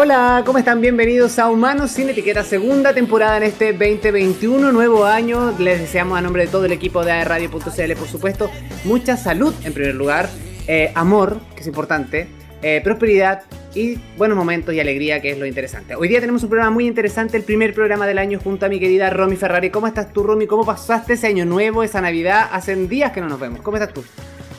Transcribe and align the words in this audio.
Hola, 0.00 0.44
¿cómo 0.46 0.58
están? 0.58 0.80
Bienvenidos 0.80 1.40
a 1.40 1.50
Humanos 1.50 1.90
sin 1.90 2.08
Etiqueta, 2.08 2.44
segunda 2.44 2.94
temporada 2.94 3.36
en 3.38 3.42
este 3.42 3.72
2021, 3.72 4.70
nuevo 4.70 5.04
año. 5.04 5.52
Les 5.58 5.80
deseamos 5.80 6.16
a 6.16 6.20
nombre 6.20 6.44
de 6.44 6.52
todo 6.52 6.66
el 6.66 6.70
equipo 6.70 7.04
de 7.04 7.24
Radio.cl, 7.24 7.92
por 7.98 8.06
supuesto, 8.06 8.48
mucha 8.84 9.16
salud 9.16 9.52
en 9.64 9.72
primer 9.72 9.96
lugar, 9.96 10.28
eh, 10.68 10.92
amor, 10.94 11.40
que 11.52 11.62
es 11.62 11.66
importante, 11.66 12.28
eh, 12.62 12.80
prosperidad 12.84 13.42
y 13.74 13.96
buenos 14.16 14.36
momentos 14.36 14.72
y 14.72 14.78
alegría, 14.78 15.20
que 15.20 15.32
es 15.32 15.38
lo 15.38 15.46
interesante. 15.46 15.96
Hoy 15.96 16.06
día 16.06 16.20
tenemos 16.20 16.44
un 16.44 16.50
programa 16.50 16.70
muy 16.70 16.86
interesante, 16.86 17.36
el 17.36 17.42
primer 17.42 17.74
programa 17.74 18.06
del 18.06 18.18
año 18.18 18.38
junto 18.38 18.66
a 18.66 18.68
mi 18.68 18.78
querida 18.78 19.10
Romy 19.10 19.34
Ferrari. 19.34 19.70
¿Cómo 19.70 19.88
estás 19.88 20.12
tú, 20.12 20.22
Romy? 20.22 20.46
¿Cómo 20.46 20.64
pasaste 20.64 21.14
ese 21.14 21.26
año 21.26 21.44
nuevo, 21.44 21.82
esa 21.82 22.00
Navidad? 22.00 22.48
Hace 22.52 22.76
días 22.86 23.10
que 23.10 23.20
no 23.20 23.28
nos 23.28 23.40
vemos. 23.40 23.62
¿Cómo 23.62 23.76
estás 23.76 23.92
tú? 23.92 24.04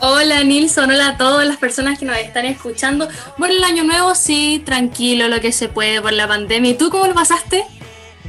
Hola 0.01 0.45
Nilson, 0.45 0.91
hola 0.91 1.09
a 1.09 1.17
todas 1.17 1.45
las 1.45 1.57
personas 1.57 1.99
que 1.99 2.05
nos 2.05 2.15
están 2.17 2.45
escuchando. 2.45 3.09
Bueno, 3.37 3.55
el 3.55 3.63
año 3.65 3.83
nuevo 3.83 4.15
sí, 4.15 4.61
tranquilo, 4.65 5.27
lo 5.27 5.41
que 5.41 5.51
se 5.51 5.67
puede 5.67 6.01
por 6.01 6.13
la 6.13 6.25
pandemia. 6.25 6.71
¿Y 6.71 6.73
tú 6.75 6.89
cómo 6.89 7.05
lo 7.05 7.13
pasaste? 7.13 7.65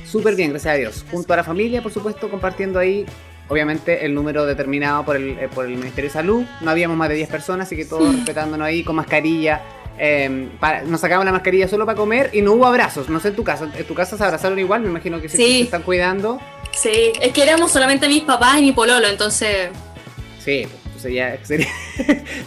Súper 0.05 0.35
bien, 0.35 0.51
gracias 0.51 0.75
a 0.75 0.77
Dios. 0.77 1.05
Junto 1.09 1.33
a 1.33 1.37
la 1.37 1.45
familia, 1.45 1.81
por 1.81 1.93
supuesto, 1.93 2.29
compartiendo 2.29 2.81
ahí, 2.81 3.07
obviamente, 3.47 4.05
el 4.05 4.15
número 4.15 4.47
determinado 4.47 5.05
por 5.05 5.15
el, 5.15 5.39
eh, 5.39 5.49
por 5.55 5.65
el 5.65 5.77
Ministerio 5.77 6.11
de 6.11 6.13
Salud. 6.13 6.45
No 6.61 6.73
habíamos 6.73 6.97
más 6.97 7.09
de 7.09 7.15
10 7.15 7.29
personas, 7.29 7.69
así 7.69 7.77
que 7.77 7.85
todos 7.85 8.17
respetándonos 8.17 8.67
ahí 8.67 8.83
con 8.83 8.97
mascarilla. 8.97 9.63
Eh, 9.97 10.49
nos 10.87 11.01
sacamos 11.01 11.25
la 11.25 11.31
mascarilla 11.31 11.69
solo 11.69 11.87
para 11.87 11.97
comer 11.97 12.31
y 12.33 12.43
no 12.43 12.55
hubo 12.55 12.67
abrazos. 12.67 13.09
No 13.09 13.21
sé 13.21 13.29
en 13.29 13.37
tu 13.37 13.45
casa. 13.45 13.71
¿En 13.77 13.85
tu 13.85 13.95
casa 13.95 14.17
se 14.17 14.25
abrazaron 14.25 14.59
igual? 14.59 14.81
Me 14.81 14.89
imagino 14.89 15.21
que 15.21 15.29
sí. 15.29 15.37
se 15.37 15.61
están 15.61 15.83
cuidando. 15.83 16.41
Sí, 16.73 17.13
es 17.21 17.33
que 17.33 17.45
éramos 17.45 17.71
solamente 17.71 18.09
mis 18.09 18.25
papás 18.25 18.59
y 18.59 18.63
mi 18.63 18.73
pololo, 18.73 19.07
entonces... 19.07 19.69
Sí, 20.45 20.67
sería, 21.03 21.45
sería, 21.45 21.69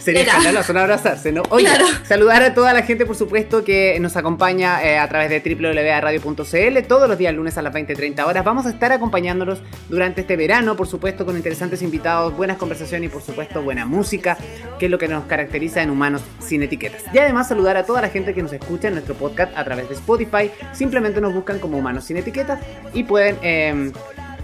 sería 0.00 0.22
escandaloso 0.22 0.72
no 0.72 0.80
abrazarse, 0.80 1.32
¿no? 1.32 1.42
Oye, 1.50 1.68
saludar 2.04 2.42
a 2.42 2.54
toda 2.54 2.72
la 2.72 2.82
gente, 2.82 3.04
por 3.06 3.16
supuesto, 3.16 3.64
que 3.64 3.98
nos 4.00 4.16
acompaña 4.16 4.82
eh, 4.84 4.98
a 4.98 5.08
través 5.08 5.30
de 5.30 5.40
www.radio.cl 5.40 6.86
todos 6.86 7.08
los 7.08 7.18
días 7.18 7.34
lunes 7.34 7.58
a 7.58 7.62
las 7.62 7.74
20-30 7.74 8.24
horas. 8.24 8.44
Vamos 8.44 8.66
a 8.66 8.70
estar 8.70 8.92
acompañándolos 8.92 9.60
durante 9.88 10.22
este 10.22 10.36
verano, 10.36 10.76
por 10.76 10.86
supuesto, 10.86 11.26
con 11.26 11.36
interesantes 11.36 11.82
invitados, 11.82 12.36
buenas 12.36 12.56
conversaciones 12.56 13.10
y, 13.10 13.12
por 13.12 13.22
supuesto, 13.22 13.62
buena 13.62 13.84
música, 13.86 14.38
que 14.78 14.86
es 14.86 14.90
lo 14.90 14.98
que 14.98 15.08
nos 15.08 15.24
caracteriza 15.24 15.82
en 15.82 15.90
Humanos 15.90 16.22
Sin 16.38 16.62
Etiquetas. 16.62 17.02
Y 17.12 17.18
además 17.18 17.48
saludar 17.48 17.76
a 17.76 17.84
toda 17.84 18.00
la 18.00 18.08
gente 18.08 18.34
que 18.34 18.42
nos 18.42 18.52
escucha 18.52 18.88
en 18.88 18.94
nuestro 18.94 19.14
podcast 19.14 19.56
a 19.56 19.64
través 19.64 19.88
de 19.88 19.94
Spotify. 19.94 20.50
Simplemente 20.72 21.20
nos 21.20 21.34
buscan 21.34 21.58
como 21.58 21.78
Humanos 21.78 22.04
Sin 22.04 22.16
Etiquetas 22.16 22.60
y 22.92 23.04
pueden... 23.04 23.38
Eh, 23.42 23.92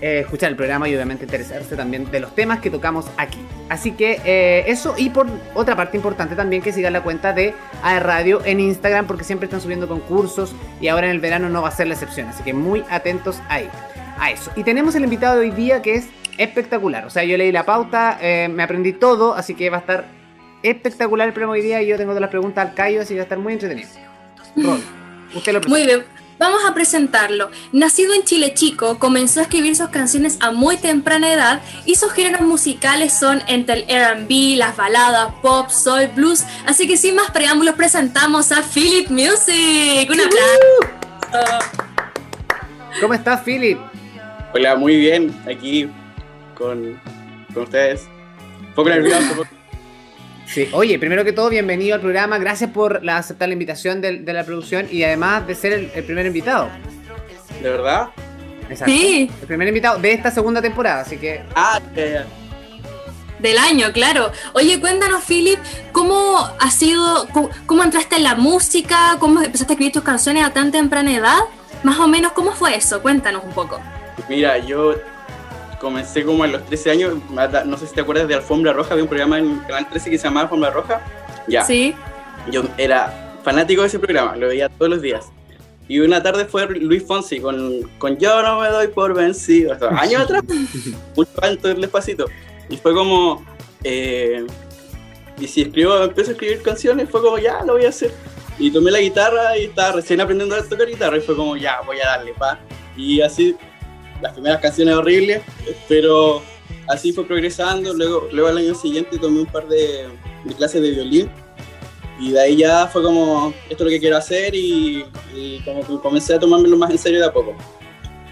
eh, 0.01 0.21
escuchar 0.21 0.51
el 0.51 0.57
programa 0.57 0.89
y 0.89 0.95
obviamente 0.95 1.25
interesarse 1.25 1.77
también 1.77 2.11
de 2.11 2.21
los 2.21 2.35
temas 2.35 2.61
que 2.61 2.71
tocamos 2.71 3.07
aquí. 3.19 3.39
Así 3.69 3.93
que 3.93 4.21
eh, 4.25 4.65
eso 4.67 4.95
y 4.97 5.11
por 5.11 5.27
otra 5.55 5.77
parte 5.77 5.97
importante 5.97 6.35
también 6.35 6.63
que 6.63 6.73
sigan 6.73 6.93
la 6.93 7.03
cuenta 7.03 7.33
de 7.33 7.55
AE 7.83 8.01
Radio 8.01 8.41
en 8.45 8.61
Instagram 8.61 9.07
porque 9.07 9.25
siempre 9.25 9.45
están 9.45 9.61
subiendo 9.61 9.89
concursos 9.89 10.55
y 10.81 10.89
ahora 10.89 11.07
en 11.07 11.13
el 11.13 11.21
verano 11.21 11.49
no 11.51 11.63
va 11.63 11.69
a 11.69 11.73
ser 11.73 11.87
la 11.87 11.95
excepción. 11.95 12.29
Así 12.29 12.43
que 12.43 12.55
muy 12.55 12.83
atentos 12.91 13.41
ahí. 13.49 13.69
A 14.19 14.31
eso. 14.31 14.51
Y 14.55 14.65
tenemos 14.65 14.95
el 14.95 15.05
invitado 15.05 15.39
de 15.39 15.49
hoy 15.49 15.51
día 15.51 15.81
que 15.81 15.95
es 15.95 16.09
espectacular. 16.37 17.07
O 17.07 17.11
sea, 17.11 17.25
yo 17.25 17.37
leí 17.37 17.53
la 17.53 17.65
pauta, 17.65 18.19
eh, 18.21 18.49
me 18.49 18.63
aprendí 18.63 18.93
todo, 18.93 19.35
así 19.35 19.55
que 19.55 19.71
va 19.71 19.79
a 19.79 19.81
estar 19.81 20.05
espectacular 20.63 21.29
el 21.29 21.33
programa 21.33 21.55
hoy 21.55 21.63
día 21.63 21.83
y 21.83 21.87
yo 21.87 21.97
tengo 21.97 22.11
todas 22.11 22.21
las 22.21 22.31
preguntas 22.31 22.69
al 22.69 22.75
Cayo, 22.75 23.01
así 23.01 23.15
que 23.15 23.17
va 23.17 23.23
a 23.23 23.25
estar 23.25 23.39
muy 23.39 23.55
entretenido. 23.55 23.89
usted 25.35 25.53
lo 25.53 25.61
presenta. 25.61 26.20
Vamos 26.41 26.63
a 26.67 26.73
presentarlo. 26.73 27.51
Nacido 27.71 28.15
en 28.15 28.25
Chile 28.25 28.55
Chico, 28.55 28.99
comenzó 28.99 29.41
a 29.41 29.43
escribir 29.43 29.77
sus 29.77 29.91
canciones 29.91 30.39
a 30.41 30.53
muy 30.53 30.79
temprana 30.79 31.31
edad 31.31 31.61
y 31.85 31.97
sus 31.97 32.13
géneros 32.13 32.41
musicales 32.41 33.13
son 33.13 33.43
entre 33.47 33.85
el 33.87 34.25
RB, 34.25 34.57
las 34.57 34.75
baladas, 34.75 35.35
pop, 35.43 35.69
soul, 35.69 36.07
blues. 36.17 36.47
Así 36.65 36.89
que 36.89 36.97
sin 36.97 37.15
más 37.15 37.31
preámbulos 37.31 37.75
presentamos 37.75 38.53
a 38.53 38.63
Philip 38.63 39.11
Music. 39.11 40.09
Un 40.09 40.21
aplauso. 40.23 41.67
¿Cómo 43.03 43.13
estás, 43.13 43.43
Philip? 43.43 43.79
Hola, 44.55 44.77
muy 44.77 44.97
bien. 44.97 45.39
Aquí 45.47 45.91
con, 46.55 46.99
con 47.53 47.65
ustedes. 47.65 48.09
Un 48.61 48.75
poco 48.75 48.89
nervioso. 48.89 49.45
Sí, 50.53 50.69
oye, 50.73 50.99
primero 50.99 51.25
que 51.25 51.33
todo, 51.33 51.49
bienvenido 51.49 51.95
al 51.95 52.01
programa. 52.01 52.37
Gracias 52.39 52.71
por 52.71 53.09
aceptar 53.09 53.47
la 53.49 53.53
invitación 53.53 54.01
de, 54.01 54.21
la 54.21 54.43
producción 54.43 54.89
y 54.91 55.05
además 55.05 55.47
de 55.47 55.55
ser 55.55 55.73
el, 55.95 56.05
primer 56.05 56.27
invitado. 56.27 56.69
¿De 57.63 57.71
verdad? 57.71 58.09
Exacto. 58.69 58.93
Sí. 58.93 59.31
El 59.43 59.47
primer 59.47 59.69
invitado 59.69 60.01
de 60.01 60.13
esta 60.13 60.33
segunda 60.33 60.61
temporada, 60.61 61.03
así 61.03 61.19
que. 61.19 61.43
Ah, 61.55 61.81
ya, 61.95 62.27
Del 63.39 63.59
año, 63.59 63.93
claro. 63.93 64.33
Oye, 64.53 64.81
cuéntanos, 64.81 65.23
Philip, 65.23 65.61
¿cómo 65.93 66.39
ha 66.59 66.71
sido, 66.73 67.29
cómo, 67.67 67.85
entraste 67.85 68.17
en 68.17 68.25
la 68.25 68.35
música? 68.35 69.19
¿Cómo 69.21 69.41
empezaste 69.41 69.73
a 69.73 69.75
escribir 69.75 69.93
tus 69.93 70.03
canciones 70.03 70.45
a 70.45 70.53
tan 70.53 70.73
temprana 70.73 71.15
edad? 71.15 71.39
Más 71.85 72.01
o 72.01 72.09
menos, 72.09 72.33
¿cómo 72.33 72.51
fue 72.55 72.75
eso? 72.75 73.01
Cuéntanos 73.03 73.45
un 73.45 73.53
poco. 73.53 73.81
Mira, 74.29 74.59
yo 74.59 74.97
comencé 75.81 76.25
como 76.25 76.45
a 76.45 76.47
los 76.47 76.65
13 76.67 76.91
años, 76.91 77.15
no 77.65 77.77
sé 77.79 77.87
si 77.87 77.95
te 77.95 78.03
acuerdas 78.03 78.29
de 78.29 78.35
Alfombra 78.35 78.73
Roja, 78.73 78.93
había 78.93 79.03
un 79.03 79.09
programa 79.09 79.39
en 79.39 79.59
Canal 79.61 79.89
13 79.89 80.11
que 80.11 80.19
se 80.19 80.25
llamaba 80.25 80.45
Alfombra 80.45 80.71
Roja. 80.71 81.01
Ya. 81.49 81.65
Sí. 81.65 81.95
Yo 82.53 82.63
era 82.77 83.39
fanático 83.43 83.81
de 83.81 83.89
ese 83.89 83.99
programa, 83.99 84.37
lo 84.37 84.49
veía 84.49 84.69
todos 84.69 84.91
los 84.91 85.03
días. 85.03 85.27
Y 85.89 85.99
una 85.99 86.23
tarde 86.23 86.45
fue 86.45 86.69
Luis 86.69 87.05
Fonsi 87.05 87.41
con, 87.41 87.83
con 87.99 88.17
Yo 88.19 88.43
no 88.43 88.61
me 88.61 88.69
doy 88.69 88.89
por 88.89 89.13
vencido, 89.13 89.77
años 89.99 90.21
atrás, 90.25 90.45
mucho 91.17 91.33
antes 91.43 91.81
despacito. 91.81 92.27
Y 92.69 92.77
fue 92.77 92.95
como, 92.95 93.45
eh, 93.83 94.47
y 95.41 95.49
si 95.49 95.63
escribo, 95.63 96.01
empiezo 96.03 96.31
a 96.31 96.33
escribir 96.35 96.63
canciones, 96.63 97.09
fue 97.11 97.23
como, 97.23 97.39
ya, 97.39 97.65
lo 97.65 97.73
voy 97.73 97.87
a 97.87 97.89
hacer. 97.89 98.13
Y 98.59 98.71
tomé 98.71 98.91
la 98.91 99.01
guitarra 99.01 99.57
y 99.57 99.65
estaba 99.65 99.93
recién 99.93 100.21
aprendiendo 100.21 100.55
a 100.55 100.63
tocar 100.63 100.87
guitarra 100.87 101.17
y 101.17 101.21
fue 101.23 101.35
como, 101.35 101.57
ya, 101.57 101.81
voy 101.81 101.99
a 102.01 102.07
darle, 102.07 102.35
pa. 102.35 102.59
Y 102.97 103.23
así 103.23 103.57
las 104.21 104.33
primeras 104.33 104.61
canciones 104.61 104.95
horribles, 104.95 105.43
pero 105.89 106.43
así 106.89 107.13
fue 107.13 107.27
progresando. 107.27 107.95
Luego, 107.95 108.29
luego 108.33 108.49
al 108.49 108.59
año 108.59 108.75
siguiente 108.75 109.19
tomé 109.19 109.41
un 109.41 109.47
par 109.47 109.67
de, 109.69 110.09
clases 110.57 110.83
de 110.83 110.91
violín 110.91 111.31
y 112.19 112.33
de 112.33 112.41
ahí 112.41 112.57
ya 112.57 112.87
fue 112.87 113.03
como, 113.03 113.55
esto 113.69 113.75
es 113.75 113.81
lo 113.81 113.89
que 113.89 114.01
quiero 114.01 114.17
hacer 114.17 114.55
y, 114.55 115.05
y 115.35 115.61
como 115.65 115.81
que 115.87 115.99
comencé 116.03 116.35
a 116.35 116.39
tomármelo 116.39 116.77
más 116.77 116.91
en 116.91 116.99
serio 116.99 117.21
de 117.21 117.27
a 117.27 117.33
poco. 117.33 117.55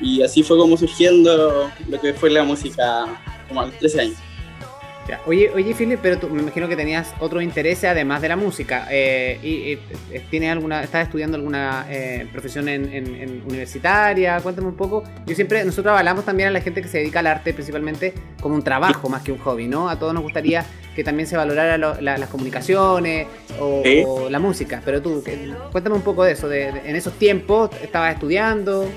Y 0.01 0.23
así 0.23 0.43
fue 0.43 0.57
como 0.57 0.77
surgiendo 0.77 1.71
lo 1.89 2.01
que 2.01 2.15
fue 2.15 2.31
la 2.31 2.45
música 2.45 3.07
como 3.49 3.63
a 3.63 3.67
los 3.67 3.79
13 3.79 4.01
años. 4.01 4.28
Oye, 5.27 5.51
oye, 5.55 5.75
Philip, 5.75 5.99
pero 6.03 6.19
tú, 6.19 6.29
me 6.29 6.43
imagino 6.43 6.69
que 6.69 6.77
tenías 6.77 7.15
otro 7.21 7.41
interés 7.41 7.83
además 7.85 8.21
de 8.21 8.29
la 8.29 8.37
música. 8.37 8.87
Eh, 8.91 9.39
y, 9.43 9.73
eh, 10.15 10.23
¿tienes 10.31 10.53
alguna, 10.53 10.83
¿Estás 10.83 11.05
estudiando 11.05 11.37
alguna 11.37 11.87
eh, 11.89 12.27
profesión 12.33 12.69
en, 12.69 13.43
universitaria? 13.49 14.41
Cuéntame 14.41 14.69
un 14.69 14.77
poco. 14.77 15.05
Yo 15.27 15.35
siempre, 15.35 15.65
nosotros 15.65 15.97
hablamos 15.97 16.25
también 16.25 16.49
a 16.49 16.53
la 16.53 16.61
gente 16.61 16.83
que 16.83 16.89
se 16.89 16.99
dedica 16.99 17.21
al 17.21 17.27
arte 17.27 17.55
principalmente 17.55 18.13
como 18.41 18.55
un 18.55 18.63
trabajo 18.63 19.09
más 19.09 19.23
que 19.23 19.33
un 19.33 19.39
hobby, 19.39 19.67
¿no? 19.67 19.89
A 19.89 19.99
todos 19.99 20.13
nos 20.13 20.23
gustaría 20.23 20.65
que 20.95 21.05
también 21.05 21.29
se 21.29 21.37
valorara 21.37 21.79
las 21.79 22.29
comunicaciones 22.29 23.27
o, 23.61 24.29
la 24.29 24.39
música. 24.39 24.83
Pero 24.85 25.01
tú, 25.01 25.23
cuéntame 25.73 25.97
un 25.97 26.03
poco 26.03 26.25
de 26.25 26.33
eso. 26.33 26.49
De, 26.49 26.69
en 26.69 26.97
esos 26.97 27.15
tiempos, 27.15 27.71
¿estabas 27.83 28.15
estudiando? 28.15 28.89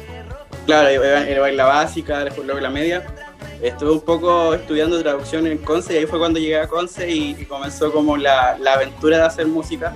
Claro, 0.66 0.90
era 0.90 1.52
la 1.52 1.66
básica, 1.66 2.24
después 2.24 2.46
luego 2.46 2.60
la 2.60 2.70
media 2.70 3.04
estuve 3.62 3.92
un 3.92 4.02
poco 4.02 4.54
estudiando 4.54 5.00
traducción 5.02 5.48
en 5.48 5.58
Conce 5.60 5.94
y 5.94 5.98
ahí 5.98 6.06
fue 6.06 6.20
cuando 6.20 6.40
llegué 6.40 6.60
a 6.60 6.68
Conce 6.68 7.10
y, 7.10 7.46
comenzó 7.46 7.92
como 7.92 8.18
la, 8.18 8.58
la, 8.58 8.74
aventura 8.74 9.18
de 9.18 9.24
hacer 9.24 9.48
música. 9.48 9.94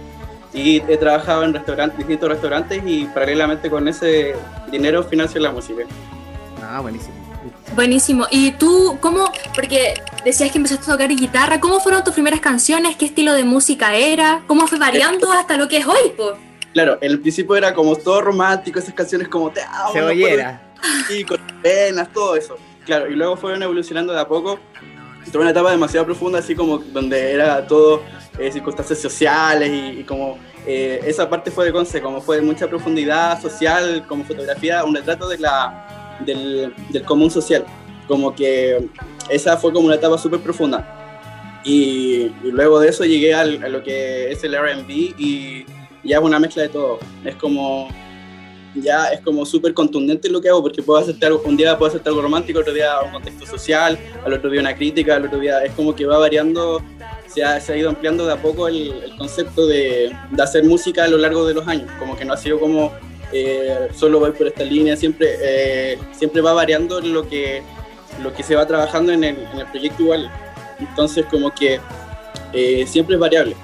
Y 0.54 0.78
he 0.88 0.98
trabajado 0.98 1.44
en 1.44 1.54
restaurantes, 1.54 1.98
distintos 1.98 2.30
restaurantes 2.30 2.82
y 2.86 3.06
paralelamente 3.06 3.70
con 3.70 3.88
ese 3.88 4.36
dinero 4.72 5.04
financio 5.04 5.42
la 5.42 5.52
música. 5.52 5.84
Ah, 6.64 6.80
buenísimo. 6.82 7.14
Buenísimo. 7.76 8.26
¿Y 8.32 8.52
tú 8.52 8.98
cómo, 9.02 9.32
porque 9.54 9.96
decías 10.24 10.52
que 10.52 10.58
empezaste 10.58 10.90
a 10.90 10.94
tocar 10.94 11.10
guitarra, 11.10 11.60
cómo 11.60 11.80
fueron 11.80 12.04
tus 12.04 12.14
primeras 12.14 12.40
canciones? 12.40 12.96
¿Qué 12.96 13.06
estilo 13.06 13.34
de 13.34 13.44
música 13.44 13.96
era? 13.96 14.44
¿Cómo 14.48 14.68
fue 14.68 14.80
variando 14.80 15.32
hasta 15.32 15.58
lo 15.58 15.68
que 15.68 15.78
es 15.78 15.88
hoy? 15.88 16.14
Pues? 16.16 16.32
Claro, 16.74 16.98
en 17.02 17.12
el 17.12 17.20
principio 17.20 17.56
era 17.56 17.74
como 17.74 17.96
todo 17.96 18.22
romántico, 18.22 18.80
esas 18.80 18.94
canciones 18.94 19.28
como 19.28 19.52
te 19.52 19.62
amo. 19.62 19.94
Cebollera. 19.94 20.62
Y 21.10 21.24
con 21.24 21.40
penas, 21.62 22.12
todo 22.14 22.36
eso. 22.36 22.58
Claro, 22.86 23.10
y 23.10 23.16
luego 23.16 23.36
fueron 23.36 23.64
evolucionando 23.64 24.14
de 24.14 24.20
a 24.20 24.28
poco. 24.28 24.60
Tuve 25.32 25.42
una 25.42 25.52
etapa 25.52 25.72
demasiado 25.72 26.06
profunda, 26.06 26.40
así 26.40 26.56
como 26.56 26.78
donde 26.78 27.34
era 27.34 27.66
todo 27.66 28.04
eh, 28.38 28.52
circunstancias 28.52 29.00
sociales 29.00 29.72
y, 29.98 30.04
como 30.04 30.38
eh, 30.68 31.02
esa 31.06 31.28
parte 31.28 31.50
fue 31.50 31.66
de 31.66 31.72
Conce, 31.72 32.00
como 32.00 32.22
fue 32.22 32.38
de 32.38 32.42
mucha 32.44 32.68
profundidad 32.68 33.42
social, 33.42 34.06
como 34.08 34.24
fotografía, 34.24 34.84
un 34.84 34.96
retrato 34.96 35.28
de 35.28 35.40
la, 35.40 36.18
del, 36.26 36.74
del 36.90 37.04
común 37.04 37.32
social. 37.32 37.66
Como 38.08 38.36
que 38.36 38.88
esa 39.30 39.58
fue 39.58 39.74
como 39.74 39.88
una 39.88 39.96
etapa 39.96 40.18
súper 40.20 40.40
profunda. 40.42 41.06
Y, 41.64 42.30
luego 42.44 42.80
de 42.80 42.90
eso 42.90 43.04
llegué 43.04 43.34
al, 43.34 43.64
a 43.64 43.70
lo 43.70 43.82
que 43.82 44.32
es 44.32 44.44
el 44.44 44.56
RB 44.56 44.90
y 45.18 45.66
ya 46.04 46.18
es 46.18 46.24
una 46.24 46.40
mezcla 46.40 46.62
de 46.62 46.70
todo. 46.70 47.00
Es 47.24 47.36
como 47.36 47.90
ya 48.82 49.08
es 49.08 49.22
como 49.22 49.46
súper 49.46 49.74
contundente 49.74 50.30
lo 50.30 50.42
que 50.42 50.50
hago, 50.50 50.62
porque 50.62 50.82
puedo 50.82 51.00
hacerte 51.00 51.26
algo, 51.26 51.42
un 51.46 51.58
día 51.58 51.78
puedo 51.78 51.90
hacerte 51.90 52.10
algo 52.10 52.22
romántico, 52.22 52.60
otro 52.60 52.74
día 52.74 53.00
un 53.06 53.12
contexto 53.12 53.46
social, 53.46 53.98
al 54.26 54.34
otro 54.34 54.50
día 54.50 54.62
una 54.62 54.76
crítica, 54.76 55.16
al 55.16 55.26
otro 55.26 55.40
día 55.40 55.64
es 55.64 55.72
como 55.74 55.96
que 55.96 56.06
va 56.06 56.18
variando 56.18 56.82
se 57.28 57.44
ha, 57.44 57.60
se 57.60 57.74
ha, 57.74 57.78
ido 57.78 57.90
ampliando 57.90 58.26
de 58.26 58.34
a 58.34 58.42
poco 58.42 58.68
el, 58.68 59.12
concepto 59.18 59.68
de, 59.68 60.16
de, 60.32 60.44
hacer 60.44 60.64
música 60.64 61.04
a 61.04 61.08
lo 61.08 61.18
largo 61.18 61.46
de 61.46 61.54
los 61.54 61.68
años, 61.68 61.90
como 62.00 62.16
que 62.16 62.24
no 62.24 62.34
ha 62.34 62.38
sido 62.38 62.60
como 62.60 62.92
eh, 63.32 63.90
solo 63.94 64.20
voy 64.20 64.32
por 64.32 64.48
esta 64.48 64.64
línea, 64.64 64.96
siempre, 64.96 65.36
eh, 65.42 65.98
siempre 66.14 66.42
va 66.42 66.54
variando 66.54 67.02
lo 67.02 67.28
que, 67.28 67.62
lo 68.24 68.34
que 68.34 68.44
se 68.44 68.56
va 68.56 68.66
trabajando 68.66 69.12
en 69.12 69.24
el, 69.24 69.38
en 69.38 69.60
el 69.60 69.66
proyecto 69.68 70.04
igual, 70.04 70.32
entonces 70.80 71.26
como 71.26 71.54
que 71.54 71.80
eh, 72.54 72.86
siempre 72.88 73.16
es 73.16 73.20
variable. 73.20 73.56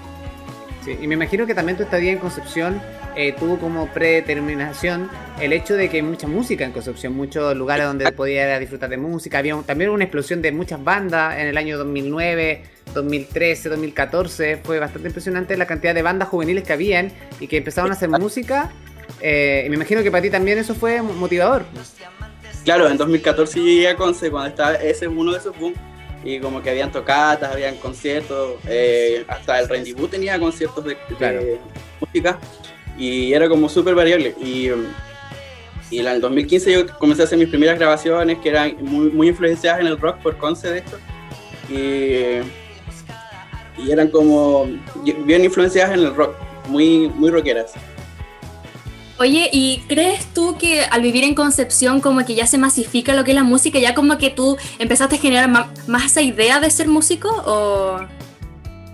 Sí, 0.84 0.98
y 1.00 1.08
me 1.08 1.14
imagino 1.14 1.46
que 1.46 1.54
también 1.54 1.78
tu 1.78 1.84
estadía 1.84 2.12
en 2.12 2.18
Concepción 2.18 2.82
eh, 3.16 3.36
tuvo 3.38 3.60
como 3.60 3.88
predeterminación 3.88 5.10
el 5.40 5.54
hecho 5.54 5.76
de 5.76 5.90
que 5.90 5.98
hay 5.98 6.02
mucha 6.02 6.28
música 6.28 6.66
en 6.66 6.72
Concepción, 6.72 7.14
muchos 7.14 7.56
lugares 7.56 7.86
donde 7.86 8.12
podía 8.12 8.58
disfrutar 8.58 8.90
de 8.90 8.98
música. 8.98 9.38
Había 9.38 9.56
también 9.62 9.92
una 9.92 10.06
explosión 10.06 10.42
de 10.42 10.52
muchas 10.52 10.84
bandas 10.84 11.38
en 11.38 11.48
el 11.48 11.58
año 11.58 11.78
2009, 11.78 12.64
2013, 12.96 13.70
2014. 13.70 14.58
Fue 14.64 14.80
bastante 14.80 15.10
impresionante 15.10 15.56
la 15.56 15.68
cantidad 15.68 15.94
de 15.94 16.02
bandas 16.02 16.30
juveniles 16.30 16.64
que 16.64 16.74
habían 16.74 17.12
y 17.40 17.48
que 17.48 17.58
empezaron 17.58 17.92
a 17.92 17.94
hacer 17.94 18.10
música. 18.10 18.72
Eh, 19.20 19.64
y 19.68 19.70
me 19.70 19.76
imagino 19.76 20.02
que 20.02 20.10
para 20.10 20.24
ti 20.24 20.32
también 20.32 20.58
eso 20.58 20.74
fue 20.74 21.02
motivador. 21.04 21.64
Claro, 22.64 22.90
en 22.90 22.98
2014 22.98 23.60
llegué 23.60 23.90
a 23.90 23.96
Conce 23.96 24.32
cuando 24.32 24.50
estaba 24.50 24.76
ese 24.76 25.08
uno 25.08 25.32
de 25.32 25.38
esos 25.38 25.58
boom 25.60 25.74
y 26.24 26.40
como 26.40 26.62
que 26.62 26.70
habían 26.70 26.92
tocatas, 26.92 27.52
habían 27.52 27.78
conciertos, 27.78 28.56
eh, 28.68 29.26
hasta 29.28 29.60
el 29.60 29.68
Rendezvous 29.68 30.10
tenía 30.10 30.40
conciertos 30.40 30.86
de, 30.86 30.98
de 31.20 31.60
música 32.00 32.40
y 32.98 33.34
era 33.34 33.50
como 33.50 33.68
súper 33.70 33.96
variable. 33.96 34.36
Y, 34.40 34.70
y 35.90 36.00
en 36.00 36.08
el 36.08 36.22
2015 36.22 36.72
yo 36.72 36.98
comencé 36.98 37.24
a 37.24 37.26
hacer 37.26 37.38
mis 37.38 37.50
primeras 37.50 37.78
grabaciones 37.78 38.38
que 38.40 38.50
eran 38.50 38.76
muy, 38.82 39.10
muy 39.10 39.28
influenciadas 39.30 39.82
en 39.82 39.88
el 39.88 39.98
rock 39.98 40.18
por 40.18 40.38
Conce 40.38 40.70
de 40.70 40.80
esto. 40.80 40.98
Y, 41.70 42.42
y 43.82 43.92
eran 43.92 44.10
como 44.10 44.68
bien 45.26 45.44
influenciadas 45.44 45.98
en 45.98 46.06
el 46.06 46.16
rock, 46.16 46.36
muy, 46.68 47.10
muy 47.10 47.30
rockeras. 47.30 47.74
Oye, 49.22 49.52
¿y 49.54 49.84
crees 49.88 50.26
tú 50.34 50.58
que 50.58 50.82
al 50.82 51.04
vivir 51.04 51.24
en 51.24 51.36
Concepción 51.36 52.02
como 52.02 52.26
que 52.26 52.34
ya 52.34 52.48
se 52.48 52.58
masifica 52.58 53.14
lo 53.14 53.24
que 53.24 53.30
es 53.30 53.36
la 53.36 53.44
música, 53.44 53.78
ya 53.78 53.94
como 53.94 54.18
que 54.18 54.32
tú 54.32 54.58
empezaste 54.80 55.18
a 55.18 55.20
generar 55.20 55.48
más, 55.48 56.06
esa 56.08 56.24
idea 56.24 56.60
de 56.60 56.72
ser 56.72 56.88
músico 56.88 57.30
o...? 57.46 58.00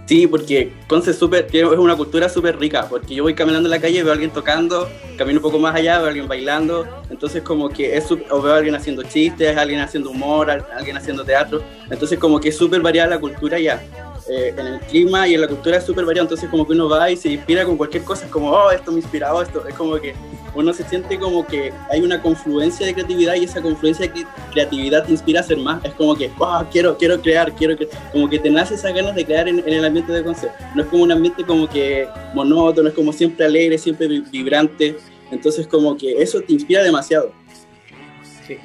Sí, 0.05 0.27
porque 0.27 0.73
Conce 0.89 1.11
es, 1.11 1.21
es 1.21 1.63
una 1.77 1.95
cultura 1.95 2.27
súper 2.27 2.59
rica, 2.59 2.89
porque 2.89 3.15
yo 3.15 3.23
voy 3.23 3.35
caminando 3.35 3.67
en 3.67 3.71
la 3.71 3.79
calle, 3.79 4.03
veo 4.03 4.11
a 4.11 4.15
alguien 4.15 4.31
tocando, 4.31 4.89
camino 5.17 5.39
un 5.39 5.43
poco 5.43 5.59
más 5.59 5.73
allá, 5.73 5.95
veo 5.99 6.07
a 6.07 6.09
alguien 6.09 6.27
bailando, 6.27 6.85
entonces 7.09 7.41
como 7.41 7.69
que 7.69 7.95
es, 7.95 8.11
o 8.11 8.41
veo 8.41 8.53
a 8.53 8.57
alguien 8.57 8.75
haciendo 8.75 9.03
chistes, 9.03 9.55
alguien 9.55 9.79
haciendo 9.79 10.09
humor, 10.09 10.51
alguien 10.51 10.97
haciendo 10.97 11.23
teatro, 11.23 11.63
entonces 11.89 12.19
como 12.19 12.37
que 12.41 12.49
es 12.49 12.57
súper 12.57 12.81
variada 12.81 13.11
la 13.11 13.19
cultura 13.19 13.59
ya. 13.59 13.81
Eh, 14.29 14.53
en 14.57 14.67
el 14.67 14.79
clima 14.81 15.25
y 15.25 15.35
en 15.35 15.41
la 15.41 15.47
cultura 15.47 15.77
es 15.77 15.85
súper 15.85 16.03
variado, 16.03 16.25
entonces 16.25 16.49
como 16.49 16.67
que 16.67 16.73
uno 16.73 16.89
va 16.89 17.09
y 17.09 17.15
se 17.15 17.29
inspira 17.29 17.63
con 17.63 17.77
cualquier 17.77 18.03
cosa, 18.03 18.27
como, 18.29 18.51
oh, 18.51 18.71
esto 18.71 18.91
me 18.91 18.97
inspirado, 18.97 19.41
esto, 19.41 19.65
es 19.65 19.73
como 19.73 19.95
que 20.01 20.13
uno 20.53 20.73
se 20.73 20.83
siente 20.83 21.17
como 21.17 21.47
que 21.47 21.71
hay 21.89 22.01
una 22.01 22.21
confluencia 22.21 22.85
de 22.85 22.93
creatividad 22.93 23.35
y 23.35 23.45
esa 23.45 23.61
confluencia 23.61 24.05
de 24.05 24.25
creatividad 24.51 25.05
te 25.05 25.13
inspira 25.13 25.39
a 25.39 25.43
hacer 25.43 25.57
más, 25.57 25.83
es 25.85 25.93
como 25.93 26.13
que, 26.13 26.29
oh, 26.39 26.61
quiero, 26.69 26.97
quiero 26.97 27.21
crear, 27.21 27.53
quiero 27.53 27.77
que, 27.77 27.87
como 28.11 28.29
que 28.29 28.37
te 28.37 28.49
nace 28.49 28.73
esas 28.73 28.93
ganas 28.93 29.15
de 29.15 29.23
crear 29.23 29.47
en, 29.47 29.63
el 29.65 29.85
ambiente 29.85 30.11
de 30.11 30.21
concert, 30.21 30.51
no 30.75 30.81
es 30.81 30.89
como 30.89 31.03
un 31.03 31.11
ambiente 31.13 31.45
como 31.45 31.69
que 31.69 32.09
monótono, 32.33 32.89
es 32.89 32.95
como 32.95 33.13
siempre 33.13 33.45
alegre, 33.45 33.77
siempre 33.77 34.07
vibrante, 34.29 34.97
entonces 35.31 35.67
como 35.67 35.95
que 35.95 36.21
eso 36.21 36.41
te 36.41 36.51
inspira 36.51 36.83
demasiado. 36.83 37.31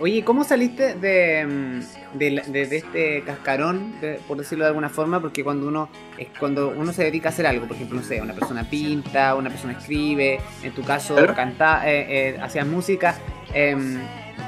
Oye, 0.01 0.25
¿cómo 0.25 0.45
saliste 0.45 0.95
de, 0.95 1.83
mm, 2.15 2.53
de, 2.53 2.63
este 2.63 3.23
cascarón, 3.23 3.93
por 4.29 4.39
decirlo 4.39 4.65
de 4.65 4.69
alguna 4.69 4.89
forma? 4.89 5.21
Porque 5.21 5.43
cuando 5.45 5.69
uno 5.69 5.89
es 6.19 6.29
cuando 6.39 6.69
uno 6.69 6.93
se 6.93 7.05
dedica 7.05 7.29
a 7.29 7.33
hacer 7.33 7.47
algo, 7.47 7.67
por 7.67 7.77
ejemplo, 7.77 7.99
no 7.99 8.05
sé, 8.05 8.21
una 8.21 8.35
persona 8.35 8.69
pinta, 8.69 9.35
una 9.35 9.51
persona 9.51 9.73
escribe, 9.73 10.41
en 10.63 10.73
tu 10.73 10.83
caso 10.83 11.17
canta, 11.35 11.89
eh, 11.91 12.07
eh, 12.09 12.39
hacías 12.41 12.67
música. 12.67 13.17
Em, 13.55 13.99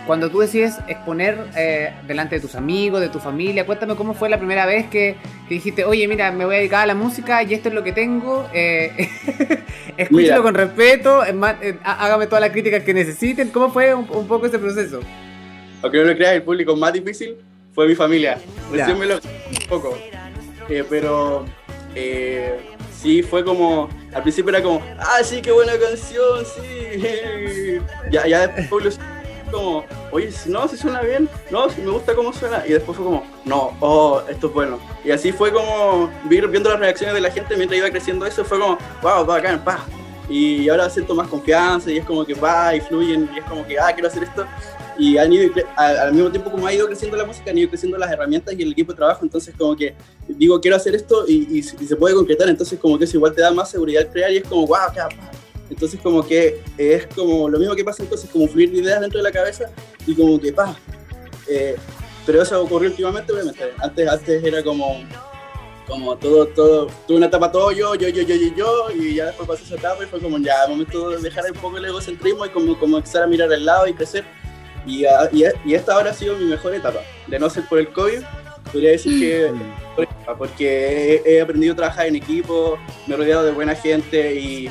cuando 0.07 0.31
tú 0.31 0.41
decides 0.41 0.79
exponer 0.87 1.39
eh, 1.57 1.93
delante 2.07 2.35
de 2.37 2.41
tus 2.41 2.55
amigos, 2.55 3.01
de 3.01 3.09
tu 3.09 3.19
familia, 3.19 3.65
cuéntame 3.65 3.95
cómo 3.97 4.13
fue 4.15 4.29
la 4.29 4.39
primera 4.39 4.67
vez 4.67 4.87
que, 4.87 5.17
dijiste, 5.49 5.85
oye, 5.85 6.07
mira, 6.09 6.31
me 6.31 6.45
voy 6.45 6.57
a 6.57 6.59
dedicar 6.59 6.83
a 6.83 6.87
la 6.87 6.95
música 6.95 7.43
y 7.43 7.55
esto 7.55 7.69
es 7.69 7.75
lo 7.75 7.83
que 7.83 7.93
tengo, 7.93 8.47
escúchalo 9.97 10.43
con 10.43 10.55
respeto, 10.55 11.23
hágame 11.85 12.27
todas 12.27 12.41
las 12.41 12.51
críticas 12.51 12.83
que 12.83 12.93
necesiten. 12.93 13.49
¿Cómo 13.49 13.71
fue 13.71 13.95
un, 13.95 14.07
poco 14.07 14.47
ese 14.47 14.59
proceso? 14.59 15.01
Aunque 15.83 15.99
no 15.99 16.05
lo 16.05 16.17
creas, 16.17 16.35
el 16.35 16.43
público 16.43 16.77
más 16.77 16.93
difícil 16.93 17.37
fue 17.75 17.89
mi 17.89 17.95
familia. 17.95 18.39
Recién 18.71 18.99
me 18.99 19.07
lo 19.07 19.17
un 19.17 19.69
poco. 19.69 19.99
Eh, 20.69 20.85
pero 20.89 21.45
sí, 22.93 23.23
fue 23.23 23.45
como, 23.45 23.89
al 24.15 24.23
principio 24.23 24.51
era 24.51 24.63
como, 24.63 24.81
ah, 24.99 25.23
sí, 25.23 25.43
qué 25.43 25.53
buena 25.53 25.73
canción, 25.79 26.45
sí. 26.45 27.79
ya, 28.11 28.27
ya 28.27 28.47
después 28.47 28.99
como, 29.51 29.85
oye, 30.11 30.31
no, 30.47 30.67
si 30.67 30.77
suena 30.77 31.01
bien, 31.03 31.29
no, 31.51 31.71
si 31.71 31.81
me 31.81 31.91
gusta 31.91 32.15
cómo 32.15 32.33
suena. 32.33 32.65
Y 32.67 32.73
después 32.73 32.97
fue 32.97 33.07
como, 33.07 33.25
no, 33.45 33.77
oh, 33.81 34.23
esto 34.29 34.49
es 34.49 34.53
bueno. 34.53 34.79
Y 35.05 35.11
así 35.11 35.33
fue 35.33 35.53
como, 35.53 36.11
viendo 36.25 36.71
las 36.71 36.81
reacciones 36.81 37.15
de 37.15 37.21
la 37.21 37.31
gente 37.31 37.57
mientras 37.57 37.79
iba 37.79 37.91
creciendo 37.91 38.27
eso, 38.27 38.45
fue 38.45 38.59
como, 38.59 38.79
wow, 39.03 39.25
bacán, 39.25 39.63
pa. 39.63 39.85
Y 40.29 40.69
ahora 40.69 40.89
siento 40.89 41.15
más 41.15 41.29
confianza 41.29 41.91
y 41.91 41.99
es 41.99 42.05
como 42.05 42.25
que 42.25 42.35
va 42.35 42.75
y 42.75 42.81
fluyen 42.81 43.29
y 43.35 43.39
es 43.39 43.45
como 43.45 43.67
que, 43.67 43.79
ah, 43.79 43.93
quiero 43.93 44.09
hacer 44.09 44.25
esto. 44.25 44.47
Y 44.99 45.19
han 45.19 45.33
ido, 45.33 45.53
al 45.77 46.13
mismo 46.13 46.31
tiempo 46.31 46.51
como 46.51 46.67
ha 46.67 46.73
ido 46.73 46.87
creciendo 46.87 47.17
la 47.17 47.25
música, 47.25 47.51
han 47.51 47.59
ido 47.59 47.69
creciendo 47.69 47.99
las 47.99 48.11
herramientas 48.11 48.55
y 48.57 48.63
el 48.63 48.73
equipo 48.73 48.93
de 48.93 48.97
trabajo. 48.97 49.21
Entonces, 49.23 49.55
como 49.57 49.75
que 49.75 49.95
digo, 50.29 50.61
quiero 50.61 50.77
hacer 50.77 50.95
esto 50.95 51.25
y, 51.27 51.63
se 51.63 51.97
puede 51.97 52.15
concretar. 52.15 52.49
Entonces, 52.49 52.79
como 52.79 52.99
que 52.99 53.05
eso 53.05 53.17
igual 53.17 53.35
te 53.35 53.43
da 53.43 53.51
más 53.51 53.71
seguridad 53.71 54.09
crear 54.11 54.33
y 54.33 54.39
es 54.39 54.45
como, 54.45 54.67
wow, 54.67 54.79
entonces 55.71 55.99
como 56.01 56.25
que 56.25 56.63
es 56.77 57.07
como 57.07 57.49
lo 57.49 57.59
mismo 57.59 57.75
que 57.75 57.85
pasa 57.85 58.03
entonces, 58.03 58.29
como 58.31 58.47
fluir 58.47 58.73
ideas 58.75 59.01
dentro 59.01 59.19
de 59.19 59.25
la 59.25 59.33
cabeza 59.33 59.71
y 60.07 60.15
como 60.15 60.39
que 60.39 60.53
pa. 60.53 60.77
Eh, 61.49 61.77
pero 62.27 62.43
eso 62.43 62.63
ocurrió 62.63 62.91
últimamente, 62.91 63.33
obviamente. 63.33 63.73
Antes, 63.79 64.09
antes 64.09 64.45
era 64.45 64.63
como, 64.63 65.03
como 65.87 66.17
todo, 66.17 66.47
todo, 66.47 66.87
tuve 67.07 67.19
una 67.19 67.27
etapa 67.27 67.51
todo 67.53 67.71
yo, 67.73 67.95
yo, 67.95 68.09
yo, 68.09 68.23
yo, 68.23 68.35
yo, 68.35 68.55
yo, 68.57 68.87
y 68.95 69.17
ya 69.17 69.27
después 69.27 69.49
pasé 69.49 69.65
esa 69.65 69.75
etapa 69.75 70.05
y 70.05 70.07
fue 70.07 70.21
como 70.21 70.39
ya, 70.39 70.67
momento 70.69 71.11
de 71.11 71.19
dejar 71.19 71.45
un 71.51 71.59
poco 71.59 71.77
el 71.79 71.85
egocentrismo 71.85 72.47
y 72.47 72.51
como, 72.51 72.79
como 72.79 72.97
empezar 72.99 73.23
a 73.23 73.27
mirar 73.27 73.53
al 73.53 73.65
lado 73.65 73.87
y 73.87 73.95
crecer. 73.95 74.25
Y, 74.87 75.05
y, 75.33 75.45
y, 75.65 75.75
esta 75.75 75.95
ahora 75.95 76.11
ha 76.11 76.15
sido 76.15 76.37
mi 76.37 76.45
mejor 76.45 76.75
etapa, 76.75 77.01
de 77.27 77.39
no 77.39 77.49
ser 77.49 77.65
por 77.65 77.79
el 77.79 77.89
COVID, 77.89 78.21
podría 78.71 78.91
decir 78.91 79.19
que 79.19 79.51
mm. 79.51 80.37
porque 80.37 81.23
he, 81.25 81.37
he 81.37 81.41
aprendido 81.41 81.73
a 81.73 81.77
trabajar 81.77 82.07
en 82.07 82.17
equipo, 82.17 82.79
me 83.07 83.15
he 83.15 83.17
rodeado 83.19 83.45
de 83.45 83.53
buena 83.53 83.75
gente 83.75 84.35
y 84.35 84.69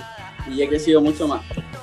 y 0.52 0.62
he 0.62 0.68
crecido 0.68 1.02
mucho 1.02 1.28
más 1.28 1.42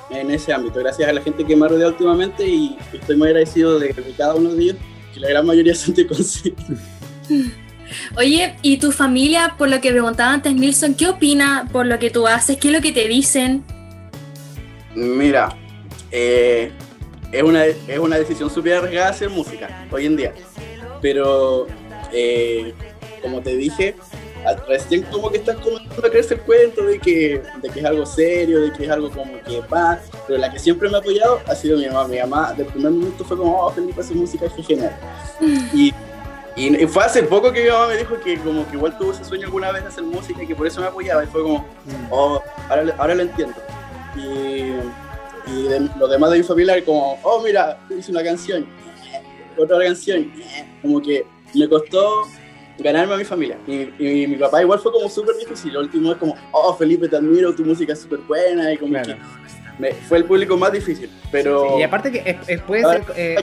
en 0.09 0.29
ese 0.29 0.53
ámbito, 0.53 0.79
gracias 0.79 1.07
a 1.07 1.13
la 1.13 1.21
gente 1.21 1.45
que 1.45 1.55
me 1.55 1.65
ha 1.65 1.69
rodeado 1.69 1.91
últimamente 1.91 2.45
y 2.45 2.77
estoy 2.91 3.15
muy 3.15 3.27
agradecido 3.27 3.79
de, 3.79 3.93
cada 4.17 4.35
uno 4.35 4.53
de 4.53 4.63
ellos, 4.63 4.75
que 5.13 5.19
la 5.21 5.29
gran 5.29 5.45
mayoría 5.45 5.73
son 5.73 5.93
de 5.93 6.05
consigo. 6.05 6.55
Oye, 8.17 8.55
¿y 8.61 8.77
tu 8.77 8.91
familia, 8.91 9.55
por 9.57 9.69
lo 9.69 9.79
que 9.81 9.91
preguntaba 9.91 10.33
antes 10.33 10.53
Nilsson, 10.53 10.95
qué 10.95 11.07
opina 11.07 11.67
por 11.71 11.85
lo 11.85 11.99
que 11.99 12.09
tú 12.09 12.27
haces? 12.27 12.57
¿Qué 12.57 12.69
es 12.69 12.73
lo 12.73 12.81
que 12.81 12.91
te 12.91 13.07
dicen? 13.07 13.63
Mira, 14.95 15.55
eh, 16.11 16.71
es, 17.31 17.43
una, 17.43 17.65
es 17.65 17.99
una 17.99 18.17
decisión 18.17 18.49
súper 18.49 18.73
arriesgada 18.75 19.09
hacer 19.09 19.29
música 19.29 19.87
hoy 19.91 20.05
en 20.05 20.17
día, 20.17 20.33
pero 21.01 21.67
eh, 22.11 22.73
como 23.21 23.41
te 23.41 23.55
dije, 23.55 23.95
recién 24.67 25.03
como 25.03 25.29
que 25.29 25.37
estás 25.37 25.57
comenzando 25.57 26.05
a 26.05 26.09
creerse 26.09 26.33
el 26.35 26.41
cuento 26.41 26.83
de 26.83 26.99
que, 26.99 27.41
de 27.61 27.69
que 27.69 27.79
es 27.79 27.85
algo 27.85 28.05
serio, 28.05 28.61
de 28.61 28.73
que 28.73 28.85
es 28.85 28.89
algo 28.89 29.09
como 29.11 29.39
que 29.43 29.61
va, 29.61 29.99
pero 30.27 30.39
la 30.39 30.51
que 30.51 30.59
siempre 30.59 30.89
me 30.89 30.97
ha 30.97 30.99
apoyado 30.99 31.39
ha 31.47 31.55
sido 31.55 31.77
mi 31.77 31.87
mamá. 31.87 32.07
Mi 32.07 32.19
mamá, 32.19 32.53
del 32.53 32.67
primer 32.67 32.91
momento 32.91 33.23
fue 33.23 33.37
como, 33.37 33.65
oh, 33.65 33.71
Felipe 33.71 34.01
hace 34.01 34.13
música, 34.13 34.45
es 34.45 34.67
genial. 34.67 34.95
Y, 35.73 35.93
y, 36.55 36.87
fue 36.87 37.03
hace 37.03 37.23
poco 37.23 37.51
que 37.51 37.63
mi 37.63 37.69
mamá 37.69 37.87
me 37.87 37.97
dijo 37.97 38.19
que 38.19 38.37
como 38.39 38.67
que 38.67 38.75
igual 38.75 38.97
tuvo 38.97 39.11
ese 39.11 39.23
sueño 39.23 39.45
alguna 39.45 39.71
vez 39.71 39.83
de 39.83 39.89
hacer 39.89 40.03
música 40.03 40.43
y 40.43 40.47
que 40.47 40.55
por 40.55 40.67
eso 40.67 40.81
me 40.81 40.87
apoyaba 40.87 41.23
y 41.23 41.27
fue 41.27 41.43
como, 41.43 41.65
oh, 42.09 42.41
ahora, 42.69 42.95
ahora 42.97 43.15
lo 43.15 43.21
entiendo. 43.21 43.55
Y, 44.15 44.70
y 45.47 45.63
de, 45.63 45.89
los 45.97 46.09
demás 46.09 46.31
de 46.31 46.37
mi 46.39 46.43
familia 46.43 46.83
como, 46.83 47.19
oh, 47.23 47.41
mira, 47.43 47.79
hice 47.89 48.11
una 48.11 48.23
canción, 48.23 48.65
otra 49.57 49.79
canción, 49.79 50.31
como 50.81 51.01
que 51.01 51.25
me 51.53 51.67
costó 51.67 52.27
ganarme 52.79 53.13
a 53.13 53.17
mi 53.17 53.25
familia. 53.25 53.57
Y, 53.67 54.27
mi 54.27 54.35
papá 54.35 54.61
igual 54.61 54.79
fue 54.79 54.91
como 54.91 55.09
súper 55.09 55.35
difícil. 55.37 55.73
Lo 55.73 55.81
último 55.81 56.11
es 56.11 56.17
como, 56.17 56.35
oh 56.51 56.73
Felipe, 56.75 57.07
te 57.07 57.15
admiro, 57.15 57.53
tu 57.53 57.63
música 57.63 57.93
es 57.93 57.99
súper 57.99 58.19
buena. 58.19 58.73
Y 58.73 58.77
como 58.77 58.93
que 59.01 59.15
fue 60.07 60.19
el 60.19 60.25
público 60.25 60.57
más 60.57 60.71
difícil. 60.71 61.09
Pero. 61.31 61.79
y 61.79 61.83
aparte 61.83 62.11
que 62.11 62.39
es, 62.47 62.61
puede 62.61 62.83
ser. 62.83 63.03
Eh, 63.15 63.35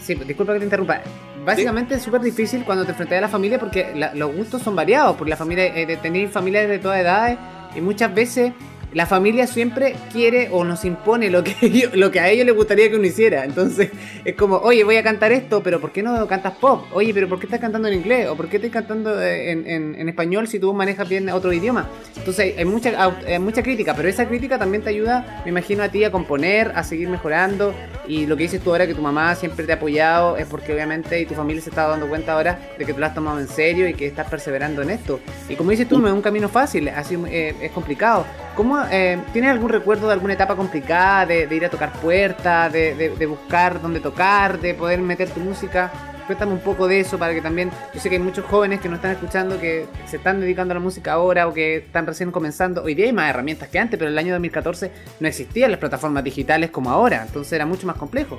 sí, 0.00 0.14
disculpa 0.14 0.52
que 0.54 0.60
te 0.60 0.64
interrumpa. 0.64 1.02
Básicamente 1.44 1.96
es 1.96 2.02
súper 2.02 2.20
difícil 2.20 2.64
cuando 2.64 2.84
te 2.84 2.90
enfrentas 2.92 3.18
a 3.18 3.20
la 3.22 3.28
familia 3.28 3.58
porque 3.58 3.92
los 4.14 4.34
gustos 4.34 4.62
son 4.62 4.76
variados. 4.76 5.16
Porque 5.16 5.30
la 5.30 5.36
familia, 5.36 5.66
eh, 5.76 5.86
de 5.86 5.96
tener 5.96 6.28
familias 6.28 6.68
de 6.68 6.78
todas 6.78 7.00
edades 7.00 7.38
y 7.74 7.80
muchas 7.80 8.14
veces 8.14 8.52
la 8.94 9.06
familia 9.06 9.46
siempre 9.46 9.94
quiere 10.12 10.48
o 10.52 10.64
nos 10.64 10.84
impone 10.84 11.30
lo 11.30 11.42
que, 11.42 11.90
lo 11.94 12.10
que 12.10 12.20
a 12.20 12.28
ellos 12.28 12.46
les 12.46 12.54
gustaría 12.54 12.90
que 12.90 12.96
uno 12.96 13.06
hiciera. 13.06 13.44
Entonces 13.44 13.90
es 14.24 14.34
como, 14.34 14.56
oye, 14.56 14.84
voy 14.84 14.96
a 14.96 15.02
cantar 15.02 15.32
esto, 15.32 15.62
pero 15.62 15.80
¿por 15.80 15.92
qué 15.92 16.02
no 16.02 16.26
cantas 16.26 16.54
pop? 16.54 16.86
Oye, 16.92 17.14
pero 17.14 17.28
¿por 17.28 17.38
qué 17.38 17.46
estás 17.46 17.60
cantando 17.60 17.88
en 17.88 17.94
inglés? 17.94 18.28
¿O 18.28 18.36
por 18.36 18.48
qué 18.48 18.56
estás 18.56 18.70
cantando 18.70 19.22
en, 19.22 19.66
en, 19.66 20.08
español 20.08 20.48
si 20.48 20.58
tú 20.58 20.72
manejas 20.74 21.08
bien 21.08 21.28
otro 21.30 21.52
idioma? 21.52 21.88
Entonces 22.16 22.54
hay 22.58 22.64
mucha, 22.64 22.92
hay 23.26 23.38
mucha 23.38 23.62
crítica, 23.62 23.94
pero 23.94 24.08
esa 24.08 24.26
crítica 24.26 24.58
también 24.58 24.82
te 24.82 24.90
ayuda, 24.90 25.42
me 25.44 25.50
imagino, 25.50 25.82
a 25.82 25.88
ti 25.88 26.04
a 26.04 26.10
componer, 26.10 26.72
a 26.74 26.84
seguir 26.84 27.08
mejorando. 27.08 27.74
Y 28.06 28.26
lo 28.26 28.36
que 28.36 28.42
dices 28.44 28.60
tú 28.60 28.70
ahora, 28.70 28.86
que 28.86 28.94
tu 28.94 29.02
mamá 29.02 29.34
siempre 29.36 29.64
te 29.64 29.72
ha 29.72 29.76
apoyado, 29.76 30.36
es 30.36 30.46
porque 30.46 30.72
obviamente 30.72 31.20
y 31.20 31.26
tu 31.26 31.34
familia 31.34 31.62
se 31.62 31.70
está 31.70 31.86
dando 31.86 32.08
cuenta 32.08 32.32
ahora 32.32 32.58
de 32.78 32.84
que 32.84 32.92
tú 32.92 33.00
lo 33.00 33.06
has 33.06 33.14
tomado 33.14 33.38
en 33.38 33.48
serio 33.48 33.88
y 33.88 33.94
que 33.94 34.06
estás 34.06 34.28
perseverando 34.28 34.82
en 34.82 34.90
esto. 34.90 35.20
Y 35.48 35.54
como 35.54 35.70
dices 35.70 35.88
tú, 35.88 35.98
no 35.98 36.08
es 36.08 36.14
un 36.14 36.22
camino 36.22 36.48
fácil, 36.48 36.88
así, 36.88 37.16
eh, 37.28 37.54
es 37.60 37.70
complicado. 37.70 38.26
¿Cómo, 38.54 38.81
eh, 38.90 39.18
¿Tienes 39.32 39.50
algún 39.50 39.68
recuerdo 39.68 40.06
de 40.06 40.14
alguna 40.14 40.34
etapa 40.34 40.56
complicada, 40.56 41.26
de, 41.26 41.48
ir 41.50 41.64
a 41.64 41.70
tocar 41.70 41.92
puertas, 41.92 42.72
de, 42.72 43.26
buscar 43.26 43.80
dónde 43.80 44.00
tocar, 44.00 44.60
de 44.60 44.74
poder 44.74 45.00
meter 45.00 45.28
tu 45.30 45.40
música? 45.40 45.90
Cuéntame 46.26 46.52
un 46.52 46.60
poco 46.60 46.86
de 46.86 47.00
eso 47.00 47.18
para 47.18 47.34
que 47.34 47.40
también, 47.40 47.70
yo 47.92 48.00
sé 48.00 48.08
que 48.08 48.16
hay 48.16 48.22
muchos 48.22 48.44
jóvenes 48.44 48.80
que 48.80 48.88
nos 48.88 48.96
están 48.96 49.10
escuchando 49.12 49.60
que 49.60 49.86
se 50.06 50.16
están 50.16 50.40
dedicando 50.40 50.72
a 50.72 50.76
la 50.76 50.80
música 50.80 51.12
ahora 51.12 51.48
o 51.48 51.52
que 51.52 51.76
están 51.76 52.06
recién 52.06 52.30
comenzando. 52.30 52.82
Hoy 52.82 52.94
día 52.94 53.06
hay 53.06 53.12
más 53.12 53.28
herramientas 53.28 53.68
que 53.68 53.78
antes, 53.78 53.98
pero 53.98 54.08
en 54.08 54.12
el 54.12 54.18
año 54.18 54.32
2014 54.34 54.90
no 55.20 55.28
existían 55.28 55.70
las 55.70 55.80
plataformas 55.80 56.22
digitales 56.22 56.70
como 56.70 56.90
ahora, 56.90 57.22
entonces 57.26 57.52
era 57.52 57.66
mucho 57.66 57.86
más 57.86 57.96
complejo. 57.96 58.38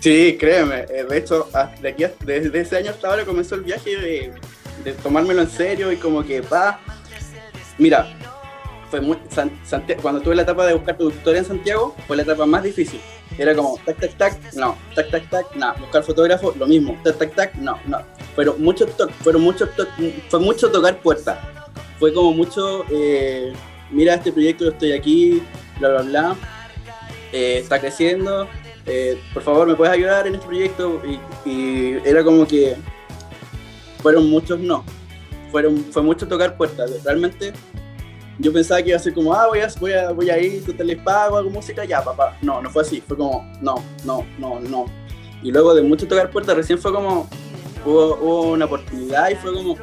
Sí, 0.00 0.36
créeme. 0.38 0.86
Eh, 0.90 1.06
de 1.08 1.16
hecho, 1.16 1.48
de 1.80 1.88
aquí, 1.88 2.04
desde 2.24 2.60
ese 2.60 2.76
año 2.76 2.90
hasta 2.90 3.08
ahora 3.08 3.24
comenzó 3.24 3.54
el 3.54 3.62
viaje 3.62 3.96
de, 3.96 4.32
de 4.84 4.92
tomármelo 4.94 5.42
en 5.42 5.48
serio 5.48 5.92
y 5.92 5.96
como 5.96 6.24
que 6.24 6.40
va. 6.40 6.80
Mira, 7.78 8.06
cuando 10.00 10.20
tuve 10.20 10.34
la 10.34 10.42
etapa 10.42 10.66
de 10.66 10.74
buscar 10.74 10.96
historia 11.00 11.40
en 11.40 11.44
Santiago, 11.44 11.94
fue 12.06 12.16
la 12.16 12.22
etapa 12.22 12.46
más 12.46 12.62
difícil. 12.62 13.00
Era 13.38 13.54
como 13.54 13.78
tac, 13.84 13.98
tac, 13.98 14.16
tac, 14.18 14.54
no, 14.54 14.76
tac, 14.94 15.10
tac, 15.10 15.30
tac, 15.30 15.56
no. 15.56 15.74
Buscar 15.80 16.02
fotógrafo, 16.02 16.54
lo 16.58 16.66
mismo, 16.66 16.98
tac, 17.02 17.18
tac, 17.18 17.34
tac, 17.34 17.54
no, 17.54 17.78
no. 17.86 17.98
Pero 18.36 18.56
mucho, 18.58 18.86
fueron 19.20 19.42
mucho, 19.42 19.68
fue 20.28 20.40
mucho 20.40 20.70
tocar 20.70 20.98
puertas. 20.98 21.38
Fue 21.98 22.12
como 22.12 22.32
mucho, 22.32 22.84
eh, 22.90 23.52
mira 23.90 24.14
este 24.14 24.32
proyecto, 24.32 24.68
estoy 24.68 24.92
aquí, 24.92 25.42
bla, 25.78 25.88
bla, 25.88 26.02
bla. 26.02 26.36
Eh, 27.32 27.58
está 27.58 27.80
creciendo, 27.80 28.46
eh, 28.86 29.18
por 29.32 29.42
favor, 29.42 29.66
¿me 29.66 29.74
puedes 29.74 29.94
ayudar 29.94 30.26
en 30.26 30.34
este 30.34 30.46
proyecto? 30.46 31.00
Y, 31.46 31.98
era 32.04 32.24
como 32.24 32.46
que 32.46 32.76
fueron 34.02 34.28
muchos 34.28 34.58
no. 34.58 34.84
Fueron, 35.50 35.84
fue 35.90 36.02
mucho 36.02 36.26
tocar 36.26 36.56
puertas. 36.56 37.02
Realmente 37.04 37.52
yo 38.38 38.52
pensaba 38.52 38.82
que 38.82 38.88
iba 38.88 38.96
a 38.96 39.00
ser 39.00 39.14
como, 39.14 39.32
ah, 39.32 39.46
voy 39.48 39.60
a, 39.60 40.10
voy 40.12 40.30
a, 40.30 40.38
ir, 40.38 40.64
tú 40.64 40.72
te 40.72 40.84
les 40.84 40.98
pago, 40.98 41.36
hago 41.36 41.50
música, 41.50 41.84
ya, 41.84 42.02
papá. 42.02 42.36
No, 42.42 42.60
no 42.60 42.70
fue 42.70 42.82
así. 42.82 43.00
Fue 43.00 43.16
como, 43.16 43.50
no, 43.60 43.76
no, 44.04 44.24
no, 44.38 44.60
no. 44.60 44.86
Y 45.42 45.50
luego 45.50 45.74
de 45.74 45.82
mucho 45.82 46.06
tocar 46.06 46.30
puertas, 46.30 46.56
recién 46.56 46.78
fue 46.78 46.92
como, 46.92 47.28
hubo, 47.84 48.52
una 48.52 48.64
oportunidad 48.64 49.30
y 49.30 49.34
fue 49.36 49.52
como, 49.52 49.76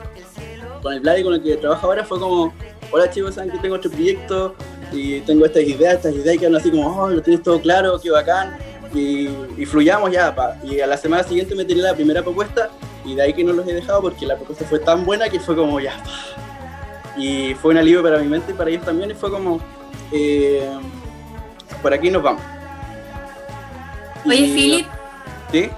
con 0.82 0.94
el 0.94 1.02
Vlad 1.02 1.22
con 1.24 1.34
el 1.34 1.44
que 1.44 1.58
trabajo 1.58 1.88
ahora, 1.88 2.04
fue 2.04 2.20
como, 2.20 2.54
hola 2.92 3.10
chicos, 3.10 3.36
saben 3.36 3.52
que 3.52 3.58
tengo 3.60 3.76
otro 3.76 3.92
proyecto 3.92 4.56
y 4.92 5.20
tengo 5.22 5.46
estas 5.46 5.64
ideas, 5.64 5.96
estas 5.96 6.16
ideas 6.16 6.38
que 6.38 6.48
así 6.48 6.72
como, 6.72 7.04
oh, 7.04 7.10
lo 7.10 7.22
tienes 7.22 7.44
todo 7.44 7.60
claro, 7.62 8.00
qué 8.02 8.10
bacán 8.10 8.58
y, 8.94 9.66
fluyamos 9.66 10.12
ya. 10.12 10.36
Y 10.64 10.80
a 10.80 10.88
la 10.88 10.98
semana 10.98 11.24
siguiente 11.24 11.56
me 11.56 11.66
tiré 11.66 11.82
la 11.82 11.94
primera 11.94 12.24
propuesta 12.24 12.70
y 13.06 13.16
de 13.16 13.22
ahí 13.22 13.34
que 13.34 13.44
no 13.44 13.54
los 13.54 13.68
he 13.68 13.74
dejado 13.74 14.02
porque 14.02 14.26
la 14.26 14.36
propuesta 14.36 14.66
fue 14.66 14.80
tan 14.80 15.06
buena 15.06 15.30
que 15.30 15.40
fue 15.40 15.56
como 15.56 15.80
ya. 15.80 15.94
Y 17.20 17.54
fue 17.56 17.72
un 17.72 17.78
alivio 17.78 18.02
para 18.02 18.18
mi 18.20 18.28
mente 18.28 18.52
y 18.52 18.56
para 18.56 18.70
ellos 18.70 18.86
también 18.86 19.12
y 19.12 19.14
fue 19.14 19.30
como, 19.30 19.60
eh, 20.12 20.70
por 21.82 21.94
aquí 21.94 22.10
nos 22.10 22.24
vamos. 22.24 22.42
Oye, 24.26 24.54
Philip. 24.54 24.88
¿Sí? 25.52 25.70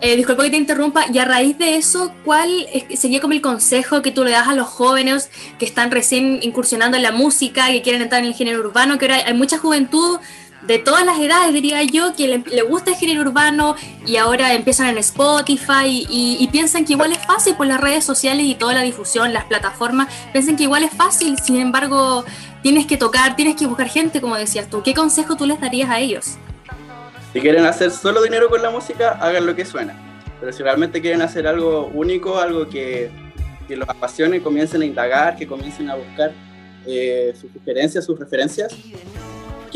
Eh, 0.00 0.14
disculpa 0.14 0.44
que 0.44 0.50
te 0.50 0.56
interrumpa, 0.58 1.06
y 1.12 1.18
a 1.18 1.24
raíz 1.24 1.56
de 1.56 1.76
eso, 1.76 2.12
¿cuál 2.24 2.66
sería 2.94 3.20
como 3.20 3.32
el 3.32 3.40
consejo 3.40 4.02
que 4.02 4.10
tú 4.10 4.24
le 4.24 4.30
das 4.30 4.46
a 4.46 4.54
los 4.54 4.68
jóvenes 4.68 5.30
que 5.58 5.64
están 5.64 5.90
recién 5.90 6.38
incursionando 6.42 6.98
en 6.98 7.02
la 7.02 7.12
música, 7.12 7.68
que 7.68 7.80
quieren 7.80 8.02
entrar 8.02 8.20
en 8.20 8.28
el 8.28 8.34
género 8.34 8.60
urbano, 8.60 8.98
que 8.98 9.06
ahora 9.06 9.26
hay 9.26 9.34
mucha 9.34 9.56
juventud 9.56 10.18
de 10.62 10.78
todas 10.78 11.04
las 11.04 11.18
edades, 11.18 11.52
diría 11.52 11.82
yo, 11.82 12.14
que 12.16 12.42
le, 12.44 12.62
gusta 12.62 12.90
el 12.90 12.96
género 12.96 13.22
urbano 13.22 13.76
y 14.06 14.16
ahora 14.16 14.54
empiezan 14.54 14.88
en 14.88 14.98
Spotify 14.98 16.06
y, 16.08 16.48
piensan 16.50 16.84
que 16.84 16.94
igual 16.94 17.12
es 17.12 17.18
fácil 17.18 17.54
por 17.56 17.66
las 17.66 17.80
redes 17.80 18.04
sociales 18.04 18.46
y 18.46 18.54
toda 18.54 18.74
la 18.74 18.82
difusión, 18.82 19.32
las 19.32 19.44
plataformas, 19.44 20.08
piensan 20.32 20.56
que 20.56 20.64
igual 20.64 20.84
es 20.84 20.92
fácil, 20.92 21.38
sin 21.38 21.56
embargo, 21.56 22.24
tienes 22.62 22.86
que 22.86 22.96
tocar, 22.96 23.36
tienes 23.36 23.56
que 23.56 23.66
buscar 23.66 23.88
gente, 23.88 24.20
como 24.20 24.36
decías 24.36 24.68
tú. 24.68 24.82
¿Qué 24.82 24.94
consejo 24.94 25.36
tú 25.36 25.46
les 25.46 25.60
darías 25.60 25.90
a 25.90 26.00
ellos? 26.00 26.36
Si 27.32 27.40
quieren 27.40 27.66
hacer 27.66 27.90
solo 27.90 28.22
dinero 28.22 28.48
con 28.48 28.62
la 28.62 28.70
música, 28.70 29.18
hagan 29.20 29.46
lo 29.46 29.54
que 29.54 29.64
suena. 29.64 29.94
Pero 30.40 30.52
si 30.52 30.62
realmente 30.62 31.00
quieren 31.00 31.22
hacer 31.22 31.46
algo 31.46 31.86
único, 31.88 32.38
algo 32.38 32.68
que, 32.68 33.10
que 33.68 33.76
los 33.76 33.88
apasione, 33.88 34.42
comiencen 34.42 34.82
a 34.82 34.84
indagar, 34.84 35.36
que 35.36 35.46
comiencen 35.46 35.90
a 35.90 35.96
buscar 35.96 36.32
eh, 36.86 37.34
sus 37.38 37.52
sugerencias, 37.52 38.04
sus 38.04 38.18
referencias 38.18 38.74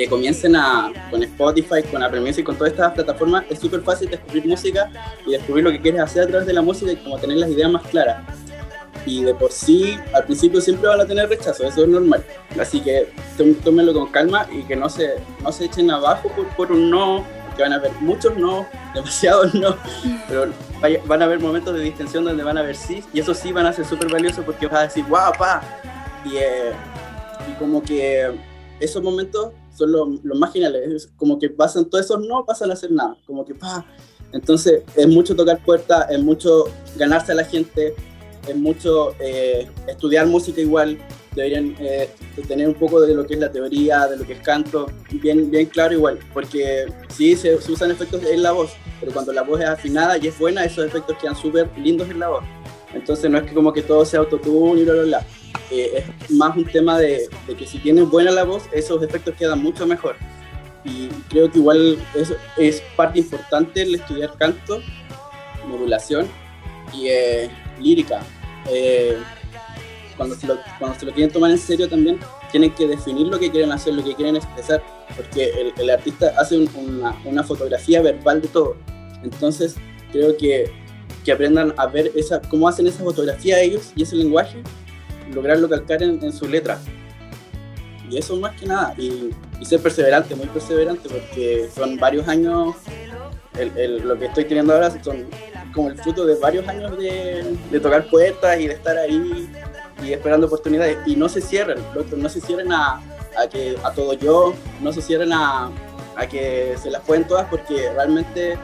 que 0.00 0.08
comiencen 0.08 0.56
a, 0.56 0.90
con 1.10 1.22
Spotify, 1.22 1.82
con 1.90 2.02
Apple 2.02 2.20
Music, 2.20 2.44
con 2.44 2.56
todas 2.56 2.72
estas 2.72 2.92
plataformas, 2.92 3.44
es 3.50 3.58
súper 3.58 3.82
fácil 3.82 4.08
descubrir 4.08 4.46
música 4.46 4.90
y 5.26 5.32
descubrir 5.32 5.64
lo 5.64 5.70
que 5.70 5.78
quieres 5.78 6.00
hacer 6.00 6.22
a 6.22 6.26
través 6.26 6.46
de 6.46 6.54
la 6.54 6.62
música 6.62 6.90
y 6.90 6.96
como 6.96 7.18
tener 7.18 7.36
las 7.36 7.50
ideas 7.50 7.70
más 7.70 7.82
claras. 7.88 8.22
Y 9.04 9.24
de 9.24 9.34
por 9.34 9.52
sí, 9.52 9.98
al 10.14 10.24
principio 10.24 10.60
siempre 10.62 10.88
van 10.88 11.02
a 11.02 11.06
tener 11.06 11.28
rechazo, 11.28 11.64
eso 11.64 11.82
es 11.82 11.88
normal. 11.88 12.24
Así 12.58 12.80
que 12.80 13.12
tómenlo 13.62 13.92
con 13.92 14.06
calma 14.10 14.46
y 14.50 14.62
que 14.62 14.74
no 14.74 14.88
se, 14.88 15.16
no 15.42 15.52
se 15.52 15.66
echen 15.66 15.90
abajo 15.90 16.30
por, 16.34 16.46
por 16.56 16.72
un 16.72 16.90
no, 16.90 17.22
que 17.54 17.62
van 17.62 17.74
a 17.74 17.76
haber 17.76 17.92
muchos 18.00 18.34
no, 18.38 18.66
demasiados 18.94 19.54
no, 19.54 19.76
pero 20.28 20.50
van 21.04 21.20
a 21.20 21.24
haber 21.26 21.40
momentos 21.40 21.74
de 21.74 21.82
distensión 21.82 22.24
donde 22.24 22.42
van 22.42 22.56
a 22.56 22.60
haber 22.60 22.76
sí, 22.76 23.04
y 23.12 23.20
eso 23.20 23.34
sí 23.34 23.52
van 23.52 23.66
a 23.66 23.72
ser 23.74 23.84
súper 23.84 24.10
valiosos 24.10 24.46
porque 24.46 24.66
vas 24.66 24.78
a 24.78 24.82
decir, 24.84 25.04
wow, 25.04 25.32
pa, 25.38 25.62
y, 26.24 26.36
eh, 26.36 26.72
y 27.50 27.58
como 27.58 27.82
que 27.82 28.30
esos 28.80 29.02
momentos 29.02 29.52
son 29.80 30.20
los, 30.22 30.38
más 30.38 30.52
geniales. 30.52 31.08
como 31.16 31.38
que 31.38 31.50
pasan 31.50 31.84
todos 31.86 32.04
esos 32.04 32.20
no, 32.26 32.44
pasan 32.44 32.70
a 32.70 32.74
hacer 32.74 32.92
nada. 32.92 33.16
Como 33.26 33.44
que, 33.44 33.54
pa. 33.54 33.84
Entonces, 34.32 34.82
es 34.94 35.08
mucho 35.08 35.34
tocar 35.34 35.62
puertas, 35.64 36.06
es 36.10 36.20
mucho 36.20 36.64
ganarse 36.96 37.32
a 37.32 37.34
la 37.34 37.44
gente, 37.44 37.94
es 38.46 38.56
mucho 38.56 39.14
eh, 39.18 39.68
estudiar 39.88 40.26
música 40.26 40.60
igual. 40.60 40.98
Deberían 41.34 41.76
eh, 41.78 42.10
tener 42.48 42.66
un 42.66 42.74
poco 42.74 43.00
de 43.00 43.14
lo 43.14 43.24
que 43.24 43.34
es 43.34 43.40
la 43.40 43.52
teoría, 43.52 44.06
de 44.08 44.16
lo 44.16 44.24
que 44.24 44.34
es 44.34 44.40
canto, 44.40 44.86
bien, 45.12 45.50
bien 45.50 45.66
claro 45.66 45.94
igual. 45.94 46.18
Porque 46.32 46.86
sí, 47.08 47.36
se, 47.36 47.54
usan 47.54 47.90
efectos 47.90 48.22
en 48.24 48.42
la 48.42 48.52
voz, 48.52 48.72
pero 48.98 49.12
cuando 49.12 49.32
la 49.32 49.42
voz 49.42 49.60
es 49.60 49.68
afinada 49.68 50.18
y 50.18 50.28
es 50.28 50.38
buena, 50.38 50.64
esos 50.64 50.84
efectos 50.84 51.16
quedan 51.20 51.36
súper 51.36 51.68
lindos 51.78 52.08
en 52.08 52.18
la 52.18 52.28
voz. 52.28 52.44
Entonces, 52.94 53.30
no 53.30 53.38
es 53.38 53.44
que 53.44 53.54
como 53.54 53.72
que 53.72 53.82
todo 53.82 54.04
sea 54.04 54.20
autotune 54.20 54.80
y 54.80 54.84
bla, 54.84 54.94
bla, 54.94 55.02
bla 55.02 55.26
es 55.70 56.30
más 56.30 56.56
un 56.56 56.64
tema 56.64 56.98
de, 56.98 57.28
que 57.56 57.66
si 57.66 57.78
tienes 57.78 58.08
buena 58.08 58.30
la 58.30 58.44
voz, 58.44 58.64
esos 58.72 59.02
efectos 59.02 59.34
quedan 59.36 59.62
mucho 59.62 59.86
mejor. 59.86 60.16
Y 60.84 61.08
creo 61.28 61.50
que 61.50 61.58
igual 61.58 61.98
eso 62.14 62.34
es 62.56 62.82
parte 62.96 63.18
importante 63.18 63.82
el 63.82 63.94
estudiar 63.94 64.32
canto, 64.38 64.80
modulación 65.66 66.26
y 66.94 67.08
eh, 67.08 67.50
lírica. 67.80 68.20
Eh, 68.68 69.18
cuando, 70.16 70.34
se 70.34 70.46
lo, 70.46 70.58
cuando 70.78 70.98
se 70.98 71.06
lo 71.06 71.12
quieren 71.12 71.32
tomar 71.32 71.50
en 71.50 71.58
serio 71.58 71.88
también, 71.88 72.18
tienen 72.50 72.72
que 72.72 72.86
definir 72.86 73.26
lo 73.26 73.38
que 73.38 73.50
quieren 73.50 73.72
hacer, 73.72 73.94
lo 73.94 74.04
que 74.04 74.14
quieren 74.14 74.36
expresar, 74.36 74.82
porque 75.16 75.72
el, 75.76 75.90
artista 75.90 76.34
hace 76.38 76.58
una, 76.58 77.16
una, 77.24 77.42
fotografía 77.42 78.02
verbal 78.02 78.42
de 78.42 78.48
todo. 78.48 78.76
Entonces, 79.22 79.76
creo 80.12 80.36
que, 80.36 80.70
que 81.24 81.32
aprendan 81.32 81.74
a 81.76 81.86
ver 81.86 82.12
esa, 82.14 82.40
cómo 82.40 82.68
hacen 82.68 82.86
esa 82.86 83.04
fotografía 83.04 83.60
ellos 83.60 83.92
y 83.94 84.02
ese 84.02 84.16
lenguaje 84.16 84.62
lograrlo 85.32 85.68
calcar 85.68 86.02
en, 86.02 86.22
en 86.22 86.32
su 86.32 86.48
letra. 86.48 86.78
Y 88.08 88.18
eso 88.18 88.36
más 88.36 88.58
que 88.58 88.66
nada. 88.66 88.94
Y, 88.98 89.30
ser 89.64 89.80
perseverante, 89.80 90.34
muy 90.34 90.46
perseverante, 90.46 91.08
porque 91.08 91.68
son 91.74 91.96
varios 91.98 92.26
años, 92.26 92.74
lo 94.02 94.18
que 94.18 94.24
estoy 94.24 94.44
teniendo 94.44 94.72
ahora 94.72 94.90
son 95.02 95.26
como 95.74 95.90
el 95.90 95.98
fruto 95.98 96.24
de 96.24 96.34
varios 96.36 96.66
años 96.66 96.96
de, 96.96 97.56
de 97.70 97.80
tocar 97.80 98.08
puertas 98.08 98.58
y 98.58 98.66
de 98.66 98.74
estar 98.74 98.96
ahí 98.96 99.48
y 100.02 100.12
esperando 100.12 100.46
oportunidades. 100.46 100.96
Y 101.06 101.14
no 101.14 101.28
se 101.28 101.42
cierren, 101.42 101.78
no 102.16 102.28
se 102.28 102.40
cierren 102.40 102.72
a, 102.72 103.00
a, 103.38 103.46
que, 103.48 103.76
a 103.84 103.92
todo 103.92 104.14
yo, 104.14 104.54
no 104.80 104.92
se 104.94 105.02
cierren 105.02 105.32
a, 105.32 105.70
a 106.16 106.26
que 106.26 106.74
se 106.82 106.90
las 106.90 107.02
pueden 107.02 107.26
todas, 107.26 107.46
porque 107.48 107.92
realmente 107.92 108.58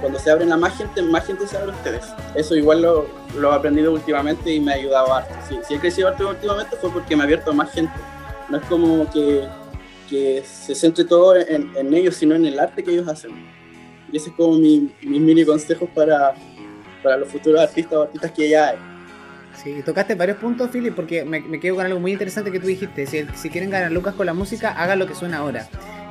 cuando 0.00 0.18
se 0.18 0.30
abren 0.30 0.52
a 0.52 0.56
más 0.56 0.76
gente, 0.76 1.02
más 1.02 1.26
gente 1.26 1.46
se 1.46 1.56
abre 1.56 1.72
a 1.72 1.74
ustedes. 1.74 2.04
Eso 2.34 2.54
igual 2.54 2.82
lo, 2.82 3.06
lo 3.38 3.52
he 3.52 3.54
aprendido 3.54 3.92
últimamente 3.92 4.52
y 4.52 4.60
me 4.60 4.72
ha 4.72 4.74
ayudado 4.76 5.12
harto. 5.14 5.34
Si, 5.48 5.58
si 5.66 5.74
he 5.74 5.78
crecido 5.78 6.08
harto 6.08 6.28
últimamente 6.28 6.76
fue 6.76 6.90
porque 6.90 7.16
me 7.16 7.22
ha 7.22 7.24
abierto 7.24 7.50
a 7.50 7.54
más 7.54 7.72
gente. 7.72 7.94
No 8.48 8.58
es 8.58 8.64
como 8.66 9.10
que, 9.10 9.46
que 10.08 10.42
se 10.44 10.74
centre 10.74 11.04
todo 11.04 11.36
en, 11.36 11.74
en, 11.76 11.94
ellos, 11.94 12.16
sino 12.16 12.34
en 12.34 12.44
el 12.44 12.58
arte 12.58 12.84
que 12.84 12.92
ellos 12.92 13.08
hacen. 13.08 13.32
Y 14.12 14.16
ese 14.16 14.30
es 14.30 14.36
como 14.36 14.54
mi, 14.58 14.94
mis 15.02 15.20
mini 15.20 15.44
consejos 15.44 15.88
para, 15.94 16.34
para 17.02 17.16
los 17.16 17.28
futuros 17.28 17.60
artistas 17.60 17.94
o 17.94 18.02
artistas 18.02 18.30
que 18.32 18.48
ya 18.48 18.68
hay. 18.68 18.76
Sí, 19.62 19.82
tocaste 19.84 20.14
varios 20.14 20.36
puntos, 20.36 20.70
Philip, 20.70 20.94
porque 20.94 21.24
me, 21.24 21.58
quedo 21.58 21.76
con 21.76 21.86
algo 21.86 21.98
muy 21.98 22.12
interesante 22.12 22.52
que 22.52 22.60
tú 22.60 22.66
dijiste. 22.66 23.06
Si, 23.06 23.26
si 23.34 23.50
quieren 23.50 23.70
ganar 23.70 23.90
lucas 23.90 24.14
con 24.14 24.26
la 24.26 24.34
música, 24.34 24.72
hagan 24.72 24.98
lo 24.98 25.06
que 25.06 25.14
suena 25.14 25.38
ahora. 25.38 25.66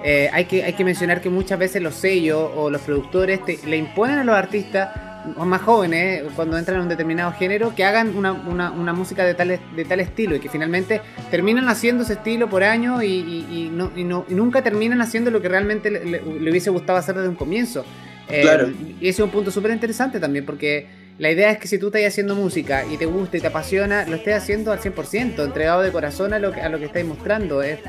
Eh, 0.08 0.30
hay, 0.32 0.46
que, 0.46 0.64
hay 0.64 0.74
que 0.74 0.84
mencionar 0.84 1.20
que 1.20 1.32
muchas 1.32 1.58
veces 1.58 1.82
los 1.82 1.96
sellos 1.96 2.52
o 2.56 2.70
los 2.70 2.82
productores 2.82 3.40
le 3.66 3.76
imponen 3.76 4.20
a 4.20 4.24
los 4.24 4.36
artistas 4.36 4.90
más 5.36 5.64
jóvenes, 5.64 6.22
cuando 6.36 6.60
entran 6.60 6.78
en 6.78 6.84
un 6.84 6.90
determinado 6.90 7.32
género, 7.32 7.74
que 7.74 7.84
hagan 7.84 8.16
una, 8.16 8.32
una, 8.32 8.94
música 8.94 9.26
de 9.26 9.34
tal, 9.34 9.60
de 9.76 9.86
tal 9.86 10.00
estilo 10.00 10.36
y 10.36 10.40
que 10.40 10.48
finalmente 10.48 11.02
terminan 11.32 11.68
haciendo 11.70 12.04
ese 12.04 12.14
estilo 12.14 12.48
por 12.48 12.64
año 12.64 13.02
y, 13.02 13.08
y, 13.08 13.72
no, 13.74 13.92
y 13.96 14.04
nunca 14.36 14.62
terminan 14.62 15.02
haciendo 15.02 15.32
lo 15.32 15.42
que 15.42 15.50
realmente 15.50 15.90
le, 15.90 16.22
hubiese 16.22 16.70
gustado 16.70 17.00
hacer 17.00 17.16
desde 17.16 17.30
un 17.30 17.36
comienzo. 17.36 17.84
Eh, 18.30 18.42
claro. 18.44 18.70
Y 19.02 19.08
ese 19.08 19.24
es 19.24 19.26
un 19.26 19.32
punto 19.32 19.50
súper 19.50 19.72
interesante 19.72 20.20
también, 20.20 20.46
porque 20.46 20.88
la 21.18 21.32
idea 21.32 21.50
es 21.50 21.60
que 21.60 21.68
si 21.70 21.78
tú 21.78 21.88
estás 21.88 22.04
haciendo 22.04 22.36
música 22.36 22.84
y 22.92 22.98
te 22.98 23.06
gusta 23.06 23.38
y 23.38 23.40
te 23.40 23.48
apasiona, 23.48 24.06
lo 24.06 24.18
estés 24.18 24.36
haciendo 24.36 24.74
al 24.74 24.82
100%, 24.82 25.46
entregado 25.46 25.82
de 25.82 25.92
corazón 25.92 26.34
a 26.34 26.40
lo 26.40 26.52
que, 26.52 26.60
a 26.62 26.68
lo 26.68 26.78
que 26.78 26.86
estáis 26.86 27.06
mostrando. 27.06 27.62
Es, 27.62 27.80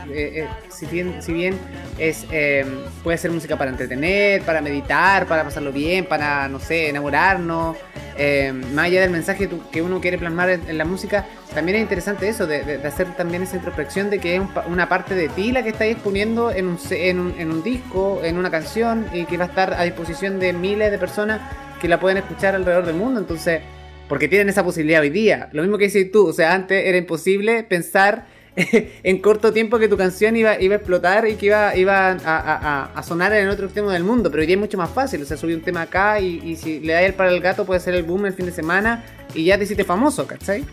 si, 0.68 0.86
bien, 0.86 1.58
es, 1.98 2.24
em, 2.30 2.68
puede 3.02 3.18
ser 3.18 3.32
música 3.32 3.58
para 3.58 3.72
entretener, 3.72 4.42
para 4.42 4.60
meditar, 4.60 5.26
para 5.26 5.42
pasarlo 5.42 5.72
bien, 5.72 6.04
para, 6.04 6.48
no 6.48 6.60
sé, 6.60 6.88
enamorarnos, 6.88 7.76
em, 8.16 8.60
más 8.72 8.86
allá 8.86 9.00
del 9.00 9.10
mensaje 9.10 9.48
que 9.72 9.82
uno 9.82 10.00
quiere 10.00 10.18
plasmar 10.18 10.50
en, 10.50 10.78
la 10.78 10.84
música, 10.84 11.26
también 11.52 11.78
es 11.78 11.82
interesante 11.82 12.28
eso, 12.28 12.46
de, 12.46 12.80
hacer 12.86 13.16
también 13.16 13.42
esa 13.42 13.56
introspección 13.56 14.08
de 14.08 14.20
que 14.20 14.36
es 14.36 14.42
una 14.68 14.88
parte 14.88 15.16
de 15.16 15.28
ti 15.30 15.50
la 15.50 15.64
que 15.64 15.70
estáis 15.70 15.94
exponiendo 15.94 16.52
en 16.52 16.68
un, 16.68 16.78
en, 16.90 17.18
un, 17.18 17.34
en 17.40 17.50
un 17.50 17.64
disco, 17.64 18.20
en 18.22 18.38
una 18.38 18.52
canción, 18.52 19.08
y 19.12 19.24
que 19.24 19.36
va 19.36 19.46
a 19.46 19.48
estar 19.48 19.74
a 19.74 19.82
disposición 19.82 20.38
de 20.38 20.52
miles 20.52 20.92
de 20.92 20.98
personas 20.98 21.40
que 21.80 21.88
la 21.88 22.00
pueden 22.00 22.18
escuchar 22.18 22.54
alrededor 22.54 22.86
del 22.86 22.96
mundo. 22.96 23.20
Entonces, 23.20 23.60
porque 24.08 24.28
tienen 24.28 24.48
esa 24.48 24.64
posibilidad 24.64 25.00
hoy 25.00 25.10
día. 25.10 25.48
Lo 25.52 25.62
mismo 25.62 25.78
que 25.78 25.84
dices 25.84 26.10
tú, 26.10 26.28
o 26.28 26.32
sea, 26.32 26.54
antes 26.54 26.86
era 26.86 26.96
imposible 26.98 27.62
pensar 27.64 28.26
en 28.56 29.18
corto 29.20 29.52
tiempo 29.52 29.78
que 29.78 29.88
tu 29.88 29.96
canción 29.96 30.36
iba, 30.36 30.60
iba 30.60 30.74
a 30.74 30.78
explotar 30.78 31.28
y 31.28 31.34
que 31.34 31.46
iba, 31.46 31.76
iba 31.76 32.16
a, 32.24 33.02
sonar 33.02 33.32
en 33.34 33.48
otro 33.48 33.66
extremo 33.66 33.90
del 33.90 34.04
mundo, 34.04 34.30
pero 34.30 34.40
hoy 34.40 34.46
día 34.46 34.56
es 34.56 34.60
mucho 34.60 34.78
más 34.78 34.90
fácil, 34.90 35.22
o 35.22 35.26
sea, 35.26 35.36
subí 35.36 35.52
un 35.52 35.60
tema 35.60 35.82
acá 35.82 36.20
y, 36.20 36.56
si 36.56 36.80
le 36.80 36.94
da 36.94 37.02
el 37.02 37.14
para 37.14 37.30
el 37.30 37.40
gato 37.40 37.66
puede 37.66 37.80
ser 37.80 37.94
el 37.94 38.02
boom 38.02 38.26
el 38.26 38.32
fin 38.32 38.46
de 38.46 38.52
semana 38.52 39.04
y 39.34 39.44
ya 39.44 39.58
te 39.58 39.64
hiciste 39.64 39.84
famoso, 39.84 40.26
¿cachai? 40.26 40.64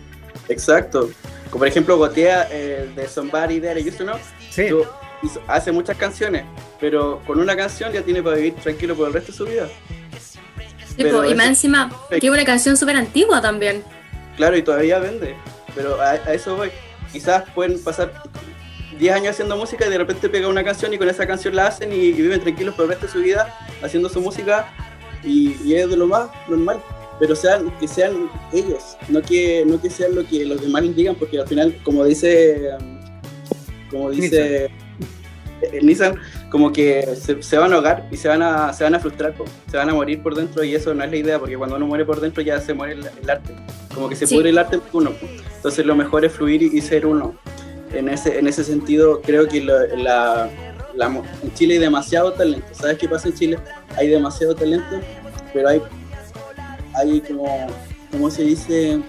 Exacto. 0.48 1.10
Como 1.50 1.60
por 1.60 1.68
ejemplo 1.68 1.96
Gotea 1.98 2.48
eh, 2.50 2.88
de 2.96 3.06
Somebody 3.06 3.60
That 3.60 3.76
I 3.76 3.88
Used 3.88 3.98
to 3.98 4.04
Know. 4.04 4.16
Sí. 4.50 4.68
hace 5.46 5.70
muchas 5.70 5.96
canciones, 5.96 6.44
pero 6.80 7.20
con 7.26 7.38
una 7.38 7.54
canción 7.54 7.92
ya 7.92 8.02
tiene 8.02 8.22
para 8.22 8.36
vivir 8.36 8.54
tranquilo 8.54 8.94
por 8.94 9.08
el 9.08 9.14
resto 9.14 9.32
de 9.32 9.38
su 9.38 9.44
vida 9.44 9.68
y 10.96 11.34
más 11.34 11.48
encima, 11.48 11.90
que 12.20 12.30
una 12.30 12.44
canción 12.44 12.76
súper 12.76 12.96
antigua 12.96 13.40
también. 13.40 13.82
Claro, 14.36 14.56
y 14.56 14.62
todavía 14.62 14.98
vende. 14.98 15.36
Pero 15.74 16.00
a, 16.00 16.16
eso 16.32 16.56
voy. 16.56 16.70
Quizás 17.12 17.44
pueden 17.54 17.82
pasar 17.82 18.12
10 18.98 19.14
años 19.14 19.30
haciendo 19.30 19.56
música 19.56 19.86
y 19.86 19.90
de 19.90 19.98
repente 19.98 20.28
pega 20.28 20.48
una 20.48 20.64
canción 20.64 20.92
y 20.92 20.98
con 20.98 21.08
esa 21.08 21.26
canción 21.26 21.54
la 21.54 21.68
hacen 21.68 21.92
y, 21.92 22.12
viven 22.12 22.40
tranquilos 22.40 22.74
por 22.74 22.84
el 22.84 22.90
resto 22.90 23.06
de 23.06 23.12
su 23.12 23.18
vida 23.20 23.56
haciendo 23.82 24.08
su 24.08 24.20
música 24.20 24.72
y, 25.22 25.74
es 25.74 25.88
de 25.88 25.96
lo 25.96 26.06
más 26.06 26.28
normal. 26.48 26.80
Pero 27.20 27.36
sean, 27.36 27.70
que 27.78 27.86
sean 27.86 28.28
ellos, 28.52 28.96
no 29.08 29.22
que, 29.22 29.64
no 29.64 29.80
que 29.80 29.88
sean 29.88 30.16
lo 30.16 30.26
que 30.26 30.44
los 30.44 30.60
demás 30.60 30.82
les 30.82 30.96
digan, 30.96 31.14
porque 31.14 31.38
al 31.38 31.46
final, 31.46 31.78
como 31.84 32.04
dice, 32.04 32.70
como 33.88 34.10
dice 34.10 34.68
Nissan, 35.80 36.18
como 36.54 36.72
que 36.72 37.16
se, 37.16 37.58
van 37.58 37.72
a 37.72 37.74
ahogar 37.74 38.06
y 38.12 38.16
se 38.16 38.28
van 38.28 38.40
a, 38.40 38.72
se 38.72 38.84
van 38.84 38.94
a 38.94 39.00
frustrar, 39.00 39.34
se 39.68 39.76
van 39.76 39.90
a 39.90 39.92
morir 39.92 40.22
por 40.22 40.36
dentro 40.36 40.62
y 40.62 40.72
eso 40.72 40.94
no 40.94 41.02
es 41.02 41.10
la 41.10 41.16
idea, 41.16 41.36
porque 41.40 41.56
cuando 41.58 41.74
uno 41.74 41.84
muere 41.88 42.04
por 42.04 42.20
dentro 42.20 42.44
ya 42.44 42.60
se 42.60 42.72
muere 42.72 42.92
el, 42.92 43.28
arte, 43.28 43.56
como 43.92 44.08
que 44.08 44.14
se 44.14 44.28
pudre 44.28 44.50
el 44.50 44.58
arte 44.58 44.78
uno. 44.92 45.10
Entonces 45.56 45.84
lo 45.84 45.96
mejor 45.96 46.24
es 46.24 46.32
fluir 46.32 46.62
y, 46.62 46.80
ser 46.80 47.06
uno. 47.06 47.34
En 47.92 48.08
ese, 48.08 48.38
en 48.38 48.46
ese 48.46 48.62
sentido 48.62 49.20
creo 49.20 49.48
que 49.48 49.62
la, 49.62 50.48
en 51.42 51.54
Chile 51.54 51.74
hay 51.74 51.80
demasiado 51.80 52.32
talento. 52.34 52.68
¿Sabes 52.70 52.98
qué 52.98 53.08
pasa 53.08 53.30
en 53.30 53.34
Chile? 53.34 53.58
Hay 53.96 54.06
demasiado 54.06 54.54
talento, 54.54 55.00
pero 55.52 55.70
hay, 55.70 55.82
hay 56.94 57.20
como, 57.20 57.66
como 58.12 58.30
se 58.30 58.44
dice, 58.44 59.00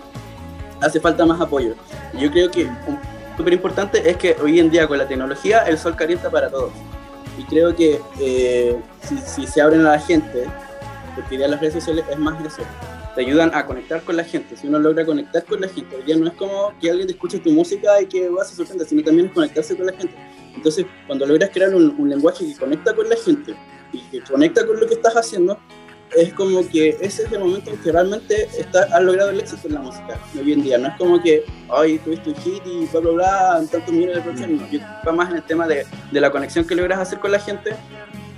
hace 0.81 0.99
falta 0.99 1.23
más 1.27 1.39
apoyo. 1.39 1.75
Yo 2.19 2.31
creo 2.31 2.49
que 2.49 2.67
súper 3.37 3.53
importante 3.53 4.09
es 4.09 4.17
que 4.17 4.35
hoy 4.41 4.59
en 4.59 4.71
día 4.71 4.87
con 4.87 4.97
la 4.97 5.07
tecnología 5.07 5.59
el 5.67 5.77
sol 5.77 5.95
calienta 5.95 6.31
para 6.31 6.49
todos. 6.49 6.71
Y 7.37 7.43
creo 7.43 7.75
que 7.75 7.99
eh, 8.19 8.79
si, 9.25 9.47
se 9.47 9.61
abren 9.61 9.81
a 9.81 9.91
la 9.91 9.99
gente, 9.99 10.45
porque 11.15 11.37
ya 11.37 11.47
las 11.47 11.59
redes 11.59 11.75
sociales 11.75 12.05
es 12.09 12.17
más 12.17 12.43
eso, 12.45 12.63
te 13.13 13.21
ayudan 13.21 13.51
a 13.53 13.65
conectar 13.65 14.01
con 14.03 14.17
la 14.17 14.23
gente. 14.23 14.57
Si 14.57 14.67
uno 14.67 14.79
logra 14.79 15.05
conectar 15.05 15.43
con 15.45 15.61
la 15.61 15.67
gente, 15.67 15.97
ya 16.05 16.15
no 16.17 16.27
es 16.27 16.33
como 16.33 16.73
que 16.79 16.89
alguien 16.89 17.07
te 17.07 17.13
escuche 17.13 17.39
tu 17.39 17.51
música 17.51 18.01
y 18.01 18.07
que 18.07 18.29
vas 18.29 18.51
a 18.51 18.55
sorprender, 18.55 18.87
sino 18.87 19.03
también 19.03 19.27
es 19.27 19.33
conectarse 19.33 19.75
con 19.75 19.85
la 19.85 19.93
gente. 19.93 20.15
Entonces, 20.55 20.85
cuando 21.07 21.25
logras 21.25 21.49
crear 21.51 21.73
un, 21.73 21.95
un 21.97 22.09
lenguaje 22.09 22.45
que 22.45 22.55
conecta 22.55 22.93
con 22.93 23.09
la 23.09 23.15
gente 23.15 23.55
y 23.91 23.99
que 24.09 24.21
conecta 24.21 24.65
con 24.65 24.79
lo 24.79 24.87
que 24.87 24.95
estás 24.95 25.15
haciendo, 25.15 25.57
es 26.15 26.33
como 26.33 26.67
que 26.69 26.97
ese 27.01 27.23
es 27.23 27.31
el 27.31 27.39
momento 27.39 27.69
en 27.69 27.77
que 27.77 27.91
realmente 27.91 28.47
está, 28.57 28.83
has 28.83 29.03
logrado 29.03 29.31
el 29.31 29.39
éxito 29.39 29.67
en 29.67 29.73
la 29.75 29.81
música 29.81 30.19
hoy 30.39 30.53
en 30.53 30.63
día. 30.63 30.77
No 30.77 30.87
es 30.87 30.97
como 30.97 31.21
que, 31.21 31.43
ay, 31.69 31.99
tuviste 31.99 32.29
un 32.29 32.35
hit 32.37 32.63
y 32.65 32.85
bla, 32.85 32.99
bla, 33.01 33.11
bla, 33.11 33.63
tantos 33.71 33.93
millones 33.93 34.15
de 34.15 34.21
producciones. 34.21 34.61
No, 34.61 34.71
yo 34.71 34.79
va 35.07 35.11
más 35.11 35.29
en 35.29 35.37
el 35.37 35.43
tema 35.43 35.67
de, 35.67 35.85
de, 36.11 36.21
la 36.21 36.31
conexión 36.31 36.65
que 36.65 36.75
logras 36.75 36.99
hacer 36.99 37.19
con 37.19 37.31
la 37.31 37.39
gente, 37.39 37.71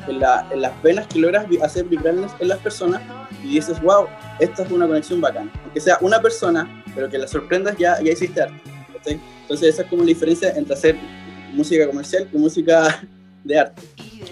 en, 0.08 0.20
la, 0.20 0.48
en 0.52 0.62
las 0.62 0.72
penas 0.80 1.08
que 1.08 1.20
logras 1.20 1.46
hacer 1.62 1.86
vibrar 1.86 2.16
en, 2.16 2.48
las 2.48 2.60
personas 2.60 3.02
y 3.44 3.56
dices, 3.56 3.82
wow, 3.82 4.08
esta 4.40 4.64
es 4.64 4.72
una 4.72 4.88
conexión 4.88 5.22
bacana. 5.22 5.52
Aunque 5.64 5.80
sea 5.80 5.98
una 6.02 6.22
persona, 6.22 6.84
pero 6.96 7.10
que 7.10 7.18
la 7.18 7.28
sorprendas, 7.28 7.78
ya, 7.78 8.02
ya 8.02 8.12
hiciste 8.12 8.42
arte. 8.42 8.62
Entonces, 9.42 9.70
esa 9.70 9.84
es 9.84 9.90
como 9.90 10.02
la 10.02 10.08
diferencia 10.08 10.52
entre 10.56 10.74
hacer 10.74 10.98
música 11.54 11.88
comercial 11.88 12.28
y 12.34 12.38
música 12.38 13.02
de 13.44 13.60
arte 13.60 13.82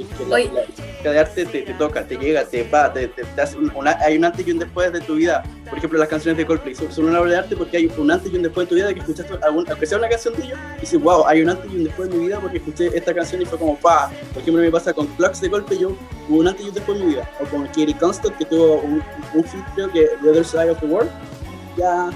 que, 0.03 1.09
de 1.09 1.19
arte 1.19 1.45
te, 1.45 1.61
toca, 1.77 2.05
te 2.05 2.17
llega, 2.17 2.43
te 2.45 2.63
va, 2.63 2.91
te, 2.91 3.11
hace 3.41 3.57
hay 4.03 4.17
un 4.17 4.25
antes 4.25 4.47
y 4.47 4.51
un 4.51 4.59
después 4.59 4.91
de 4.91 5.01
tu 5.01 5.15
vida. 5.15 5.43
Por 5.69 5.77
ejemplo, 5.77 5.99
las 5.99 6.09
canciones 6.09 6.37
de 6.37 6.45
Coldplay 6.45 6.75
son, 6.75 7.05
una 7.05 7.19
obra 7.19 7.31
de 7.31 7.37
arte 7.37 7.55
porque 7.55 7.77
hay 7.77 7.91
un 7.97 8.11
antes 8.11 8.31
y 8.31 8.35
un 8.35 8.43
después 8.43 8.65
de 8.65 8.69
tu 8.69 8.75
vida 8.75 8.87
de 8.87 8.93
que 8.93 8.99
escuchaste, 8.99 9.33
aunque 9.43 9.85
sea 9.85 9.97
una 9.97 10.09
canción 10.09 10.35
de 10.35 10.43
ellos, 10.43 10.59
y 10.77 10.81
dices, 10.81 11.01
wow, 11.01 11.25
hay 11.27 11.41
un 11.41 11.49
antes 11.49 11.71
y 11.71 11.75
un 11.77 11.83
después 11.85 12.09
de 12.09 12.17
mi 12.17 12.27
vida 12.27 12.39
porque 12.39 12.57
escuché 12.57 12.87
esta 12.95 13.13
canción 13.13 13.41
y 13.41 13.45
fue 13.45 13.57
como, 13.57 13.77
pa. 13.77 14.11
Por 14.33 14.41
ejemplo, 14.41 14.61
me 14.61 14.71
pasa 14.71 14.93
con 14.93 15.07
Clocks 15.07 15.41
de 15.41 15.49
Coldplay, 15.49 15.79
yo 15.79 15.97
hubo 16.29 16.37
un 16.37 16.47
antes 16.47 16.65
y 16.65 16.69
un 16.69 16.75
después 16.75 16.99
de 16.99 17.05
mi 17.05 17.11
vida. 17.11 17.29
O 17.41 17.45
con 17.45 17.65
Katie 17.67 17.95
Constant, 17.97 18.37
que 18.37 18.45
tuvo 18.45 18.81
un, 18.81 19.03
un 19.33 19.43
feat, 19.43 19.73
creo 19.75 19.91
que 19.91 20.09
The 20.21 20.29
Other 20.29 20.45
Side 20.45 20.69
of 20.71 20.79
the 20.79 20.85
World. 20.87 21.09
Ya, 21.77 22.09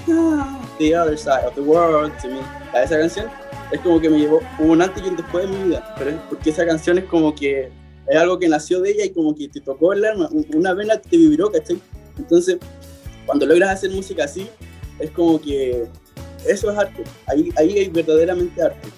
The 0.78 0.96
Other 0.96 1.18
Side 1.18 1.46
of 1.46 1.54
the 1.54 1.60
World, 1.60 2.12
to 2.22 2.28
me. 2.28 2.40
A 2.72 2.84
esa 2.84 2.98
canción 2.98 3.39
es 3.72 3.80
como 3.80 4.00
que 4.00 4.10
me 4.10 4.18
llevó 4.18 4.40
un 4.58 4.82
antes 4.82 5.02
y 5.04 5.08
un 5.08 5.16
después 5.16 5.48
de 5.48 5.56
mi 5.56 5.68
vida, 5.68 5.94
pero 5.98 6.10
es 6.10 6.16
porque 6.28 6.50
esa 6.50 6.66
canción 6.66 6.98
es 6.98 7.04
como 7.04 7.34
que 7.34 7.70
es 8.06 8.16
algo 8.16 8.38
que 8.38 8.48
nació 8.48 8.80
de 8.80 8.90
ella 8.90 9.04
y 9.04 9.10
como 9.10 9.34
que 9.34 9.48
te 9.48 9.60
tocó 9.60 9.92
el 9.92 10.04
alma, 10.04 10.28
una 10.54 10.74
vena 10.74 11.00
te 11.00 11.16
vibró, 11.16 11.50
¿cachai? 11.50 11.80
Entonces, 12.18 12.58
cuando 13.26 13.46
logras 13.46 13.70
hacer 13.70 13.90
música 13.90 14.24
así, 14.24 14.48
es 14.98 15.10
como 15.10 15.40
que 15.40 15.86
eso 16.46 16.70
es 16.70 16.78
arte, 16.78 17.04
ahí, 17.26 17.50
ahí 17.56 17.78
hay 17.78 17.88
verdaderamente 17.88 18.62
arte. 18.62 18.88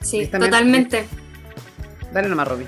Sí, 0.00 0.26
totalmente. 0.26 1.06
Dale 2.12 2.28
nomás, 2.28 2.48
Robin 2.48 2.66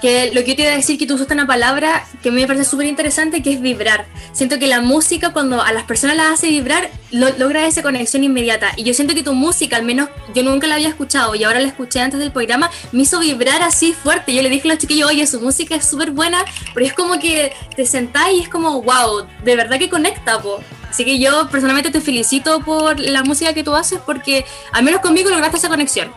que 0.00 0.32
lo 0.32 0.42
que 0.42 0.50
yo 0.50 0.56
te 0.56 0.62
iba 0.62 0.72
a 0.72 0.76
decir 0.76 0.98
que 0.98 1.06
tú 1.06 1.14
usaste 1.14 1.34
una 1.34 1.46
palabra 1.46 2.06
que 2.22 2.28
a 2.28 2.32
mí 2.32 2.40
me 2.40 2.46
parece 2.46 2.64
súper 2.64 2.86
interesante, 2.86 3.42
que 3.42 3.52
es 3.52 3.60
vibrar. 3.60 4.06
Siento 4.32 4.58
que 4.58 4.66
la 4.66 4.80
música, 4.80 5.32
cuando 5.32 5.62
a 5.62 5.72
las 5.72 5.84
personas 5.84 6.16
las 6.16 6.32
hace 6.32 6.48
vibrar, 6.48 6.90
logra 7.10 7.66
esa 7.66 7.82
conexión 7.82 8.24
inmediata. 8.24 8.72
Y 8.76 8.84
yo 8.84 8.94
siento 8.94 9.14
que 9.14 9.22
tu 9.22 9.34
música, 9.34 9.76
al 9.76 9.84
menos 9.84 10.08
yo 10.34 10.42
nunca 10.42 10.66
la 10.66 10.76
había 10.76 10.88
escuchado 10.88 11.34
y 11.34 11.44
ahora 11.44 11.60
la 11.60 11.68
escuché 11.68 12.00
antes 12.00 12.20
del 12.20 12.32
programa, 12.32 12.70
me 12.92 13.02
hizo 13.02 13.20
vibrar 13.20 13.62
así 13.62 13.92
fuerte. 13.92 14.34
Yo 14.34 14.42
le 14.42 14.50
dije 14.50 14.68
a 14.68 14.72
los 14.72 14.78
chiquillos, 14.78 15.10
oye, 15.10 15.26
su 15.26 15.40
música 15.40 15.74
es 15.74 15.88
súper 15.88 16.10
buena, 16.10 16.44
pero 16.74 16.86
es 16.86 16.92
como 16.92 17.18
que 17.18 17.52
te 17.74 17.86
sentás 17.86 18.30
y 18.32 18.40
es 18.40 18.48
como, 18.48 18.82
wow, 18.82 19.26
de 19.44 19.56
verdad 19.56 19.78
que 19.78 19.88
conecta, 19.88 20.40
po. 20.40 20.60
Así 20.90 21.04
que 21.04 21.18
yo 21.18 21.48
personalmente 21.50 21.90
te 21.90 22.00
felicito 22.00 22.60
por 22.60 22.98
la 22.98 23.22
música 23.22 23.52
que 23.52 23.62
tú 23.62 23.74
haces 23.74 24.00
porque 24.04 24.44
al 24.72 24.82
menos 24.82 25.00
conmigo 25.00 25.30
lograste 25.30 25.58
esa 25.58 25.68
conexión. 25.68 26.10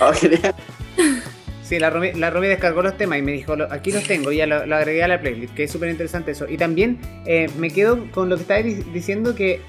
Oh, 0.00 0.12
Sí, 1.64 1.78
la 1.78 1.88
Romy, 1.88 2.12
la 2.12 2.30
descargó 2.30 2.82
los 2.82 2.96
temas 2.98 3.18
y 3.18 3.22
me 3.22 3.32
dijo, 3.32 3.54
aquí 3.70 3.90
los 3.90 4.04
tengo, 4.04 4.30
y 4.30 4.36
ya 4.36 4.46
lo, 4.46 4.76
agregué 4.76 5.02
a 5.02 5.08
la 5.08 5.18
playlist, 5.18 5.54
que 5.54 5.64
es 5.64 5.72
súper 5.72 5.88
interesante 5.88 6.32
eso. 6.32 6.46
Y 6.46 6.58
también 6.58 6.98
eh, 7.24 7.48
me 7.58 7.70
quedo 7.70 8.10
con 8.10 8.28
lo 8.28 8.36
que 8.36 8.42
estabas 8.42 8.64
diciendo 8.92 9.34
que 9.34 9.62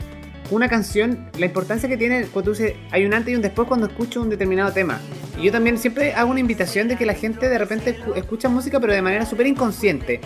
una 0.52 0.68
canción, 0.68 1.30
la 1.40 1.46
importancia 1.46 1.88
que 1.88 1.96
tiene 1.96 2.26
cuando 2.26 2.52
tú 2.52 2.58
dices, 2.58 2.76
hay 2.92 3.06
un 3.06 3.14
antes 3.14 3.32
y 3.32 3.36
un 3.36 3.42
después 3.42 3.68
cuando 3.68 3.88
escucho 3.88 4.22
un 4.22 4.30
determinado 4.30 4.74
tema. 4.74 5.00
Y 5.40 5.46
yo 5.46 5.52
también 5.54 5.78
siempre 5.78 6.14
hago 6.14 6.32
una 6.32 6.42
invitación 6.42 6.90
de 6.90 6.98
que 6.98 7.06
la 7.06 7.14
gente 7.14 7.48
de 7.48 7.58
repente 7.58 7.98
escucha 8.16 8.50
música 8.50 8.80
pero 8.80 8.94
de 8.94 9.02
manera 9.02 9.26
súper 9.26 9.48
inconsciente. 9.48 10.20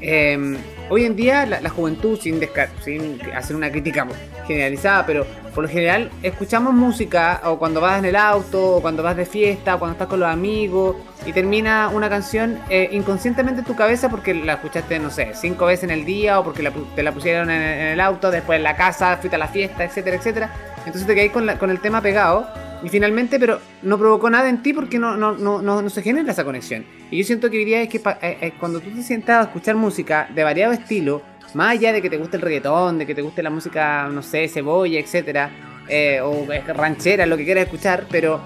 Em, 0.00 0.56
hoy 0.90 1.04
en 1.04 1.16
día 1.16 1.46
la, 1.46 1.70
juventud, 1.70 2.18
sin, 2.20 2.40
sin 2.84 3.20
hacer 3.34 3.56
una 3.56 3.70
crítica 3.70 4.06
generalizada, 4.46 5.06
pero 5.06 5.26
por 5.54 5.64
lo 5.64 5.70
general 5.70 6.10
escuchamos 6.22 6.74
música 6.74 7.40
o 7.44 7.58
cuando 7.58 7.80
vas 7.80 7.98
en 7.98 8.04
el 8.04 8.16
auto, 8.16 8.76
o 8.76 8.82
cuando 8.82 9.02
vas 9.02 9.16
de 9.16 9.24
fiesta, 9.24 9.76
o 9.76 9.78
cuando 9.78 9.92
estás 9.94 10.08
con 10.08 10.20
los 10.20 10.28
amigos 10.28 10.96
y 11.24 11.32
termina 11.32 11.88
una 11.88 12.10
canción 12.10 12.58
eh, 12.68 12.90
inconscientemente 12.92 13.60
en 13.60 13.66
tu 13.66 13.74
cabeza 13.74 14.10
porque 14.10 14.34
la 14.34 14.54
escuchaste, 14.54 14.98
no 14.98 15.10
sé, 15.10 15.32
cinco 15.34 15.66
veces 15.66 15.84
en 15.84 15.90
el 15.90 16.04
día 16.04 16.38
o 16.38 16.44
porque 16.44 16.70
te 16.94 17.02
la 17.02 17.12
pusieron 17.12 17.50
en, 17.50 17.62
el 17.62 18.00
auto, 18.00 18.30
después 18.30 18.58
en 18.58 18.64
la 18.64 18.76
casa, 18.76 19.16
fuiste 19.16 19.36
a 19.36 19.38
la 19.38 19.48
fiesta, 19.48 19.84
etcétera, 19.84 20.16
etcétera. 20.16 20.50
Entonces 20.84 21.06
te 21.06 21.14
quedas 21.14 21.32
con, 21.32 21.48
con 21.56 21.70
el 21.70 21.80
tema 21.80 22.00
pegado 22.00 22.46
y 22.82 22.88
finalmente, 22.88 23.38
pero 23.38 23.60
no 23.82 23.98
provocó 23.98 24.30
nada 24.30 24.48
en 24.48 24.62
ti 24.62 24.72
porque 24.72 24.98
no, 24.98 25.16
no, 25.16 25.32
no, 25.32 25.62
no, 25.62 25.90
se 25.90 26.02
genera 26.02 26.30
esa 26.30 26.44
conexión. 26.44 26.84
Y 27.10 27.18
yo 27.18 27.24
siento 27.24 27.50
que 27.50 27.64
día 27.64 27.82
es 27.82 27.88
que 27.88 27.98
eh, 27.98 28.38
eh, 28.40 28.52
cuando 28.58 28.80
tú 28.80 28.90
te 28.90 29.02
sientas 29.02 29.38
a 29.38 29.42
escuchar 29.48 29.76
música 29.76 30.28
de 30.34 30.44
variado 30.44 30.72
estilo, 30.72 31.22
más 31.54 31.70
allá 31.70 31.92
de 31.92 32.02
que 32.02 32.10
te 32.10 32.18
guste 32.18 32.36
el 32.36 32.42
reggaetón, 32.42 32.98
de 32.98 33.06
que 33.06 33.14
te 33.14 33.22
guste 33.22 33.42
la 33.42 33.50
música, 33.50 34.08
no 34.08 34.22
sé, 34.22 34.48
cebolla, 34.48 35.00
etcétera, 35.00 35.50
eh, 35.88 36.20
o 36.20 36.46
ranchera, 36.74 37.26
lo 37.26 37.36
que 37.36 37.44
quieras 37.44 37.64
escuchar, 37.64 38.06
pero 38.10 38.40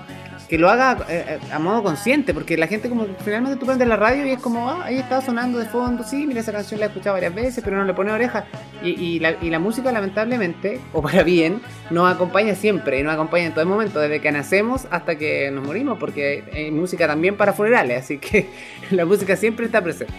que 0.51 0.59
lo 0.59 0.69
haga 0.69 1.07
eh, 1.09 1.25
eh, 1.29 1.39
a 1.53 1.61
modo 1.61 1.81
consciente, 1.85 2.35
porque 2.35 2.57
la 2.57 2.67
gente 2.67 2.89
como 2.89 3.07
finalmente 3.25 3.57
tú 3.57 3.67
prendes 3.67 3.87
la 3.87 3.95
radio 3.95 4.27
y 4.27 4.31
es 4.31 4.41
como, 4.41 4.69
ah, 4.69 4.83
ahí 4.83 4.99
está 4.99 5.21
sonando 5.21 5.61
de 5.61 5.67
fondo, 5.67 6.03
sí, 6.03 6.27
mira 6.27 6.41
esa 6.41 6.51
canción 6.51 6.81
la 6.81 6.87
he 6.87 6.89
escuchado 6.89 7.15
varias 7.15 7.33
veces, 7.33 7.63
pero 7.63 7.77
no 7.77 7.85
le 7.85 7.95
pone 7.95 8.11
oreja. 8.11 8.47
Y, 8.83 9.21
la, 9.21 9.37
y 9.41 9.49
la 9.49 9.61
música 9.61 9.93
lamentablemente, 9.93 10.81
o 10.93 11.03
para 11.03 11.23
bien, 11.23 11.61
nos 11.91 12.13
acompaña 12.13 12.57
siempre 12.57 12.99
y 12.99 13.05
nos 13.05 13.15
acompaña 13.15 13.47
en 13.47 13.55
todo 13.55 13.65
momento, 13.65 14.01
desde 14.01 14.21
que 14.21 14.33
nacemos 14.33 14.89
hasta 14.91 15.17
que 15.17 15.53
nos 15.53 15.65
morimos, 15.65 15.99
porque 15.99 16.43
hay 16.53 16.73
música 16.73 17.07
también 17.07 17.37
para 17.37 17.53
funerales, 17.53 18.03
así 18.03 18.19
que 18.19 18.49
la 18.91 19.05
música 19.05 19.37
siempre 19.37 19.67
está 19.67 19.81
presente. 19.81 20.13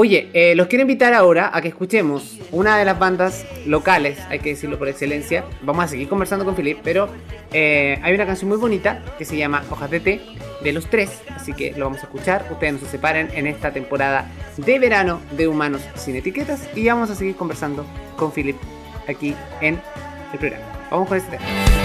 Oye, 0.00 0.28
eh, 0.32 0.54
los 0.54 0.68
quiero 0.68 0.82
invitar 0.82 1.12
ahora 1.12 1.50
a 1.52 1.60
que 1.60 1.66
escuchemos 1.66 2.38
una 2.52 2.78
de 2.78 2.84
las 2.84 3.00
bandas 3.00 3.44
locales, 3.66 4.16
hay 4.28 4.38
que 4.38 4.50
decirlo 4.50 4.78
por 4.78 4.86
excelencia. 4.86 5.44
Vamos 5.62 5.86
a 5.86 5.88
seguir 5.88 6.08
conversando 6.08 6.44
con 6.44 6.54
Philip, 6.54 6.78
pero 6.84 7.08
eh, 7.52 7.98
hay 8.00 8.14
una 8.14 8.24
canción 8.24 8.48
muy 8.48 8.58
bonita 8.58 9.02
que 9.18 9.24
se 9.24 9.36
llama 9.36 9.64
Hojas 9.68 9.90
de 9.90 9.98
Té 9.98 10.20
de 10.62 10.72
los 10.72 10.88
tres, 10.88 11.20
así 11.34 11.52
que 11.52 11.72
lo 11.72 11.86
vamos 11.86 11.98
a 11.98 12.02
escuchar. 12.02 12.46
Ustedes 12.48 12.74
no 12.74 12.78
se 12.78 12.86
separen 12.86 13.28
en 13.34 13.48
esta 13.48 13.72
temporada 13.72 14.30
de 14.56 14.78
verano 14.78 15.20
de 15.32 15.48
Humanos 15.48 15.82
sin 15.96 16.14
Etiquetas 16.14 16.68
y 16.76 16.86
vamos 16.86 17.10
a 17.10 17.16
seguir 17.16 17.34
conversando 17.34 17.84
con 18.16 18.30
Philip 18.30 18.56
aquí 19.08 19.34
en 19.60 19.80
el 20.32 20.38
programa. 20.38 20.64
Vamos 20.92 21.08
con 21.08 21.18
este 21.18 21.38
tema. 21.38 21.77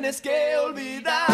me 0.74 1.31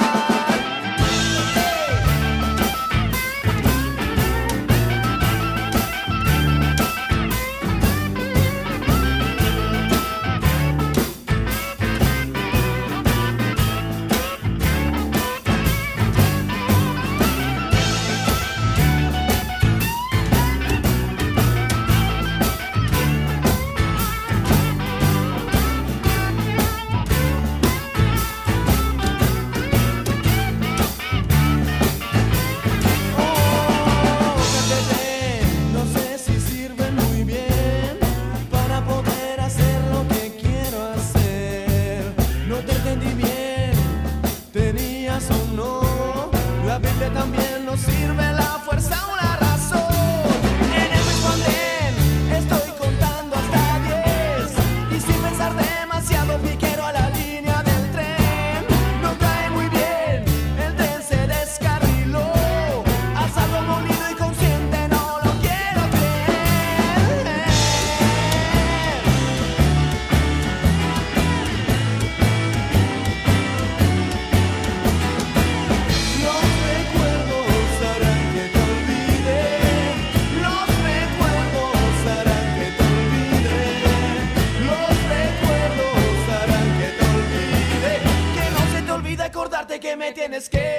tienes 90.39 90.78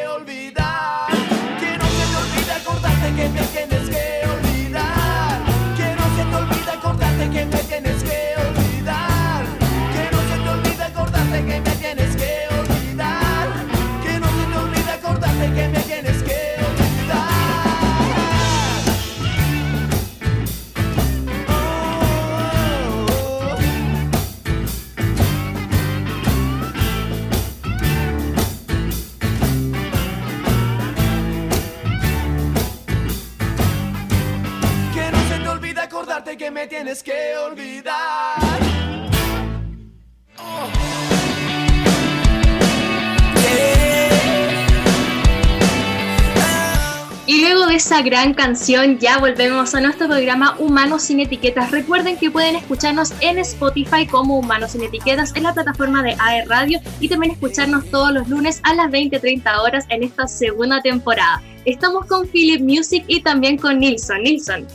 que 36.97 37.37
olvidar. 37.37 38.59
Y 47.27 47.41
luego 47.41 47.67
de 47.67 47.75
esa 47.75 48.01
gran 48.01 48.33
canción 48.33 48.97
ya 48.97 49.19
volvemos 49.19 49.75
a 49.75 49.81
nuestro 49.81 50.07
programa 50.07 50.55
Humanos 50.57 51.03
sin 51.03 51.19
Etiquetas. 51.19 51.69
Recuerden 51.69 52.17
que 52.17 52.31
pueden 52.31 52.55
escucharnos 52.55 53.13
en 53.19 53.37
Spotify 53.37 54.07
como 54.07 54.39
Humanos 54.39 54.71
sin 54.71 54.81
Etiquetas 54.81 55.35
en 55.35 55.43
la 55.43 55.53
plataforma 55.53 56.01
de 56.01 56.15
AE 56.17 56.45
Radio 56.45 56.79
y 56.99 57.07
también 57.07 57.33
escucharnos 57.33 57.85
todos 57.91 58.11
los 58.11 58.27
lunes 58.29 58.61
a 58.63 58.73
las 58.73 58.89
20-30 58.89 59.59
horas 59.59 59.85
en 59.89 60.01
esta 60.01 60.27
segunda 60.27 60.81
temporada. 60.81 61.43
Estamos 61.65 62.07
con 62.07 62.27
Philip 62.27 62.61
Music 62.61 63.03
y 63.05 63.21
también 63.21 63.59
con 63.59 63.77
Nilsson. 63.77 64.23
Nilsson, 64.23 64.65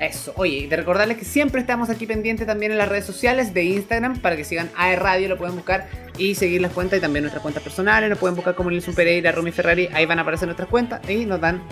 eso, 0.00 0.32
oye, 0.36 0.68
de 0.68 0.76
recordarles 0.76 1.16
que 1.16 1.24
siempre 1.24 1.60
estamos 1.60 1.90
aquí 1.90 2.06
pendientes 2.06 2.46
también 2.46 2.70
en 2.70 2.78
las 2.78 2.88
redes 2.88 3.04
sociales 3.04 3.52
de 3.52 3.64
Instagram 3.64 4.20
para 4.20 4.36
que 4.36 4.44
sigan 4.44 4.70
AE 4.76 4.94
Radio, 4.96 5.28
lo 5.28 5.36
pueden 5.36 5.56
buscar 5.56 5.88
y 6.16 6.36
seguir 6.36 6.60
las 6.60 6.72
cuentas 6.72 6.98
y 6.98 7.02
también 7.02 7.24
nuestras 7.24 7.42
cuentas 7.42 7.62
personales, 7.62 8.08
nos 8.08 8.18
pueden 8.18 8.36
buscar 8.36 8.54
como 8.54 8.70
Nilson 8.70 8.94
Pereira, 8.94 9.32
Romy 9.32 9.50
Ferrari, 9.50 9.88
ahí 9.92 10.06
van 10.06 10.20
a 10.20 10.22
aparecer 10.22 10.46
nuestras 10.46 10.68
cuentas 10.68 11.00
y 11.10 11.26
nos 11.26 11.40
dan 11.40 11.62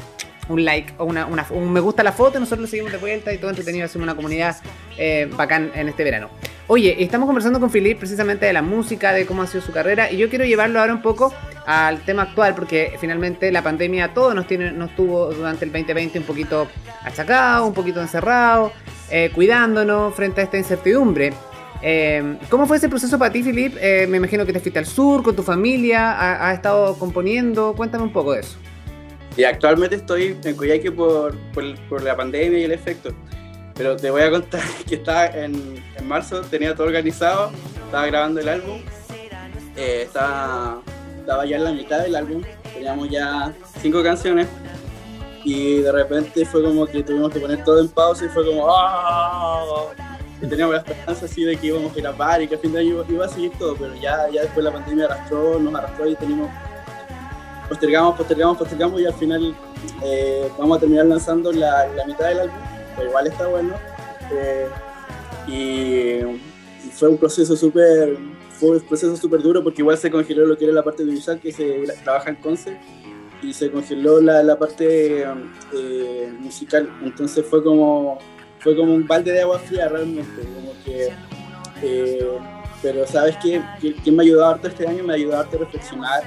un 0.49 0.65
like 0.65 0.93
o 0.99 1.05
una, 1.05 1.27
un 1.27 1.73
me 1.73 1.81
gusta 1.81 2.03
la 2.03 2.13
foto, 2.13 2.41
nosotros 2.41 2.63
lo 2.63 2.67
seguimos 2.67 2.93
de 2.93 2.99
vuelta 2.99 3.33
y 3.33 3.39
todo 3.39 3.51
entretenido, 3.51 3.85
hacemos 3.85 4.05
una 4.05 4.15
comunidad 4.15 4.57
eh, 4.99 5.29
bacán 5.37 5.71
en 5.75 5.89
este 5.89 6.03
verano. 6.03 6.29
Oye, 6.69 6.97
estamos 7.03 7.27
conversando 7.27 7.61
con 7.61 7.71
Philip 7.71 7.97
precisamente 7.97 8.47
de 8.47 8.53
la 8.53 8.63
música, 8.63 9.13
de 9.13 9.25
cómo 9.25 9.43
ha 9.43 9.47
sido 9.47 9.63
su 9.63 9.71
carrera 9.71 10.11
y 10.11 10.17
yo 10.17 10.29
quiero 10.29 10.45
llevarlo 10.45 10.81
ahora 10.81 10.95
un 10.95 11.03
poco 11.03 11.33
al 11.65 12.01
tema 12.01 12.23
actual 12.23 12.57
porque 12.57 12.97
finalmente 13.01 13.53
la 13.53 13.63
pandemia 13.63 14.13
todo 14.15 14.35
nos, 14.35 14.49
tiene, 14.49 14.73
nos 14.73 14.95
tuvo 14.97 15.33
durante 15.33 15.65
el 15.65 15.73
2020 15.73 16.19
un 16.19 16.25
poquito 16.25 16.69
achacado, 17.07 17.67
un 17.67 17.73
poquito 17.73 18.01
encerrado, 18.01 18.73
eh, 19.11 19.31
cuidándonos 19.35 20.15
frente 20.15 20.43
a 20.43 20.45
esta 20.45 20.59
incertidumbre. 20.59 21.33
Eh, 21.83 22.39
¿Cómo 22.51 22.67
fue 22.67 22.77
ese 22.77 22.89
proceso 22.89 23.19
para 23.19 23.33
ti, 23.33 23.43
Philip? 23.43 23.75
me 24.09 24.17
imagino 24.17 24.45
que 24.45 24.53
te 24.53 24.61
fuiste 24.61 24.79
al 24.79 24.87
sur 24.87 25.23
con 25.23 25.37
tu 25.37 25.43
familia, 25.43 26.49
has 26.49 26.55
estado 26.55 26.99
componiendo, 26.99 27.75
cuéntame 27.75 28.05
un 28.05 28.13
poco 28.13 28.33
de 28.33 28.41
eso. 28.41 28.59
Actualmente 29.45 29.97
estoy 29.97 30.37
en 30.43 30.57
Coyhaique 30.57 30.91
por, 30.91 31.35
la 32.03 32.17
pandemia 32.17 32.59
y 32.59 32.65
el 32.65 32.73
efecto. 32.73 33.11
Pero 33.75 33.95
te 33.97 34.11
voy 34.11 34.23
a 34.23 34.31
contar 34.31 34.63
que 34.89 34.95
estaba 34.95 35.27
en, 35.27 35.83
marzo, 36.05 36.41
tenía 36.43 36.75
todo 36.75 36.87
organizado, 36.87 37.51
estaba 37.85 38.07
grabando 38.07 38.41
el 38.41 38.49
álbum, 38.49 38.81
eh, 39.77 40.03
estaba, 40.07 40.81
estaba 41.19 41.45
ya 41.45 41.57
en 41.57 41.65
la 41.65 41.73
mitad 41.73 42.01
del 42.01 42.17
álbum, 42.17 42.43
teníamos 42.73 43.11
ya 43.11 43.53
cinco 43.83 44.03
canciones 44.03 44.47
y 45.47 45.79
de 45.79 45.93
repente 45.93 46.45
fue 46.45 46.61
como 46.65 46.85
que 46.87 47.05
tuvimos 47.05 47.33
que 47.33 47.39
poner 47.39 47.63
todo 47.63 47.79
en 47.79 47.87
pausa 47.87 48.25
y 48.25 48.29
fue 48.29 48.45
como 48.45 48.65
¡Oh! 48.67 49.91
y 50.43 50.47
teníamos 50.49 50.75
la 50.75 50.81
esperanza 50.81 51.25
así 51.25 51.45
de 51.45 51.57
que 51.57 51.69
íbamos 51.69 51.93
a 51.93 51.95
grabar 51.95 52.43
y 52.43 52.49
que 52.49 52.57
a 52.57 52.59
fin 52.59 52.73
de 52.73 52.81
año 52.81 53.05
iba, 53.09 53.25
a 53.25 53.29
seguir 53.29 53.53
todo, 53.57 53.77
pero 53.77 53.95
ya, 53.95 54.29
ya 54.29 54.43
después 54.43 54.65
la 54.65 54.73
pandemia 54.73 55.05
arrastró, 55.05 55.61
nos 55.61 55.73
arrastró 55.73 56.09
y 56.09 56.17
teníamos 56.17 56.51
postergamos, 57.69 58.17
postergamos, 58.17 58.59
postergamos 58.59 59.01
y 59.01 59.07
al 59.07 59.15
final 59.15 59.57
eh, 60.03 60.51
vamos 60.59 60.79
a 60.79 60.81
terminar 60.81 61.07
lanzando 61.07 61.53
la, 61.53 61.87
mitad 62.09 62.27
del 62.27 62.41
álbum, 62.41 62.59
pero 62.97 63.09
igual 63.09 63.27
está 63.29 63.47
bueno. 63.47 63.75
Eh, 64.33 64.69
y, 65.47 66.91
fue 66.91 67.09
un 67.09 67.19
proceso 67.19 67.57
súper 67.57 68.17
fue 68.59 68.71
un 68.71 68.81
proceso 68.81 69.17
súper 69.17 69.43
duro 69.43 69.63
porque 69.63 69.83
igual 69.83 69.99
se 69.99 70.11
congeló 70.11 70.47
lo 70.47 70.57
que 70.57 70.65
era 70.65 70.73
la 70.73 70.83
parte 70.83 71.05
visual 71.05 71.39
que 71.39 71.53
se 71.53 71.85
trabaja 72.03 72.31
en 72.31 72.37
Conce 72.37 72.79
y 73.47 73.53
se 73.53 73.71
congeló 73.71 74.21
la, 74.21 74.43
la 74.43 74.59
parte 74.59 75.25
eh, 75.75 76.35
musical. 76.41 76.91
Entonces 77.03 77.45
fue 77.49 77.63
como 77.63 78.19
fue 78.59 78.77
como 78.77 78.95
un 78.95 79.07
balde 79.07 79.33
de 79.33 79.43
agua 79.43 79.59
fría 79.61 79.89
realmente 79.89 80.43
que 80.85 81.13
pero 82.83 83.07
sabes 83.07 83.37
que 83.39 83.63
quién 84.03 84.17
me 84.17 84.23
ayudado 84.23 84.55
harto 84.55 84.69
este 84.69 84.87
año 84.87 85.05
me 85.05 85.15
ayudado 85.15 85.43
harto 85.43 85.57
a 85.57 85.61
reflexionar 85.61 86.23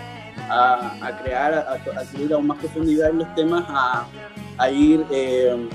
a, 0.50 1.20
crear, 1.24 1.54
a, 1.54 1.74
a, 1.74 2.36
aún 2.36 2.48
más 2.48 2.58
profundidad 2.58 3.10
en 3.10 3.20
los 3.20 3.36
temas, 3.36 3.66
a, 3.68 4.72
ir 4.72 5.06
eh, 5.12 5.70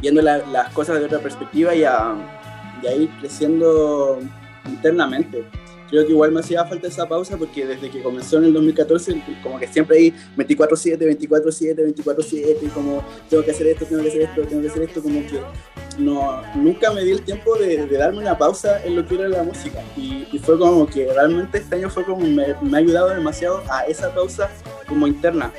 viendo 0.00 0.20
las 0.22 0.72
cosas 0.72 0.98
de 0.98 1.06
otra 1.06 1.20
perspectiva 1.20 1.74
y 1.74 1.84
a, 1.84 2.14
y 2.82 2.86
a 2.86 2.94
ir 2.94 3.10
creciendo 3.20 4.18
internamente 4.66 5.44
creo 5.90 6.06
que 6.06 6.12
igual 6.12 6.32
me 6.32 6.40
hacía 6.40 6.64
falta 6.64 6.88
esa 6.88 7.08
pausa 7.08 7.36
porque 7.36 7.66
desde 7.66 7.90
que 7.90 8.02
comenzó 8.02 8.38
en 8.38 8.44
el 8.44 8.52
2014, 8.52 9.22
como 9.42 9.58
que 9.58 9.66
siempre 9.66 9.98
ahí 9.98 10.14
24-7, 10.36 10.98
24-7, 11.18 11.94
24-7, 11.94 12.56
y 12.62 12.66
como 12.68 13.04
tengo 13.28 13.44
que 13.44 13.50
hacer 13.50 13.66
esto, 13.66 13.84
tengo 13.84 14.02
que 14.02 14.08
hacer 14.08 14.22
esto, 14.22 14.42
tengo 14.42 14.62
que 14.62 14.68
hacer 14.68 14.82
esto, 14.82 15.02
como 15.02 15.20
que 15.26 15.40
no, 15.98 16.42
nunca 16.54 16.92
me 16.92 17.04
di 17.04 17.10
el 17.10 17.22
tiempo 17.22 17.56
de, 17.56 17.86
darme 17.86 18.18
una 18.18 18.38
pausa 18.38 18.82
en 18.84 18.96
lo 18.96 19.06
que 19.06 19.16
era 19.16 19.28
la 19.28 19.42
música. 19.42 19.82
Y, 19.96 20.26
fue 20.40 20.58
como 20.58 20.86
que 20.86 21.12
realmente 21.12 21.58
este 21.58 21.76
año 21.76 21.90
fue 21.90 22.02
como 22.04 22.26
me, 22.26 22.54
me 22.62 22.76
ha 22.76 22.80
ayudado 22.80 23.10
demasiado 23.10 23.62
a 23.68 23.84
esa 23.84 24.14
pausa 24.14 24.48
como 24.88 25.06
interna. 25.06 25.52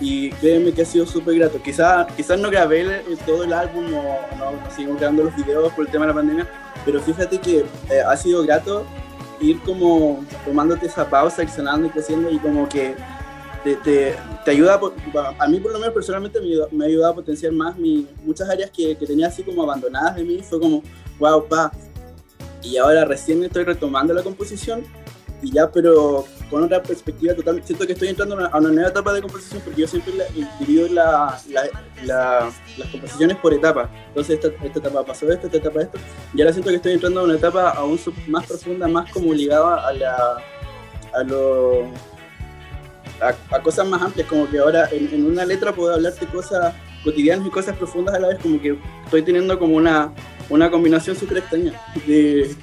Y 0.00 0.30
créeme 0.32 0.72
que 0.72 0.82
ha 0.82 0.84
sido 0.84 1.06
súper 1.06 1.36
grato. 1.36 1.60
Quizás 1.62 2.06
quizás 2.14 2.38
no 2.38 2.50
grabé 2.50 3.02
todo 3.26 3.44
el 3.44 3.52
álbum 3.52 3.86
o 3.94 4.18
no, 4.36 4.76
sigo 4.76 4.94
grabando 4.94 5.24
los 5.24 5.36
videos 5.36 5.72
por 5.72 5.86
el 5.86 5.90
tema 5.90 6.04
de 6.04 6.08
la 6.12 6.14
pandemia, 6.14 6.48
pero 6.84 7.00
fíjate 7.00 7.38
que 7.38 7.64
eh, 7.90 8.00
ha 8.06 8.16
sido 8.16 8.42
grato 8.44 8.86
ir 9.40 9.60
como 9.60 10.24
tomándote 10.44 10.86
esa 10.86 11.08
pausa, 11.08 11.42
ir 11.42 11.48
y 11.86 11.90
creciendo 11.90 12.30
y 12.30 12.38
como 12.38 12.68
que 12.68 12.94
te, 13.64 13.76
te, 13.76 14.16
te, 14.44 14.50
ayuda, 14.50 14.80
a 15.38 15.48
mí 15.48 15.58
por 15.60 15.72
lo 15.72 15.78
menos 15.78 15.94
personalmente 15.94 16.38
me, 16.70 16.84
ha 16.84 16.88
ayudado 16.88 17.12
a 17.12 17.16
potenciar 17.16 17.52
más 17.52 17.76
mi, 17.76 18.06
muchas 18.24 18.48
áreas 18.48 18.70
que, 18.70 18.96
que, 18.96 19.06
tenía 19.06 19.26
así 19.26 19.42
como 19.42 19.62
abandonadas 19.62 20.16
de 20.16 20.24
mí, 20.24 20.40
fue 20.42 20.60
como, 20.60 20.82
wow, 21.18 21.46
pa, 21.46 21.72
y 22.62 22.76
ahora 22.76 23.04
recién 23.04 23.42
estoy 23.42 23.64
retomando 23.64 24.12
la 24.14 24.22
composición 24.22 24.82
y 25.42 25.52
ya, 25.52 25.70
pero 25.70 26.24
con 26.50 26.64
otra 26.64 26.82
perspectiva 26.82 27.34
total. 27.34 27.62
Siento 27.64 27.86
que 27.86 27.92
estoy 27.92 28.08
entrando 28.08 28.34
a 28.34 28.58
una, 28.58 28.70
nueva 28.70 28.88
etapa 28.88 29.12
de 29.12 29.22
composición 29.22 29.62
porque 29.62 29.82
yo 29.82 29.88
siempre 29.88 30.12
divido 30.58 30.88
la, 30.88 31.40
la, 32.04 32.50
las 32.76 32.88
composiciones 32.90 33.36
por 33.36 33.54
etapas. 33.54 33.88
Entonces, 34.08 34.40
esta, 34.42 34.64
esta, 34.64 34.78
etapa 34.78 35.04
pasó 35.04 35.30
esto, 35.30 35.46
esta 35.46 35.58
etapa 35.58 35.82
esto. 35.82 35.98
Y 36.34 36.40
ahora 36.40 36.52
siento 36.52 36.70
que 36.70 36.76
estoy 36.76 36.92
entrando 36.92 37.20
a 37.20 37.24
una 37.24 37.34
etapa 37.34 37.70
aún 37.70 38.00
más 38.26 38.46
profunda, 38.46 38.88
más 38.88 39.10
como 39.12 39.32
ligada 39.32 39.86
a 39.86 39.92
la. 39.92 40.42
a 41.14 41.22
lo. 41.24 41.84
a, 43.20 43.62
cosas 43.62 43.86
más 43.86 44.02
amplias, 44.02 44.28
como 44.28 44.48
que 44.48 44.58
ahora 44.58 44.88
en, 44.90 45.24
una 45.24 45.44
letra 45.44 45.72
puedo 45.72 45.94
hablarte 45.94 46.26
cosas 46.26 46.74
cotidianas 47.04 47.46
y 47.46 47.50
cosas 47.50 47.76
profundas 47.76 48.14
a 48.14 48.18
la 48.18 48.28
vez, 48.28 48.38
como 48.40 48.60
que 48.60 48.76
estoy 49.04 49.22
teniendo 49.22 49.58
como 49.58 49.76
una, 49.76 50.12
una 50.48 50.70
combinación 50.70 51.14
súper 51.14 51.38
extraña, 51.38 51.72
de, 52.06 52.54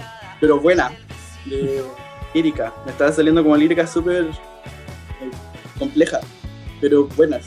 pero 0.42 0.60
buena. 0.60 0.92
Lírica. 2.36 2.74
Me 2.86 2.92
estaba 2.92 3.12
saliendo 3.12 3.42
como 3.42 3.56
lírica 3.58 3.88
súper 3.88 4.26
eh, 4.26 5.32
compleja, 5.80 6.20
pero 6.82 7.08
buenas. 7.16 7.46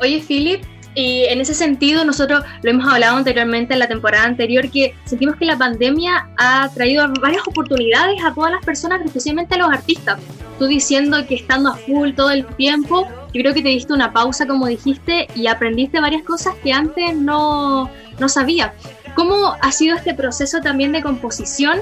Oye, 0.00 0.22
Philip, 0.26 0.62
y 0.94 1.24
en 1.24 1.40
ese 1.40 1.54
sentido 1.54 2.04
nosotros 2.04 2.44
lo 2.62 2.70
hemos 2.70 2.86
hablado 2.86 3.16
anteriormente 3.16 3.72
en 3.72 3.80
la 3.80 3.88
temporada 3.88 4.24
anterior, 4.24 4.70
que 4.70 4.94
sentimos 5.04 5.36
que 5.36 5.46
la 5.46 5.56
pandemia 5.56 6.28
ha 6.36 6.68
traído 6.74 7.06
varias 7.20 7.46
oportunidades 7.48 8.22
a 8.22 8.34
todas 8.34 8.52
las 8.52 8.64
personas, 8.64 9.00
especialmente 9.04 9.54
a 9.54 9.58
los 9.58 9.68
artistas. 9.68 10.20
Tú 10.58 10.66
diciendo 10.66 11.18
que 11.26 11.34
estando 11.34 11.70
a 11.70 11.76
full 11.76 12.12
todo 12.12 12.30
el 12.30 12.46
tiempo, 12.46 13.06
yo 13.32 13.42
creo 13.42 13.54
que 13.54 13.62
te 13.62 13.68
diste 13.68 13.92
una 13.92 14.12
pausa, 14.12 14.46
como 14.46 14.66
dijiste, 14.66 15.28
y 15.34 15.46
aprendiste 15.46 16.00
varias 16.00 16.22
cosas 16.22 16.54
que 16.62 16.72
antes 16.72 17.14
no, 17.14 17.90
no 18.18 18.28
sabía. 18.28 18.74
¿Cómo 19.14 19.54
ha 19.60 19.72
sido 19.72 19.96
este 19.96 20.14
proceso 20.14 20.60
también 20.60 20.92
de 20.92 21.02
composición 21.02 21.80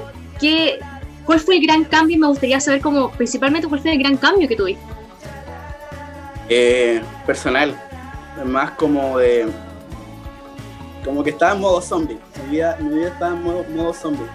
¿Cuál 1.25 1.40
fue 1.40 1.57
el 1.57 1.62
gran 1.62 1.85
cambio? 1.85 2.18
Me 2.18 2.27
gustaría 2.27 2.61
saber 2.61 2.81
como, 2.81 3.11
principalmente, 3.11 3.66
cuál 3.66 3.81
fue 3.81 3.92
el 3.92 3.99
gran 3.99 4.16
cambio 4.16 4.49
que 4.49 4.57
tuviste. 4.57 4.85
Eh, 6.49 7.03
personal, 7.27 7.75
más 8.44 8.73
como 8.73 9.18
de... 9.18 9.47
Como 11.05 11.23
que 11.23 11.31
estaba 11.31 11.53
en 11.53 11.61
modo 11.61 11.81
zombie. 11.81 12.18
Mi 12.44 12.57
vida, 12.57 12.77
mi 12.81 12.97
vida 12.97 13.09
estaba 13.09 13.35
en 13.35 13.77
modo, 13.77 13.92
zombie. 13.92 14.27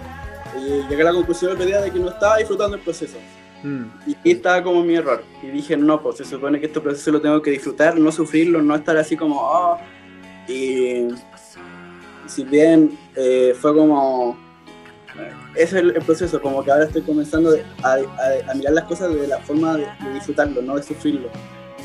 Y 0.57 0.87
llegué 0.87 1.01
a 1.01 1.05
la 1.05 1.13
conclusión 1.13 1.59
el 1.59 1.67
día 1.67 1.81
de 1.81 1.91
que 1.91 1.99
no 1.99 2.09
estaba 2.09 2.37
disfrutando 2.37 2.75
el 2.75 2.81
proceso. 2.81 3.17
Mm. 3.63 3.85
Y 4.07 4.15
ahí 4.25 4.31
estaba 4.31 4.63
como 4.63 4.83
mi 4.83 4.95
error. 4.95 5.23
Y 5.43 5.47
dije, 5.47 5.77
no, 5.77 6.01
pues 6.01 6.17
se 6.17 6.25
supone 6.25 6.59
que 6.59 6.67
este 6.67 6.79
proceso 6.79 7.11
lo 7.11 7.21
tengo 7.21 7.41
que 7.41 7.51
disfrutar, 7.51 7.97
no 7.97 8.11
sufrirlo, 8.11 8.61
no 8.61 8.75
estar 8.75 8.97
así 8.97 9.15
como, 9.17 9.39
oh. 9.41 9.77
Y 10.47 11.07
si 12.27 12.43
bien 12.43 12.97
eh, 13.15 13.55
fue 13.59 13.75
como 13.75 14.48
es 15.55 15.73
el, 15.73 15.93
proceso, 15.93 16.41
como 16.41 16.63
que 16.63 16.71
ahora 16.71 16.85
estoy 16.85 17.01
comenzando 17.01 17.55
a, 17.83 17.97
mirar 18.55 18.73
las 18.73 18.83
cosas 18.85 19.13
de 19.13 19.27
la 19.27 19.39
forma 19.39 19.77
de, 19.77 19.87
disfrutarlo, 20.13 20.61
no 20.61 20.75
de 20.75 20.83
sufrirlo. 20.83 21.29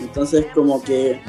Entonces 0.01 0.47
como 0.55 0.83
que 0.83 1.21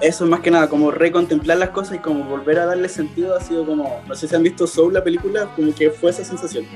eso 0.00 0.24
es 0.24 0.30
más 0.30 0.40
que 0.40 0.50
nada, 0.50 0.68
como 0.68 0.90
recontemplar 0.90 1.58
las 1.58 1.70
cosas 1.70 1.96
y 1.96 1.98
como 1.98 2.24
volver 2.24 2.58
a 2.58 2.66
darle 2.66 2.88
sentido 2.88 3.36
ha 3.36 3.40
sido 3.40 3.64
como, 3.64 4.02
no 4.06 4.14
sé 4.14 4.28
si 4.28 4.34
han 4.34 4.42
visto 4.42 4.66
Soul 4.66 4.92
la 4.92 5.02
película, 5.02 5.48
como 5.56 5.74
que 5.74 5.90
fue 5.90 6.10
esa 6.10 6.24
sensación. 6.24 6.66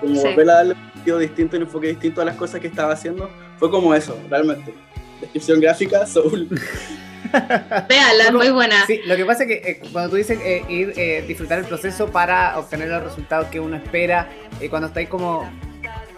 Como 0.00 0.20
volver 0.20 0.50
a 0.50 0.54
darle 0.54 0.74
un 0.74 0.92
sentido 0.92 1.18
distinto, 1.18 1.56
un 1.56 1.62
enfoque 1.62 1.88
distinto 1.88 2.20
a 2.20 2.24
las 2.24 2.36
cosas 2.36 2.60
que 2.60 2.68
estaba 2.68 2.92
haciendo, 2.92 3.28
fue 3.58 3.70
como 3.70 3.94
eso, 3.94 4.16
realmente. 4.28 4.72
Descripción 5.20 5.60
gráfica, 5.60 6.06
Soul. 6.06 6.48
Véala, 7.88 8.24
es 8.24 8.32
muy 8.32 8.50
buena. 8.50 8.86
Sí, 8.86 9.00
lo 9.04 9.16
que 9.16 9.24
pasa 9.24 9.44
es 9.44 9.48
que 9.48 9.70
eh, 9.70 9.80
cuando 9.92 10.10
tú 10.10 10.16
dices 10.16 10.38
eh, 10.42 10.64
ir, 10.68 10.92
eh, 10.96 11.24
disfrutar 11.26 11.58
el 11.58 11.64
proceso 11.64 12.10
para 12.10 12.58
obtener 12.58 12.88
los 12.88 13.02
resultados 13.02 13.48
que 13.48 13.60
uno 13.60 13.76
espera, 13.76 14.28
cuando 14.70 14.88
estáis 14.88 15.08
como 15.08 15.48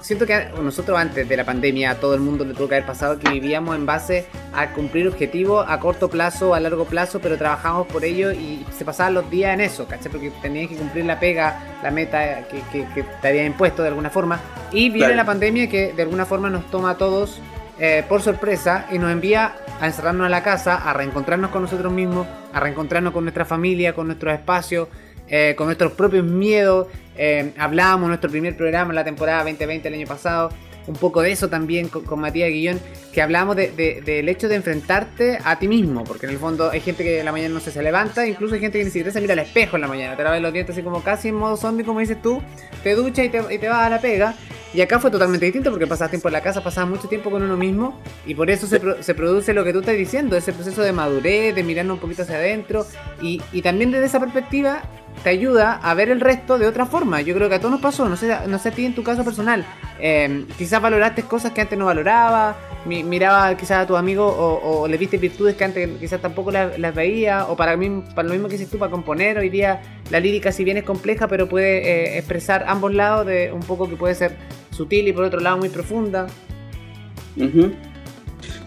siento 0.02 0.26
que 0.26 0.48
nosotros 0.60 0.98
antes 0.98 1.28
de 1.28 1.36
la 1.36 1.44
pandemia, 1.44 1.92
a 1.92 1.94
todo 1.96 2.14
el 2.14 2.20
mundo 2.20 2.44
le 2.44 2.54
tuvo 2.54 2.68
que 2.68 2.74
haber 2.76 2.86
pasado 2.86 3.18
que 3.18 3.30
vivíamos 3.30 3.76
en 3.76 3.86
base 3.86 4.26
a 4.52 4.72
cumplir 4.72 5.08
objetivos 5.08 5.64
a 5.68 5.78
corto 5.80 6.08
plazo, 6.08 6.54
a 6.54 6.60
largo 6.60 6.84
plazo, 6.84 7.20
pero 7.20 7.38
trabajamos 7.38 7.86
por 7.86 8.04
ello 8.04 8.32
y 8.32 8.64
se 8.76 8.84
pasaban 8.84 9.14
los 9.14 9.30
días 9.30 9.54
en 9.54 9.60
eso, 9.60 9.86
¿cachai? 9.86 10.10
Porque 10.10 10.30
tenías 10.42 10.68
que 10.68 10.76
cumplir 10.76 11.04
la 11.04 11.18
pega, 11.18 11.78
la 11.82 11.90
meta 11.90 12.46
que, 12.48 12.84
te 13.22 13.28
había 13.28 13.44
impuesto 13.44 13.82
de 13.82 13.88
alguna 13.88 14.10
forma. 14.10 14.40
Y 14.72 14.90
viene 14.90 15.14
la 15.14 15.24
pandemia 15.24 15.68
que 15.68 15.92
de 15.92 16.02
alguna 16.02 16.26
forma 16.26 16.50
nos 16.50 16.68
toma 16.70 16.90
a 16.90 16.96
todos 16.96 17.40
eh, 17.78 18.04
por 18.08 18.20
sorpresa 18.20 18.86
y 18.92 18.98
nos 18.98 19.10
envía 19.10 19.54
a 19.80 19.86
encerrarnos 19.86 20.26
en 20.26 20.30
la 20.30 20.42
casa, 20.42 20.76
a 20.76 20.92
reencontrarnos 20.92 21.50
con 21.50 21.62
nosotros 21.62 21.92
mismos, 21.92 22.26
a 22.52 22.60
reencontrarnos 22.60 23.12
con 23.12 23.24
nuestra 23.24 23.44
familia, 23.44 23.94
con 23.94 24.06
nuestros 24.06 24.34
espacios, 24.34 24.88
eh, 25.28 25.54
con 25.56 25.66
nuestros 25.66 25.92
propios 25.92 26.24
miedos. 26.24 26.88
Eh, 27.16 27.52
hablábamos 27.58 28.04
en 28.04 28.08
nuestro 28.08 28.30
primer 28.30 28.56
programa 28.56 28.90
en 28.90 28.96
la 28.96 29.04
temporada 29.04 29.38
2020 29.44 29.88
el 29.88 29.94
año 29.94 30.06
pasado, 30.06 30.50
un 30.86 30.94
poco 30.94 31.22
de 31.22 31.32
eso 31.32 31.48
también 31.48 31.88
con, 31.88 32.20
Matías 32.20 32.50
Guillón, 32.50 32.80
que 33.12 33.22
hablábamos 33.22 33.56
del 33.56 34.28
hecho 34.28 34.48
de 34.48 34.56
enfrentarte 34.56 35.38
a 35.44 35.58
ti 35.58 35.68
mismo, 35.68 36.04
porque 36.04 36.26
en 36.26 36.32
el 36.32 36.38
fondo 36.38 36.70
hay 36.70 36.80
gente 36.80 37.02
que 37.02 37.20
en 37.20 37.24
la 37.24 37.32
mañana 37.32 37.54
no 37.54 37.60
se, 37.60 37.70
se 37.70 37.82
levanta, 37.82 38.26
incluso 38.26 38.54
hay 38.54 38.60
gente 38.60 38.78
que 38.78 38.84
ni 38.84 38.90
siquiera 38.90 39.10
se 39.10 39.20
mira 39.20 39.34
al 39.34 39.40
espejo 39.40 39.76
en 39.76 39.82
la 39.82 39.88
mañana, 39.88 40.16
te 40.16 40.24
lavan 40.24 40.42
los 40.42 40.52
dientes 40.52 40.74
así 40.74 40.82
como 40.82 41.02
casi 41.02 41.28
en 41.28 41.36
modo 41.36 41.56
zombie, 41.56 41.84
como 41.84 42.00
dices 42.00 42.20
tú, 42.20 42.42
te 42.82 42.94
ducha 42.94 43.24
y 43.24 43.28
te, 43.28 43.42
y 43.54 43.58
te 43.58 43.68
vas 43.68 43.86
a 43.86 43.90
la 43.90 44.00
pega. 44.00 44.34
Y 44.74 44.80
acá 44.80 44.98
fue 44.98 45.10
totalmente 45.10 45.44
distinto 45.44 45.68
porque 45.68 45.86
pasabas 45.86 46.10
tiempo 46.10 46.28
en 46.28 46.32
la 46.32 46.40
casa, 46.40 46.64
pasabas 46.64 46.88
mucho 46.88 47.06
tiempo 47.06 47.30
con 47.30 47.42
uno 47.42 47.58
mismo 47.58 48.00
y 48.24 48.34
por 48.34 48.50
eso 48.50 48.66
se, 48.66 48.80
se, 49.02 49.14
produce 49.14 49.52
lo 49.52 49.64
que 49.64 49.72
tú 49.74 49.80
estás 49.80 49.96
diciendo, 49.98 50.34
ese 50.34 50.54
proceso 50.54 50.80
de 50.80 50.92
madurez, 50.92 51.54
de 51.54 51.62
mirarnos 51.62 51.96
un 51.96 52.00
poquito 52.00 52.22
hacia 52.22 52.36
adentro 52.36 52.86
y, 53.20 53.42
y 53.52 53.60
también 53.60 53.90
desde 53.90 54.06
esa 54.06 54.18
perspectiva 54.18 54.82
te 55.22 55.30
ayuda 55.30 55.74
a 55.74 55.94
ver 55.94 56.10
el 56.10 56.20
resto 56.20 56.58
de 56.58 56.66
otra 56.66 56.86
forma. 56.86 57.20
Yo 57.20 57.34
creo 57.34 57.48
que 57.48 57.56
a 57.56 57.58
todos 57.58 57.72
nos 57.72 57.80
pasó, 57.80 58.08
no 58.08 58.16
sé, 58.16 58.34
no 58.48 58.58
sé 58.58 58.70
a 58.70 58.72
ti 58.72 58.84
en 58.84 58.94
tu 58.94 59.02
caso 59.02 59.24
personal. 59.24 59.64
Eh, 60.00 60.46
quizás 60.58 60.82
valoraste 60.82 61.22
cosas 61.22 61.52
que 61.52 61.60
antes 61.60 61.78
no 61.78 61.86
valoraba, 61.86 62.56
miraba 62.84 63.56
quizás 63.56 63.84
a 63.84 63.86
tu 63.86 63.96
amigo 63.96 64.26
o, 64.26 64.88
le 64.88 64.96
viste 64.96 65.16
virtudes 65.18 65.54
que 65.54 65.64
antes 65.64 65.88
quizás 66.00 66.20
tampoco 66.20 66.50
las, 66.50 66.94
veía, 66.94 67.46
o 67.46 67.56
para 67.56 67.76
mí, 67.76 68.02
para 68.14 68.28
lo 68.28 68.34
mismo 68.34 68.48
que 68.48 68.54
dices 68.54 68.70
tú, 68.70 68.78
para 68.78 68.90
componer, 68.90 69.38
hoy 69.38 69.48
día 69.48 69.80
la 70.10 70.18
lírica 70.18 70.50
si 70.50 70.64
bien 70.64 70.76
es 70.76 70.84
compleja, 70.84 71.28
pero 71.28 71.48
puede 71.48 71.78
eh, 71.78 72.18
expresar 72.18 72.64
ambos 72.66 72.92
lados 72.92 73.26
de 73.26 73.52
un 73.52 73.60
poco 73.60 73.88
que 73.88 73.96
puede 73.96 74.14
ser 74.14 74.36
sutil 74.70 75.06
y 75.06 75.12
por 75.12 75.24
otro 75.24 75.40
lado 75.40 75.58
muy 75.58 75.68
profunda. 75.68 76.26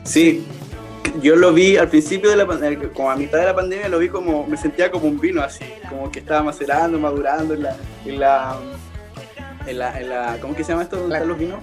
Sí, 0.04 0.46
yo 1.22 1.36
lo 1.36 1.54
vi 1.54 1.78
al 1.78 1.90
principio 1.90 2.30
de 2.30 2.36
la 2.36 2.46
pandemia, 2.46 2.90
como 2.94 3.12
a 3.12 3.16
mitad 3.16 3.40
de 3.40 3.46
la 3.46 3.56
pandemia, 3.56 3.90
lo 3.90 4.00
vi 4.00 4.10
como, 4.10 4.46
me 4.48 4.58
sentía 4.58 4.92
como 4.92 5.08
un 5.08 5.20
vino 5.20 5.42
así, 5.42 5.66
como 5.90 6.12
que 6.12 6.20
estaba 6.20 6.44
macerando, 6.44 7.00
madurando 7.00 7.54
en 7.54 7.64
la, 7.64 7.76
en 8.06 8.20
la, 8.20 8.58
en 9.66 9.80
la, 9.80 10.00
en 10.00 10.10
la 10.10 10.38
¿cómo 10.42 10.56
que 10.56 10.64
se 10.64 10.72
llama 10.72 10.84
esto? 10.84 10.98
¿Dónde 10.98 11.16
están 11.16 11.30
los 11.30 11.38
vinos? 11.38 11.60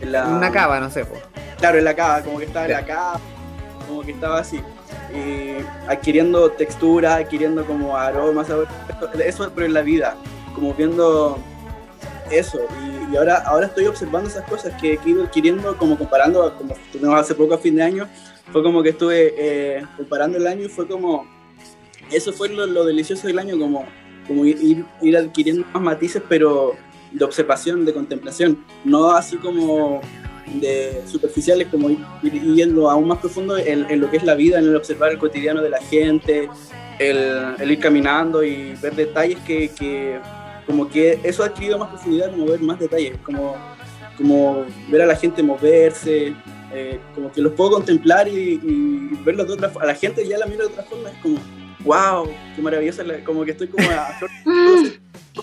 En 0.00 0.12
la, 0.12 0.28
una 0.28 0.50
cava, 0.50 0.80
no 0.80 0.90
sé, 0.90 1.04
pues. 1.04 1.20
Claro, 1.58 1.78
en 1.78 1.84
la 1.84 1.94
cava, 1.94 2.22
como 2.22 2.38
que 2.38 2.44
estaba 2.44 2.66
en 2.66 2.72
la 2.72 2.84
cava, 2.84 3.20
como 3.88 4.02
que 4.02 4.12
estaba 4.12 4.38
así, 4.38 4.60
adquiriendo 5.88 6.50
textura, 6.50 7.16
adquiriendo 7.16 7.64
como 7.66 7.96
aromas, 7.96 8.48
eso, 9.24 9.50
pero 9.54 9.66
en 9.66 9.74
la 9.74 9.82
vida, 9.82 10.14
como 10.54 10.74
viendo 10.74 11.38
eso, 12.30 12.60
y, 13.10 13.16
ahora, 13.16 13.36
ahora 13.38 13.66
estoy 13.66 13.86
observando 13.86 14.28
esas 14.28 14.44
cosas 14.44 14.72
que 14.80 14.94
he 14.94 15.08
ido 15.08 15.24
adquiriendo, 15.24 15.76
como 15.76 15.96
comparando, 15.96 16.54
como 16.56 16.74
tuvimos 16.92 17.18
hace 17.18 17.34
poco 17.34 17.54
a 17.54 17.58
fin 17.58 17.74
de 17.76 17.82
año, 17.82 18.08
fue 18.52 18.62
como 18.62 18.82
que 18.82 18.90
estuve 18.90 19.34
eh, 19.36 19.82
comparando 19.96 20.38
el 20.38 20.46
año 20.46 20.64
y 20.64 20.68
fue 20.68 20.86
como, 20.86 21.26
eso 22.10 22.32
fue 22.32 22.48
lo, 22.48 22.84
delicioso 22.84 23.26
del 23.26 23.38
año, 23.38 23.58
como, 23.58 23.84
como 24.26 24.44
ir, 24.44 24.84
ir, 25.02 25.16
adquiriendo 25.16 25.66
más 25.72 25.82
matices, 25.82 26.22
pero 26.28 26.74
de 27.12 27.24
observación, 27.24 27.84
de 27.84 27.92
contemplación, 27.92 28.64
no 28.84 29.10
así 29.10 29.36
como 29.36 30.00
de 30.54 31.02
superficiales, 31.06 31.68
como 31.68 31.90
ir, 31.90 31.98
yendo 32.54 32.90
aún 32.90 33.08
más 33.08 33.18
profundo 33.18 33.58
en, 33.58 34.00
lo 34.00 34.10
que 34.10 34.16
es 34.16 34.24
la 34.24 34.34
vida, 34.34 34.58
en 34.58 34.66
el 34.66 34.76
observar 34.76 35.12
el 35.12 35.18
cotidiano 35.18 35.60
de 35.62 35.70
la 35.70 35.80
gente, 35.82 36.48
el, 36.98 37.70
ir 37.70 37.78
caminando 37.78 38.42
y 38.42 38.74
ver 38.80 38.94
detalles 38.94 39.38
que, 39.40 39.68
que, 39.70 40.18
como 40.66 40.88
que 40.88 41.20
eso 41.22 41.42
ha 41.42 41.46
adquirido 41.46 41.78
más 41.78 41.90
profundidad, 41.90 42.30
como 42.30 42.46
ver 42.46 42.60
más 42.60 42.78
detalles, 42.78 43.18
como, 43.22 43.56
como 44.16 44.64
ver 44.90 45.02
a 45.02 45.06
la 45.06 45.16
gente 45.16 45.42
moverse, 45.42 46.34
eh, 46.72 47.00
como 47.14 47.32
que 47.32 47.40
los 47.40 47.52
puedo 47.52 47.72
contemplar 47.72 48.28
y, 48.28 48.60
y, 48.62 49.22
verlos 49.24 49.48
de 49.48 49.54
otra 49.54 49.70
forma. 49.70 49.84
A 49.84 49.92
la 49.92 49.98
gente 49.98 50.26
ya 50.26 50.38
la 50.38 50.46
miro 50.46 50.66
de 50.66 50.72
otra 50.72 50.82
forma, 50.84 51.10
es 51.10 51.16
como, 51.18 51.38
wow, 51.84 52.30
qué 52.54 52.62
maravillosa, 52.62 53.04
como 53.24 53.44
que 53.44 53.52
estoy 53.52 53.68
como 53.68 53.88
a 53.90 54.06
flor 54.18 54.30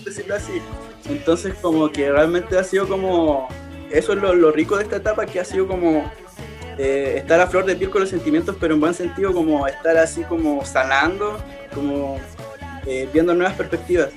decirlo 0.04 0.34
así. 0.34 0.60
Entonces, 1.08 1.54
como 1.60 1.90
que 1.90 2.10
realmente 2.10 2.58
ha 2.58 2.64
sido 2.64 2.88
como, 2.88 3.48
eso 3.90 4.12
es 4.12 4.18
lo, 4.18 4.50
rico 4.52 4.76
de 4.76 4.84
esta 4.84 4.96
etapa, 4.96 5.26
que 5.26 5.40
ha 5.40 5.44
sido 5.44 5.66
como 5.66 6.10
eh, 6.78 7.14
estar 7.18 7.40
a 7.40 7.46
flor 7.46 7.64
de 7.64 7.76
piel 7.76 7.90
con 7.90 8.02
los 8.02 8.10
sentimientos, 8.10 8.56
pero 8.60 8.74
en 8.74 8.80
buen 8.80 8.94
sentido, 8.94 9.32
como 9.32 9.66
estar 9.66 9.96
así 9.96 10.22
como 10.24 10.64
sanando, 10.64 11.38
como 11.74 12.20
eh, 12.86 13.08
viendo 13.12 13.34
nuevas 13.34 13.56
perspectivas. 13.56 14.10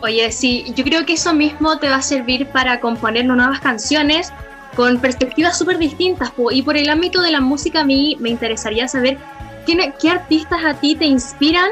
Oye, 0.00 0.30
sí, 0.30 0.64
yo 0.76 0.84
creo 0.84 1.04
que 1.04 1.14
eso 1.14 1.34
mismo 1.34 1.78
te 1.80 1.88
va 1.88 1.96
a 1.96 2.02
servir 2.02 2.46
para 2.48 2.80
componer 2.80 3.24
nuevas 3.24 3.60
canciones 3.60 4.32
con 4.78 5.00
perspectivas 5.00 5.58
súper 5.58 5.76
distintas. 5.76 6.32
Y 6.52 6.62
por 6.62 6.76
el 6.76 6.88
ámbito 6.88 7.20
de 7.20 7.32
la 7.32 7.40
música 7.40 7.80
a 7.80 7.84
mí 7.84 8.16
me 8.20 8.28
interesaría 8.28 8.86
saber 8.86 9.18
qué, 9.66 9.92
qué 10.00 10.08
artistas 10.08 10.64
a 10.64 10.78
ti 10.78 10.94
te 10.94 11.04
inspiran 11.04 11.68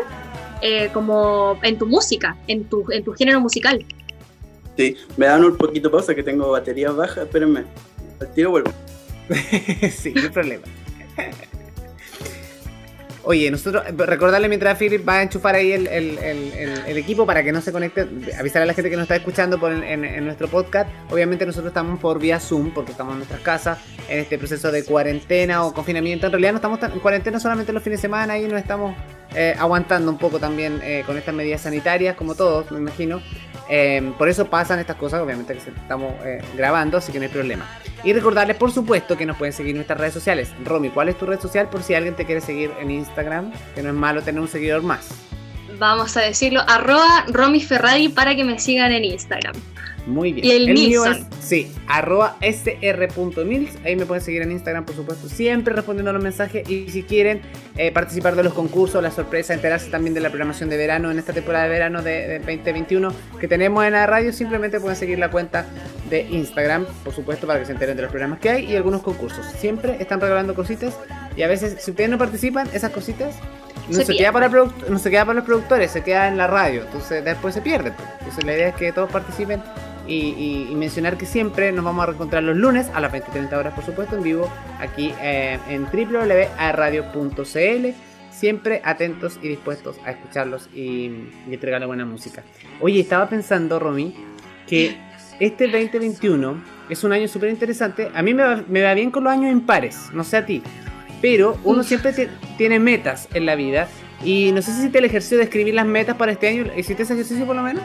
eh, 0.61 0.91
como 0.93 1.57
en 1.63 1.79
tu 1.79 1.87
música, 1.87 2.37
en 2.49 2.65
tu, 2.65 2.85
en 2.91 3.05
tu 3.05 3.13
género 3.13 3.41
musical. 3.41 3.85
Sí, 4.77 4.97
me 5.17 5.27
dan 5.27 5.45
un 5.45 5.57
poquito 5.57 5.89
pausa 5.89 6.17
que 6.17 6.25
tengo 6.25 6.51
batería 6.51 6.91
baja, 6.91 7.23
espérenme, 7.23 7.63
al 8.21 8.35
tiro 8.35 8.51
vuelvo. 8.51 8.73
sí, 9.97 10.13
no 10.13 10.23
hay 10.23 10.29
problema. 10.31 10.65
Oye, 13.29 13.51
nosotros, 13.51 13.83
recordarle 13.97 14.49
mientras 14.49 14.79
Philip 14.79 15.07
va 15.07 15.15
a 15.15 15.23
enchufar 15.23 15.57
ahí 15.57 15.73
el, 15.73 15.89
equipo 16.97 17.27
para 17.27 17.43
que 17.43 17.51
no 17.51 17.61
se 17.61 17.73
conecte, 17.73 18.07
avisar 18.39 18.63
a 18.63 18.67
la 18.67 18.73
gente 18.73 18.89
que 18.89 18.95
nos 18.95 19.03
está 19.03 19.17
escuchando 19.17 19.59
por 19.59 19.73
en, 19.73 20.25
nuestro 20.25 20.47
podcast. 20.47 20.89
Obviamente 21.11 21.45
nosotros 21.45 21.71
estamos 21.71 21.99
por 21.99 22.21
vía 22.21 22.39
Zoom 22.39 22.71
porque 22.71 22.93
estamos 22.93 23.15
en 23.15 23.19
nuestras 23.19 23.41
casas 23.41 23.79
en 24.09 24.21
este 24.21 24.39
proceso 24.39 24.71
de 24.71 24.85
cuarentena 24.85 25.65
o 25.65 25.75
confinamiento. 25.75 26.27
En 26.27 26.33
realidad 26.33 26.53
no 26.53 26.59
estamos 26.59 26.81
en 26.81 27.01
cuarentena 27.01 27.41
solamente 27.41 27.73
los 27.73 27.83
fines 27.83 27.99
de 27.99 28.03
semana 28.03 28.39
y 28.39 28.47
nos 28.47 28.61
estamos 28.61 28.95
eh, 29.35 29.57
aguantando 29.59 30.13
un 30.13 30.19
poco 30.19 30.39
también 30.39 30.81
eh, 30.85 31.03
con 31.05 31.17
estas 31.17 31.35
medidas 31.35 31.63
sanitarias, 31.63 32.15
como 32.15 32.37
todos, 32.37 32.71
me 32.71 32.79
imagino. 32.79 33.21
Eh, 33.69 34.13
por 34.17 34.29
eso 34.29 34.47
pasan 34.47 34.79
estas 34.79 34.97
cosas, 34.97 35.21
obviamente 35.21 35.55
que 35.55 35.59
estamos 35.59 36.15
grabando, 36.55 36.99
así 36.99 37.13
que 37.13 37.19
no 37.19 37.25
hay 37.25 37.31
problema. 37.31 37.67
Y 38.05 38.13
recordarles, 38.13 38.57
por 38.57 38.71
supuesto, 38.71 39.17
que 39.17 39.27
nos 39.27 39.37
pueden 39.37 39.53
seguir 39.53 39.71
en 39.71 39.77
nuestras 39.79 39.99
redes 39.99 40.15
sociales. 40.15 40.53
Romy, 40.65 40.91
¿cuál 40.91 41.09
es 41.09 41.19
tu 41.19 41.27
red 41.27 41.41
social 41.41 41.69
por 41.69 41.83
si 41.83 41.95
alguien 41.95 42.15
te 42.15 42.25
quiere 42.25 42.41
seguir 42.41 42.71
en 42.81 42.91
Instagram? 42.91 43.53
Que 43.75 43.83
no 43.83 43.89
es 43.89 43.95
malo 43.95 44.23
tener 44.23 44.41
un 44.41 44.49
seguidor 44.49 44.83
más. 44.83 45.09
Vamos 45.79 46.17
a 46.17 46.21
decirlo, 46.21 46.63
arroba 46.67 47.25
Romy 47.29 47.61
Ferrari 47.61 48.09
para 48.09 48.35
que 48.37 48.45
me 48.45 48.59
sigan 48.59 48.93
en 48.93 49.05
Instagram. 49.05 49.55
Muy 50.07 50.33
bien. 50.33 50.47
Y 50.47 50.51
el, 50.53 50.73
mío 50.73 51.05
es, 51.05 51.19
sí, 51.41 51.73
arroba 51.89 52.37
sr.mils. 52.41 53.77
Ahí 53.85 53.97
me 53.97 54.07
pueden 54.07 54.23
seguir 54.23 54.43
en 54.43 54.53
Instagram, 54.53 54.85
por 54.85 54.95
supuesto, 54.95 55.29
siempre 55.29 55.75
respondiendo 55.75 56.11
a 56.11 56.13
los 56.13 56.23
mensajes. 56.23 56.69
Y 56.71 56.89
si 56.91 57.03
quieren 57.03 57.43
eh, 57.77 57.91
participar 57.91 58.37
de 58.37 58.45
los 58.45 58.55
concursos, 58.55 59.03
la 59.03 59.11
sorpresa, 59.11 59.53
enterarse 59.53 59.91
también 59.91 60.15
de 60.15 60.21
la 60.21 60.29
programación 60.29 60.71
de 60.71 60.77
verano 60.77 61.11
en 61.11 61.19
esta 61.19 61.33
temporada 61.33 61.65
de 61.65 61.71
verano 61.71 62.03
de, 62.03 62.39
2021 62.39 63.13
que 63.41 63.49
tenemos 63.49 63.85
en 63.85 63.93
la 63.93 64.07
radio, 64.07 64.33
simplemente 64.33 64.79
pueden 64.79 64.97
seguir 64.97 65.19
la 65.19 65.31
cuenta 65.31 65.67
de 66.09 66.23
Instagram, 66.23 66.87
por 67.03 67.13
supuesto, 67.13 67.47
para 67.49 67.59
que 67.59 67.67
se 67.67 67.73
enteren 67.73 67.97
de 67.97 68.03
los 68.03 68.11
programas 68.11 68.39
que 68.39 68.51
hay 68.51 68.65
y 68.71 68.77
algunos 68.77 69.03
concursos. 69.03 69.45
Siempre 69.59 69.97
están 69.99 70.21
regalando 70.21 70.55
cositas 70.55 70.97
y 71.37 71.43
a 71.43 71.49
veces, 71.49 71.83
si 71.83 71.91
ustedes 71.91 72.09
no 72.09 72.19
participan, 72.19 72.69
esas 72.73 72.93
cositas 72.93 73.35
no 73.89 74.03
se, 74.03 74.17
queda 74.17 74.33
para 74.33 74.49
no 74.49 74.99
se 74.99 75.11
queda 75.11 75.25
para 75.25 75.37
los 75.37 75.45
productores, 75.45 75.91
se 75.91 76.03
queda 76.03 76.29
en 76.29 76.37
la 76.37 76.47
radio, 76.47 76.83
entonces 76.83 77.25
después 77.25 77.55
se 77.55 77.61
pierde. 77.61 77.91
Pues. 77.91 78.09
Entonces 78.21 78.45
la 78.45 78.55
idea 78.55 78.69
es 78.69 78.75
que 78.77 78.93
todos 78.93 79.11
participen 79.11 79.61
y, 80.09 80.73
mencionar 80.75 81.17
que 81.17 81.27
siempre 81.27 81.73
nos 81.73 81.85
vamos 81.85 82.03
a 82.03 82.07
reencontrar 82.07 82.43
los 82.43 82.57
lunes 82.57 82.91
a 82.95 83.01
las 83.01 83.13
20-30 83.13 83.53
horas, 83.55 83.75
por 83.75 83.85
supuesto, 83.85 84.17
en 84.17 84.23
vivo, 84.23 84.51
aquí 84.79 85.13
eh, 85.21 85.59
en 85.69 85.85
www.radio.cl. 85.85 87.47
Siempre 88.31 88.83
atentos 88.85 89.39
y 89.43 89.49
dispuestos 89.49 89.97
a 90.05 90.11
escucharlos 90.11 90.69
y, 90.75 91.11
y 91.49 91.53
entregarle 91.55 91.87
buena 91.87 92.05
música. 92.05 92.43
Oye, 92.81 93.01
estaba 93.01 93.31
pensando, 93.31 93.79
Romy, 93.79 94.15
que 94.67 94.99
este 95.41 95.69
2021 95.69 96.63
es 96.89 97.05
un 97.05 97.13
año 97.13 97.29
súper 97.29 97.51
interesante. 97.51 98.11
A 98.15 98.23
mí 98.23 98.35
me 98.35 98.43
va, 98.43 98.65
me 98.69 98.83
va, 98.83 98.95
bien 98.95 99.11
con 99.11 99.25
los 99.25 99.33
años 99.33 99.51
impares, 99.51 100.11
no 100.13 100.25
sé 100.25 100.37
a 100.37 100.47
ti. 100.47 100.63
Pero 101.21 101.59
uno 101.65 101.83
siempre 101.83 102.13
tiene 102.59 102.79
metas 102.79 103.29
en 103.35 103.47
la 103.47 103.55
vida. 103.55 103.89
Y 104.25 104.53
no 104.53 104.63
sé 104.63 104.73
si 104.73 104.89
te 104.89 104.99
el 104.99 105.05
ejercicio 105.05 105.39
de 105.39 105.45
escribir 105.45 105.75
las 105.75 105.87
metas 105.87 106.17
para 106.17 106.33
este 106.33 106.49
año. 106.49 106.67
¿Hiciste 106.77 107.03
ese 107.03 107.15
ejercicio 107.15 107.47
por 107.47 107.57
lo 107.57 107.63
menos? 107.63 107.83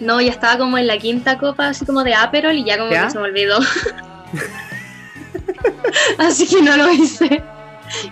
No, 0.00 0.20
ya 0.20 0.30
estaba 0.30 0.58
como 0.58 0.78
en 0.78 0.86
la 0.86 0.98
quinta 0.98 1.38
copa, 1.38 1.68
así 1.68 1.84
como 1.84 2.04
de 2.04 2.14
Aperol, 2.14 2.56
y 2.56 2.64
ya 2.64 2.78
como 2.78 2.90
que 2.90 3.10
se 3.10 3.18
me 3.18 3.24
olvidó. 3.24 3.58
así 6.18 6.46
que 6.46 6.62
no 6.62 6.76
lo 6.76 6.92
hice. 6.92 7.42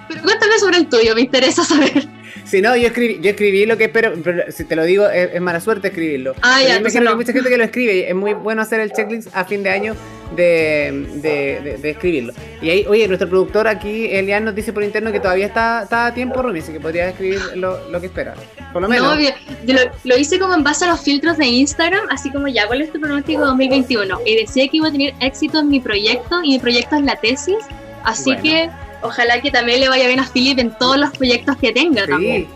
Pero 0.08 0.22
cuéntame 0.22 0.58
sobre 0.58 0.78
el 0.78 0.88
tuyo, 0.88 1.14
me 1.14 1.22
interesa 1.22 1.64
saber. 1.64 2.08
Si 2.46 2.62
no, 2.62 2.76
yo 2.76 2.86
escribí, 2.86 3.18
yo 3.20 3.30
escribí 3.30 3.66
lo 3.66 3.76
que 3.76 3.84
espero, 3.84 4.12
pero 4.22 4.44
si 4.52 4.64
te 4.64 4.76
lo 4.76 4.84
digo, 4.84 5.08
es, 5.08 5.40
mala 5.40 5.60
suerte 5.60 5.88
escribirlo. 5.88 6.34
Ah, 6.42 6.62
ya, 6.62 6.76
imagino 6.76 7.02
que 7.02 7.08
hay 7.08 7.16
mucha 7.16 7.32
gente 7.32 7.50
que 7.50 7.56
lo 7.56 7.64
escribe. 7.64 8.08
Es 8.08 8.14
muy 8.14 8.34
bueno 8.34 8.62
hacer 8.62 8.78
el 8.80 8.92
checklist 8.92 9.28
a 9.34 9.44
fin 9.44 9.64
de 9.64 9.70
año 9.70 9.96
de, 10.36 11.06
de, 11.16 11.78
de, 11.78 11.90
escribirlo. 11.90 12.32
Y 12.62 12.70
ahí, 12.70 12.86
oye, 12.88 13.08
nuestro 13.08 13.28
productor 13.28 13.66
aquí, 13.66 14.06
Elian, 14.12 14.44
nos 14.44 14.54
dice 14.54 14.72
por 14.72 14.84
interno 14.84 15.10
que 15.10 15.18
todavía 15.18 15.46
está, 15.46 15.82
está 15.82 16.06
a 16.06 16.14
tiempo, 16.14 16.40
Rumi, 16.40 16.60
así 16.60 16.72
que 16.72 16.78
podría 16.78 17.08
escribir 17.08 17.40
lo, 17.56 17.90
lo 17.90 18.00
que 18.00 18.06
espera. 18.06 18.34
Por 18.72 18.82
lo 18.82 18.88
menos. 18.88 19.16
No, 19.16 19.20
yo, 19.20 19.74
lo, 19.74 19.80
lo, 20.04 20.16
hice 20.16 20.38
como 20.38 20.54
en 20.54 20.62
base 20.62 20.84
a 20.84 20.88
los 20.88 21.00
filtros 21.00 21.38
de 21.38 21.46
Instagram, 21.46 22.06
así 22.10 22.30
como 22.30 22.46
ya, 22.46 22.68
¿cuál 22.68 22.82
es 22.82 22.92
tu 22.92 23.00
pronóstico 23.00 23.44
2021? 23.44 24.20
Y 24.24 24.36
decía 24.36 24.68
que 24.68 24.76
iba 24.76 24.88
a 24.88 24.92
tener 24.92 25.14
éxito 25.20 25.60
en 25.60 25.68
mi 25.68 25.80
proyecto, 25.80 26.42
y 26.44 26.50
mi 26.50 26.58
proyecto 26.60 26.94
es 26.96 27.02
la 27.02 27.16
tesis, 27.16 27.58
así 28.04 28.36
que 28.36 28.70
ojalá 29.06 29.40
que 29.40 29.50
también 29.50 29.80
le 29.80 29.88
vaya 29.88 30.06
bien 30.06 30.20
a 30.20 30.28
Philip 30.28 30.58
en 30.58 30.76
todos 30.76 30.98
los 30.98 31.10
proyectos 31.10 31.56
que 31.56 31.72
tenga. 31.72 32.04
Sí. 32.04 32.10
También. 32.10 32.48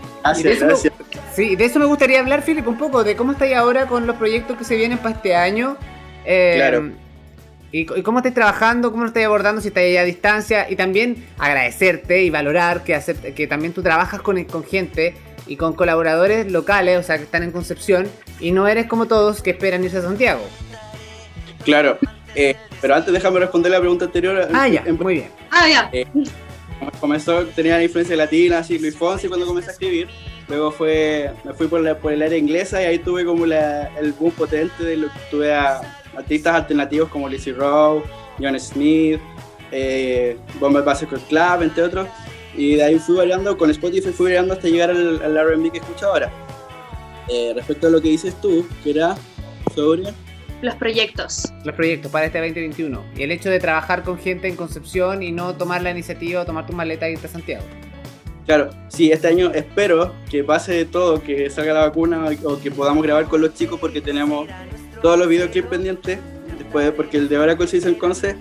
sí, 1.35 1.57
de 1.57 1.65
eso 1.65 1.79
me 1.79 1.87
gustaría 1.87 2.21
hablar, 2.21 2.43
Philip, 2.45 2.67
un 2.67 2.77
poco 2.77 3.05
de 3.05 3.17
cómo 3.17 3.33
estáis 3.33 3.55
ahora 3.57 3.87
con 3.87 4.07
los 4.07 4.17
proyectos 4.17 4.57
que 4.57 4.65
se 4.65 4.77
vienen 4.77 4.99
para 4.99 5.15
este 5.15 5.35
año. 5.35 5.77
Eh, 6.25 6.55
claro. 6.57 6.91
Y, 7.73 7.85
cómo 8.03 8.19
estáis 8.19 8.35
trabajando, 8.35 8.91
cómo 8.91 9.05
lo 9.05 9.09
estáis 9.09 9.27
abordando, 9.27 9.61
si 9.61 9.69
estáis 9.69 9.97
a 9.99 10.03
distancia. 10.03 10.69
Y 10.69 10.77
también 10.77 11.27
agradecerte 11.39 12.23
y 12.23 12.31
valorar 12.31 12.83
que, 12.83 13.01
que 13.35 13.47
también 13.47 13.73
tú 13.73 13.83
trabajas 13.83 14.21
con, 14.21 14.43
con 14.45 14.65
gente 14.65 15.15
y 15.47 15.57
con 15.57 15.73
colaboradores 15.75 16.51
locales, 16.51 16.99
o 16.99 17.03
sea, 17.03 17.17
que 17.17 17.25
están 17.25 17.43
en 17.43 17.53
Concepción, 17.53 18.09
y 18.41 18.53
no 18.53 18.69
eres 18.69 18.87
como 18.87 19.07
todos 19.07 19.43
que 19.43 19.51
esperan 19.51 19.83
irse 19.85 19.99
a 19.99 20.03
Santiago. 20.03 20.43
Claro, 21.65 21.99
eh, 22.35 22.57
pero 22.81 22.95
antes 22.95 23.13
déjame 23.13 23.41
responder 23.41 23.73
la 23.73 23.81
pregunta 23.81 24.05
anterior. 24.07 24.49
Ah, 24.53 24.69
ya, 24.69 24.85
muy 24.99 25.15
bien. 25.15 25.40
Ah, 25.51 25.69
ya. 25.69 25.91
Eh, 25.93 26.07
comenzó, 27.01 27.45
tenía 27.47 27.77
la 27.77 27.85
influencia 27.85 28.17
latina, 28.17 28.59
así 28.59 28.79
Luis 28.79 28.97
Fonsi 28.97 29.29
cuando 29.29 29.47
comencé 29.47 29.71
a 29.71 29.73
escribir. 29.73 30.09
Luego 30.49 30.73
fue, 30.73 31.31
me 31.45 31.53
fui 31.53 31.69
por, 31.69 31.81
la, 31.81 31.97
por 31.97 32.13
el 32.13 32.23
área 32.23 32.37
inglesa 32.37 32.83
y 32.83 32.87
ahí 32.87 32.99
tuve 32.99 33.25
como 33.25 33.45
el 33.45 34.13
boom 34.19 34.33
potente 34.33 34.83
de 34.83 34.97
lo 34.97 35.09
que 35.09 35.19
tuve 35.31 35.55
a 35.55 35.81
artistas 36.17 36.55
alternativos 36.55 37.09
como 37.09 37.29
Lizzie 37.29 37.53
Rowe, 37.53 38.03
John 38.41 38.59
Smith, 38.59 39.21
eh, 39.71 40.37
Bomber 40.59 40.83
Bicycle 40.83 41.21
Club, 41.29 41.63
entre 41.63 41.85
otros. 41.85 42.09
Y 42.57 42.75
de 42.75 42.83
ahí 42.83 42.99
fui 42.99 43.17
variando, 43.17 43.57
con 43.57 43.71
Spotify 43.71 44.11
fui 44.11 44.27
variando 44.27 44.55
hasta 44.55 44.69
llegar 44.69 44.91
al, 44.91 45.23
al 45.23 45.55
RB 45.55 45.71
que 45.71 45.79
escucho 45.79 46.07
ahora. 46.07 46.33
Eh, 47.29 47.53
respecto 47.55 47.87
a 47.87 47.91
lo 47.91 48.03
que 48.03 48.09
dices 48.09 48.35
tú, 48.41 48.67
que 48.83 48.91
era 48.91 49.17
sobre 49.75 50.13
los 50.63 50.75
proyectos. 50.75 51.53
Los 51.65 51.75
proyectos 51.75 52.11
para 52.11 52.27
este 52.27 52.39
2021. 52.39 53.05
Y 53.17 53.23
el 53.23 53.33
hecho 53.33 53.51
de 53.51 53.59
trabajar 53.59 54.03
con 54.03 54.19
gente 54.19 54.49
en 54.49 54.57
Concepción 54.57 55.23
y 55.23 55.33
no 55.33 55.55
tomar 55.55 55.83
la 55.83 55.91
iniciativa 55.91 56.43
o 56.43 56.45
tomar 56.45 56.67
tu 56.67 56.73
maleta 56.73 57.09
y 57.09 57.15
irte 57.15 57.27
a 57.27 57.31
Santiago. 57.31 57.65
Claro, 58.47 58.71
sí, 58.89 59.13
este 59.13 59.29
año 59.29 59.51
espero 59.55 60.15
que 60.29 60.43
pase 60.43 60.73
de 60.73 60.85
todo, 60.85 61.23
que 61.23 61.49
salga 61.51 61.73
la 61.73 61.81
vacuna 61.87 62.27
o 62.45 62.59
que 62.59 62.71
podamos 62.71 63.03
grabar 63.03 63.27
con 63.27 63.41
los 63.41 63.55
chicos 63.55 63.79
porque 63.79 64.01
tenemos 64.01 64.49
todos 65.03 65.19
los 65.19 65.29
videoclips 65.29 65.69
pendientes. 65.69 66.19
Después, 66.59 66.91
porque 66.93 67.17
el 67.17 67.29
de 67.29 67.39
Oracle 67.39 67.67
se 67.67 67.79
hizo 67.79 67.89
en 67.89 67.95
Conce 67.95 68.37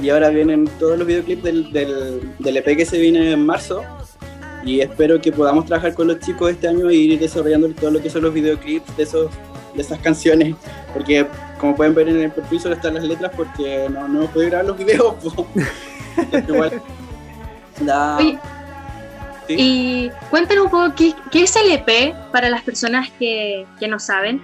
y 0.00 0.10
ahora 0.10 0.28
vienen 0.28 0.68
todos 0.78 0.98
los 0.98 1.06
videoclips 1.06 1.42
del, 1.42 1.72
del, 1.72 2.20
del 2.38 2.56
EP 2.56 2.76
que 2.76 2.86
se 2.86 2.98
viene 2.98 3.32
en 3.32 3.44
marzo. 3.44 3.82
Y 4.64 4.80
espero 4.80 5.20
que 5.20 5.30
podamos 5.30 5.64
trabajar 5.66 5.94
con 5.94 6.08
los 6.08 6.18
chicos 6.18 6.50
este 6.50 6.66
año 6.68 6.90
y 6.90 7.12
ir 7.12 7.20
desarrollando 7.20 7.68
todo 7.70 7.92
lo 7.92 8.02
que 8.02 8.10
son 8.10 8.22
los 8.22 8.34
videoclips 8.34 8.96
de, 8.96 9.02
esos, 9.04 9.30
de 9.76 9.82
esas 9.82 9.98
canciones. 10.00 10.54
Porque 10.92 11.26
como 11.58 11.76
pueden 11.76 11.94
ver 11.94 12.08
en 12.08 12.20
el 12.20 12.30
perfil 12.30 12.60
solo 12.60 12.74
están 12.74 12.94
las 12.94 13.04
letras 13.04 13.32
porque 13.36 13.88
no, 13.90 14.08
no 14.08 14.26
puedo 14.26 14.46
grabar 14.48 14.66
los 14.66 14.78
videos. 14.78 15.14
Igual, 16.48 16.82
Y 19.48 20.10
cuéntanos 20.30 20.64
un 20.64 20.70
poco, 20.70 20.94
¿qué, 20.96 21.14
¿qué, 21.30 21.42
es 21.42 21.54
el 21.56 21.70
EP 21.70 22.14
para 22.32 22.48
las 22.48 22.62
personas 22.62 23.10
que, 23.18 23.66
que 23.78 23.86
no 23.86 23.98
saben? 23.98 24.40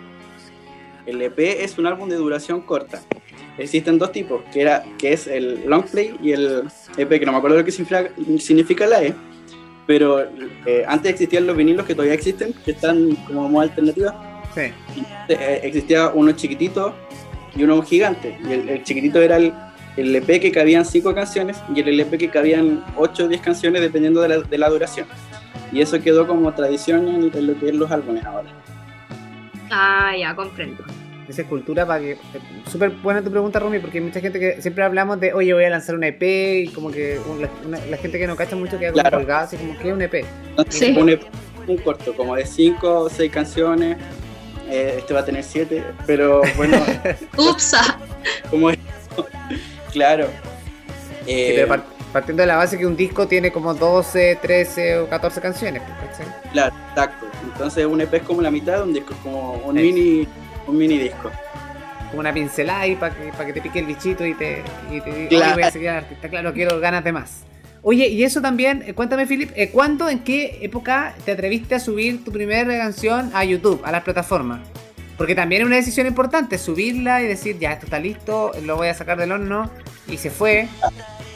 El 1.07 1.21
EP 1.23 1.39
es 1.39 1.79
un 1.79 1.87
álbum 1.87 2.09
de 2.09 2.17
duración 2.17 2.61
corta. 2.61 3.01
Existen 3.59 3.99
dos 3.99 4.13
tipos, 4.13 4.43
que, 4.53 4.63
era, 4.63 4.85
que 4.99 5.13
es 5.13 5.27
el 5.27 5.69
long 5.69 5.85
play 5.85 6.17
y 6.23 6.33
el 6.33 6.65
EP, 6.97 7.09
que 7.09 7.27
no 7.27 7.33
me 7.33 7.39
acuerdo 7.39 7.59
lo 7.59 7.65
que 7.65 7.73
significa, 7.73 8.11
significa 8.39 8.87
la 8.87 9.03
E, 9.03 9.15
pero 9.87 10.21
eh, 10.21 10.85
antes 10.87 11.13
existían 11.13 11.47
los 11.47 11.57
vinilos 11.57 11.85
que 11.85 11.95
todavía 11.95 12.15
existen, 12.15 12.55
que 12.65 12.71
están 12.71 13.15
como 13.27 13.61
alternativa 13.61 14.32
Sí. 14.55 14.73
Eh, 15.29 15.61
existía 15.63 16.09
uno 16.09 16.33
chiquitito 16.33 16.95
y 17.55 17.63
uno 17.65 17.83
gigante. 17.83 18.39
Y 18.47 18.53
el, 18.53 18.83
chiquitito 18.83 19.21
era 19.21 19.37
el, 19.37 19.53
el, 19.97 20.15
EP 20.17 20.41
que 20.41 20.53
cabían 20.53 20.85
cinco 20.85 21.15
canciones 21.15 21.59
y 21.75 21.81
el 21.81 21.89
LP 21.89 22.19
que 22.19 22.29
cabían 22.29 22.85
8 22.97 23.25
o 23.25 23.29
10 23.29 23.41
canciones 23.41 23.83
dependiendo 23.83 24.21
de 24.21 24.29
la, 24.29 24.39
de 24.39 24.59
la, 24.59 24.69
duración. 24.69 25.07
Y 25.73 25.81
eso 25.81 26.01
quedó 26.01 26.27
como 26.27 26.53
tradición 26.53 27.09
en, 27.09 27.47
lo 27.47 27.59
que 27.59 27.69
es 27.69 27.75
los 27.75 27.91
álbumes 27.91 28.25
ahora. 28.25 28.49
Ah, 29.71 30.13
ya, 30.19 30.35
comprendo. 30.35 30.85
Esa 31.29 31.45
cultura 31.45 31.87
para 31.87 32.01
que. 32.01 32.19
Súper 32.71 32.91
buena 32.91 33.23
tu 33.23 33.31
pregunta, 33.31 33.59
Rumi, 33.59 33.79
porque 33.79 33.99
hay 33.99 34.05
mucha 34.05 34.21
gente 34.21 34.39
que 34.39 34.61
siempre 34.61 34.85
hablamos 34.85 35.19
de, 35.19 35.33
oye, 35.33 35.55
voy 35.55 35.65
a 35.65 35.71
lanzar 35.71 35.95
un 35.95 36.05
EP, 36.05 36.23
y 36.23 36.69
como 36.69 36.91
que 36.91 37.19
la, 37.89 37.97
gente 37.97 38.19
que 38.19 38.27
no 38.27 38.37
cacha 38.37 38.57
mucho 38.57 38.79
queda 38.79 38.93
como 38.93 39.11
colgada, 39.11 39.43
así 39.43 39.57
como, 39.57 39.79
que 39.79 39.89
es 39.89 39.95
un 39.95 40.03
EP? 40.03 40.25
Sí. 40.69 40.95
Un 40.99 41.09
EP 41.09 41.23
un 41.67 41.77
corto, 41.79 42.15
como 42.15 42.37
de 42.37 42.47
5 42.47 43.01
o 43.01 43.09
6 43.09 43.33
canciones, 43.33 43.97
eh, 44.73 44.95
este 44.99 45.13
va 45.13 45.21
a 45.21 45.25
tener 45.25 45.45
7, 45.45 45.85
pero 46.07 46.41
bueno. 46.57 46.83
¡Upsa! 47.37 47.99
Como 48.51 48.71
claro. 49.93 50.29
Eh, 51.27 51.69
partiendo 52.11 52.43
de 52.43 52.47
la 52.47 52.57
base 52.57 52.79
que 52.79 52.87
un 52.87 52.97
disco 52.97 53.29
tiene 53.29 53.53
como 53.53 53.75
12, 53.75 54.39
13 54.41 54.99
o 55.01 55.09
14 55.09 55.41
canciones. 55.43 55.83
Pues, 55.83 56.29
claro, 56.53 56.75
exacto. 56.89 57.27
Entonces 57.45 57.85
un 57.85 58.01
EP 58.01 58.15
es 58.15 58.23
como 58.23 58.41
la 58.41 58.51
mitad 58.51 58.79
de 58.79 58.83
un 58.85 58.95
disco, 58.95 59.15
como 59.23 59.53
un 59.65 59.75
mini 59.75 60.27
un 60.67 60.79
mini 60.79 60.97
disco. 60.97 61.31
Como 62.09 62.21
una 62.21 62.33
pincelada 62.33 62.81
ahí 62.81 62.97
para 62.97 63.15
que, 63.15 63.31
para 63.33 63.47
que 63.47 63.53
te 63.53 63.61
pique 63.61 63.79
el 63.79 63.87
bichito 63.87 64.25
y 64.25 64.35
te, 64.35 64.63
y 64.91 65.03
te 65.03 65.29
diga, 65.29 65.53
voy 65.53 65.65
a 65.65 65.71
seguir 65.71 65.91
artista. 65.91 66.31
Claro, 66.31 66.55
quiero 66.55 66.81
ganas 66.81 67.05
de 67.05 67.13
más. 67.13 67.45
Oye, 67.85 68.09
y 68.09 68.23
eso 68.23 68.41
también, 68.41 68.85
eh, 68.87 68.95
cuéntame, 68.95 69.27
Philip, 69.27 69.51
eh, 69.57 69.71
¿cuándo, 69.71 70.09
en 70.09 70.21
qué 70.21 70.61
época 70.63 71.17
te 71.25 71.33
atreviste 71.33 71.75
a 71.75 71.81
subir 71.81 72.25
tu 72.25 72.31
primera 72.31 72.65
canción 72.79 73.33
a 73.35 73.45
YouTube, 73.45 73.81
a 73.83 73.91
las 73.91 74.05
plataformas? 74.05 74.61
Porque 75.19 75.35
también 75.35 75.63
es 75.63 75.67
una 75.67 75.77
decisión 75.77 76.07
importante, 76.07 76.59
subirla 76.59 77.23
y 77.23 77.27
decir, 77.27 77.59
ya, 77.59 77.73
esto 77.73 77.87
está 77.87 77.99
listo, 77.99 78.53
lo 78.65 78.77
voy 78.77 78.87
a 78.87 78.95
sacar 78.95 79.19
del 79.19 79.33
horno, 79.33 79.69
y 80.07 80.17
se 80.17 80.31
fue. 80.31 80.69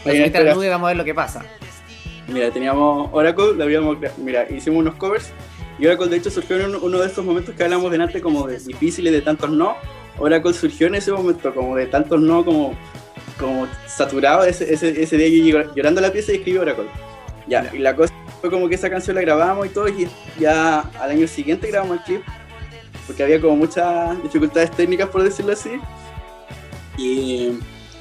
Voy 0.05 0.23
a 0.23 0.29
la 0.29 0.55
nube 0.55 0.67
y 0.67 0.69
vamos 0.69 0.87
a 0.87 0.89
ver 0.89 0.97
lo 0.97 1.05
que 1.05 1.15
pasa. 1.15 1.45
Mira, 2.29 2.53
teníamos 2.53 3.11
Oracle, 3.13 3.55
la 3.57 3.65
habíamos, 3.65 3.99
mira, 4.19 4.49
hicimos 4.49 4.81
unos 4.81 4.95
covers, 4.95 5.31
y 5.81 5.87
Oracle 5.87 6.07
de 6.07 6.17
hecho 6.19 6.31
surgió 6.31 6.61
en 6.61 6.77
uno 6.77 6.99
de 7.01 7.07
estos 7.09 7.25
momentos 7.25 7.57
que 7.57 7.65
hablamos 7.65 7.91
delante 7.91 8.21
como 8.21 8.47
de 8.47 8.61
difíciles, 8.61 9.13
de 9.13 9.21
tantos 9.21 9.51
no. 9.51 9.75
Oracle 10.19 10.55
surgió 10.55 10.87
en 10.87 10.95
ese 10.95 11.11
momento 11.11 11.53
como 11.53 11.75
de 11.75 11.87
tantos 11.87 12.21
no, 12.21 12.45
como 12.45 12.75
como 13.39 13.67
saturado 13.87 14.45
ese, 14.45 14.73
ese, 14.73 15.03
ese 15.03 15.17
día 15.17 15.29
yo 15.63 15.75
llorando 15.75 16.01
la 16.01 16.13
pieza 16.13 16.33
y 16.33 16.37
escribí 16.37 16.59
Oracle. 16.59 16.87
Ya, 17.49 17.71
y 17.73 17.79
la 17.79 17.95
cosa 17.95 18.13
fue 18.41 18.51
como 18.51 18.69
que 18.69 18.75
esa 18.75 18.91
canción 18.91 19.15
la 19.15 19.23
grabamos 19.23 19.67
y 19.67 19.71
todo, 19.71 19.89
y 19.89 20.09
ya 20.39 20.81
al 21.01 21.11
año 21.11 21.29
siguiente 21.29 21.69
grabamos 21.69 21.99
el 21.99 22.05
clip, 22.05 22.23
porque 23.07 23.23
había 23.23 23.41
como 23.41 23.57
muchas 23.57 24.21
dificultades 24.23 24.71
técnicas, 24.73 25.09
por 25.09 25.23
decirlo 25.23 25.53
así. 25.53 25.79
Y, 26.99 27.53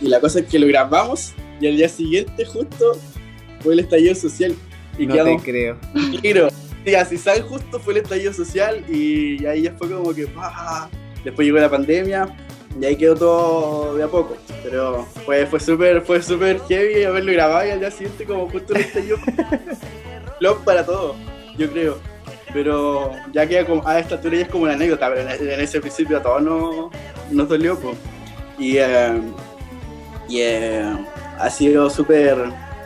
y 0.01 0.07
la 0.07 0.19
cosa 0.19 0.39
es 0.39 0.47
que 0.47 0.57
lo 0.57 0.65
grabamos, 0.67 1.33
y 1.61 1.67
al 1.67 1.77
día 1.77 1.89
siguiente 1.89 2.43
justo 2.45 2.97
fue 3.59 3.73
el 3.73 3.81
estallido 3.81 4.15
social. 4.15 4.55
Y 4.97 5.05
no 5.05 5.23
te 5.23 5.37
creo. 5.43 5.77
Claro, 6.21 6.49
sí, 6.85 6.95
así 6.95 7.17
sale 7.17 7.41
justo 7.41 7.79
fue 7.79 7.93
el 7.93 7.99
estallido 7.99 8.33
social, 8.33 8.83
y 8.89 9.45
ahí 9.45 9.63
ya 9.63 9.73
fue 9.73 9.91
como 9.91 10.13
que... 10.13 10.27
Después 11.23 11.45
llegó 11.45 11.59
la 11.59 11.69
pandemia, 11.69 12.35
y 12.79 12.85
ahí 12.85 12.95
quedó 12.95 13.15
todo 13.15 13.95
de 13.95 14.03
a 14.03 14.07
poco. 14.07 14.35
Pero 14.63 15.05
fue, 15.25 15.45
fue 15.45 15.59
súper 15.59 16.01
fue 16.01 16.21
super 16.21 16.59
heavy 16.67 17.03
haberlo 17.03 17.31
grabado 17.31 17.67
y 17.67 17.71
al 17.71 17.79
día 17.79 17.91
siguiente 17.91 18.25
como 18.25 18.49
justo 18.49 18.73
lo 18.73 19.01
yo. 19.01 19.15
Flop 20.39 20.63
para 20.63 20.85
todo, 20.85 21.15
yo 21.57 21.69
creo. 21.71 21.97
Pero 22.53 23.11
ya 23.33 23.47
queda 23.47 23.65
como, 23.65 23.85
a 23.87 23.99
esta 23.99 24.15
altura 24.15 24.37
ya 24.37 24.43
es 24.43 24.49
como 24.49 24.63
una 24.63 24.73
anécdota, 24.73 25.09
pero 25.09 25.29
en, 25.29 25.59
ese 25.59 25.79
principio 25.79 26.17
a 26.17 26.21
todos 26.23 26.41
nos, 26.41 26.91
nos 27.31 27.49
dolió. 27.49 27.77
Pues. 27.79 27.97
Y, 28.57 28.77
eh, 28.77 29.21
y 30.27 30.39
eh, 30.41 30.83
ha 31.39 31.49
sido 31.49 31.89
súper... 31.89 32.37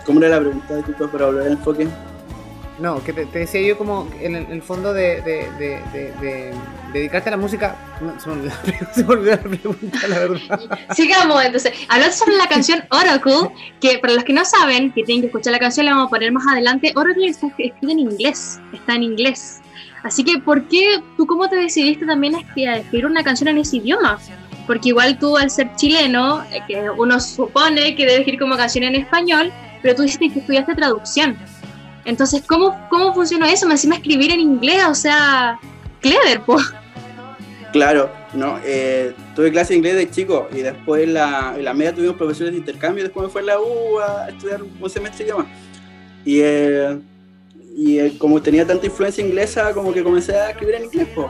¿Cómo 0.05 0.19
era 0.21 0.29
la 0.29 0.39
pregunta 0.39 0.75
de 0.75 0.83
tu 0.83 1.09
para 1.09 1.27
volver 1.27 1.45
al 1.45 1.51
enfoque? 1.51 1.87
No, 2.79 3.03
que 3.03 3.11
te, 3.11 3.25
decía 3.25 3.61
yo 3.61 3.77
como 3.77 4.07
en 4.21 4.35
el, 4.35 4.61
fondo 4.61 4.93
de, 4.93 5.21
de, 5.21 6.53
dedicarte 6.93 7.29
a 7.29 7.31
la 7.31 7.37
música. 7.37 7.75
se, 8.19 8.29
me 9.03 9.13
olvidó, 9.13 9.31
la 9.31 9.41
pregunta, 9.41 10.07
la 10.07 10.19
verdad. 10.19 10.79
Sigamos, 10.95 11.43
entonces. 11.43 11.73
Hablando 11.89 12.15
sobre 12.15 12.37
la 12.37 12.47
canción 12.47 12.83
Oracle, 12.89 13.51
que 13.81 13.99
para 13.99 14.13
los 14.13 14.23
que 14.23 14.33
no 14.33 14.45
saben, 14.45 14.91
que 14.93 15.03
tienen 15.03 15.21
que 15.21 15.27
escuchar 15.27 15.51
la 15.51 15.59
canción, 15.59 15.85
la 15.85 15.91
vamos 15.91 16.07
a 16.07 16.09
poner 16.09 16.31
más 16.31 16.47
adelante. 16.47 16.93
Oracle 16.95 17.27
está 17.27 17.47
escrito 17.47 17.89
en 17.89 17.99
inglés. 17.99 18.59
Está 18.73 18.95
en 18.95 19.03
inglés. 19.03 19.61
Así 20.03 20.23
que, 20.23 20.39
¿por 20.39 20.63
qué 20.69 21.01
tú 21.17 21.27
cómo 21.27 21.49
te 21.49 21.57
decidiste 21.57 22.05
también 22.05 22.35
a 22.35 22.39
escribir 22.39 23.05
una 23.05 23.23
canción 23.23 23.49
en 23.49 23.57
ese 23.57 23.77
idioma? 23.77 24.19
Porque 24.65 24.89
igual 24.89 25.19
tú, 25.19 25.35
al 25.35 25.49
ser 25.49 25.75
chileno, 25.75 26.43
eh, 26.51 26.61
que 26.67 26.89
uno 26.91 27.19
supone 27.19 27.95
que 27.95 28.03
debes 28.03 28.19
escribir 28.19 28.39
como 28.39 28.55
canción 28.55 28.85
en 28.85 28.95
español, 28.95 29.51
pero 29.81 29.95
tú 29.95 30.03
dijiste 30.03 30.29
que 30.29 30.39
estudiaste 30.39 30.75
traducción. 30.75 31.37
Entonces, 32.09 32.41
¿cómo, 32.45 32.75
cómo 32.89 33.13
funciona 33.13 33.51
eso? 33.51 33.67
Me 33.67 33.73
encima 33.73 33.95
escribir 33.95 34.31
en 34.31 34.39
inglés, 34.39 34.83
o 34.89 34.95
sea, 34.95 35.59
clever, 36.01 36.41
po. 36.41 36.57
Claro, 37.71 38.09
no, 38.33 38.59
eh, 38.65 39.13
tuve 39.35 39.51
clase 39.51 39.73
de 39.73 39.77
inglés 39.77 39.95
de 39.95 40.09
chico 40.09 40.49
y 40.51 40.61
después 40.61 41.03
en 41.03 41.13
la, 41.13 41.53
en 41.55 41.63
la 41.63 41.73
media 41.73 41.93
tuvimos 41.93 42.15
profesores 42.15 42.53
de 42.53 42.57
intercambio 42.57 43.01
y 43.01 43.03
después 43.03 43.27
me 43.27 43.31
fui 43.31 43.41
a 43.41 43.45
la 43.45 43.59
U 43.59 43.99
a 43.99 44.29
estudiar 44.29 44.61
un 44.63 44.89
semestre 44.89 45.19
de 45.19 45.23
idioma. 45.25 45.47
Y, 46.25 46.39
eh, 46.41 46.97
y 47.75 47.99
eh, 47.99 48.13
como 48.17 48.41
tenía 48.41 48.65
tanta 48.65 48.87
influencia 48.87 49.23
inglesa, 49.23 49.71
como 49.73 49.93
que 49.93 50.03
comencé 50.03 50.35
a 50.35 50.49
escribir 50.49 50.75
en 50.75 50.85
inglés, 50.85 51.07
po. 51.13 51.29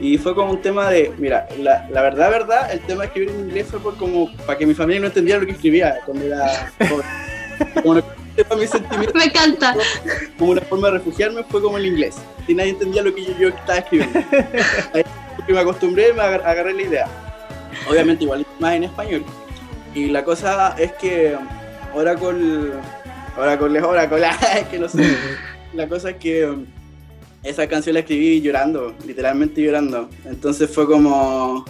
Y 0.00 0.18
fue 0.18 0.34
como 0.34 0.50
un 0.52 0.60
tema 0.60 0.90
de, 0.90 1.12
mira, 1.18 1.48
la, 1.60 1.88
la 1.90 2.02
verdad, 2.02 2.30
verdad, 2.30 2.72
el 2.72 2.80
tema 2.80 3.02
de 3.02 3.06
escribir 3.06 3.30
en 3.30 3.40
inglés 3.40 3.66
fue 3.68 3.80
por 3.80 3.96
como 3.96 4.34
para 4.46 4.58
que 4.58 4.66
mi 4.66 4.74
familia 4.74 5.00
no 5.00 5.06
entendiera 5.06 5.40
lo 5.40 5.46
que 5.46 5.52
escribía 5.52 5.98
cuando 6.04 6.24
era 6.24 6.72
Como 8.46 8.60
mi 8.60 8.66
sentimiento. 8.66 9.18
Me 9.18 9.24
encanta. 9.24 9.74
Como 10.38 10.52
una 10.52 10.60
forma 10.62 10.88
de 10.88 10.98
refugiarme 10.98 11.42
fue 11.44 11.62
como 11.62 11.78
el 11.78 11.86
inglés. 11.86 12.16
Y 12.46 12.54
nadie 12.54 12.70
entendía 12.70 13.02
lo 13.02 13.14
que 13.14 13.24
yo, 13.24 13.48
estaba 13.48 13.78
escribiendo. 13.78 14.20
Ahí 14.94 15.04
me 15.48 15.60
acostumbré, 15.60 16.12
me 16.12 16.22
agarré 16.22 16.74
la 16.74 16.82
idea. 16.82 17.06
Obviamente 17.88 18.24
igual 18.24 18.46
más 18.58 18.74
en 18.74 18.84
español. 18.84 19.24
Y 19.94 20.06
la 20.06 20.24
cosa 20.24 20.74
es 20.78 20.92
que 20.92 21.36
Oracle, 21.94 22.72
Oracle 23.36 23.80
Oracle, 23.80 24.26
es 24.56 24.68
que 24.70 24.78
no 24.78 24.88
sé. 24.88 25.16
La 25.74 25.88
cosa 25.88 26.10
es 26.10 26.16
que 26.16 26.54
esa 27.42 27.66
canción 27.66 27.94
la 27.94 28.00
escribí 28.00 28.40
llorando, 28.40 28.94
literalmente 29.06 29.62
llorando. 29.62 30.08
Entonces 30.24 30.70
fue 30.70 30.86
como. 30.86 31.64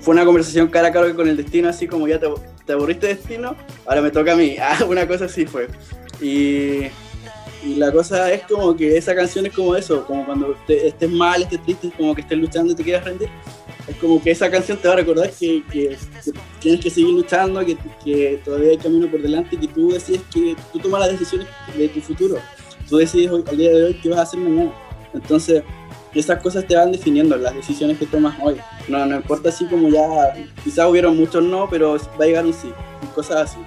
Fue 0.00 0.14
una 0.14 0.24
conversación 0.24 0.66
cara 0.66 0.88
a 0.88 0.92
cara 0.92 1.14
con 1.14 1.28
el 1.28 1.36
destino, 1.36 1.68
así 1.68 1.86
como 1.86 2.08
ya 2.08 2.18
te, 2.18 2.26
te 2.66 2.72
aburriste 2.72 3.06
de 3.06 3.14
destino, 3.14 3.56
ahora 3.86 4.02
me 4.02 4.10
toca 4.10 4.32
a 4.32 4.36
mí. 4.36 4.56
Ah, 4.60 4.84
una 4.84 5.06
cosa 5.06 5.26
así 5.26 5.46
fue. 5.46 5.68
Y, 6.20 6.86
y, 7.64 7.76
la 7.76 7.92
cosa 7.92 8.32
es 8.32 8.42
como 8.42 8.76
que 8.76 8.96
esa 8.96 9.14
canción 9.14 9.46
es 9.46 9.52
como 9.52 9.76
eso, 9.76 10.04
como 10.06 10.26
cuando 10.26 10.56
estés 10.68 11.10
mal, 11.10 11.42
estés 11.42 11.62
triste, 11.62 11.92
como 11.96 12.14
que 12.14 12.22
estés 12.22 12.38
luchando 12.38 12.72
y 12.72 12.76
te 12.76 12.82
quieras 12.82 13.04
rendir. 13.04 13.28
Es 13.86 13.96
como 13.96 14.20
que 14.20 14.32
esa 14.32 14.50
canción 14.50 14.78
te 14.78 14.88
va 14.88 14.94
a 14.94 14.96
recordar 14.96 15.30
que, 15.30 15.62
que, 15.70 15.96
tienes 16.60 16.80
que 16.80 16.90
seguir 16.90 17.14
luchando, 17.14 17.64
que, 17.64 17.76
que, 18.04 18.40
todavía 18.44 18.70
hay 18.70 18.78
camino 18.78 19.08
por 19.08 19.22
delante, 19.22 19.56
que 19.56 19.68
tú 19.68 19.92
decides 19.92 20.22
que 20.32 20.56
tú 20.72 20.80
tomas 20.80 21.02
las 21.02 21.12
decisiones 21.12 21.46
de 21.76 21.88
tu 21.88 22.00
futuro. 22.00 22.38
Tú 22.88 22.96
decides 22.96 23.30
hoy, 23.30 23.44
al 23.46 23.56
día 23.56 23.70
de 23.70 23.84
hoy 23.84 24.00
qué 24.02 24.08
vas 24.08 24.18
a 24.18 24.22
hacer 24.22 24.40
mañana. 24.40 24.72
Entonces, 25.14 25.62
esas 26.20 26.42
cosas 26.42 26.66
te 26.66 26.76
van 26.76 26.92
definiendo 26.92 27.36
las 27.36 27.54
decisiones 27.54 27.98
que 27.98 28.06
tomas 28.06 28.36
hoy. 28.42 28.56
No, 28.88 29.04
no 29.06 29.16
importa 29.16 29.48
así 29.48 29.66
como 29.66 29.88
ya, 29.88 30.34
quizás 30.64 30.88
hubieron 30.88 31.16
muchos 31.16 31.42
no, 31.42 31.68
pero 31.68 31.96
va 32.18 32.24
a 32.24 32.26
llegar 32.26 32.44
un 32.44 32.52
sí, 32.52 32.72
y 33.02 33.06
cosas 33.14 33.50
así. 33.50 33.58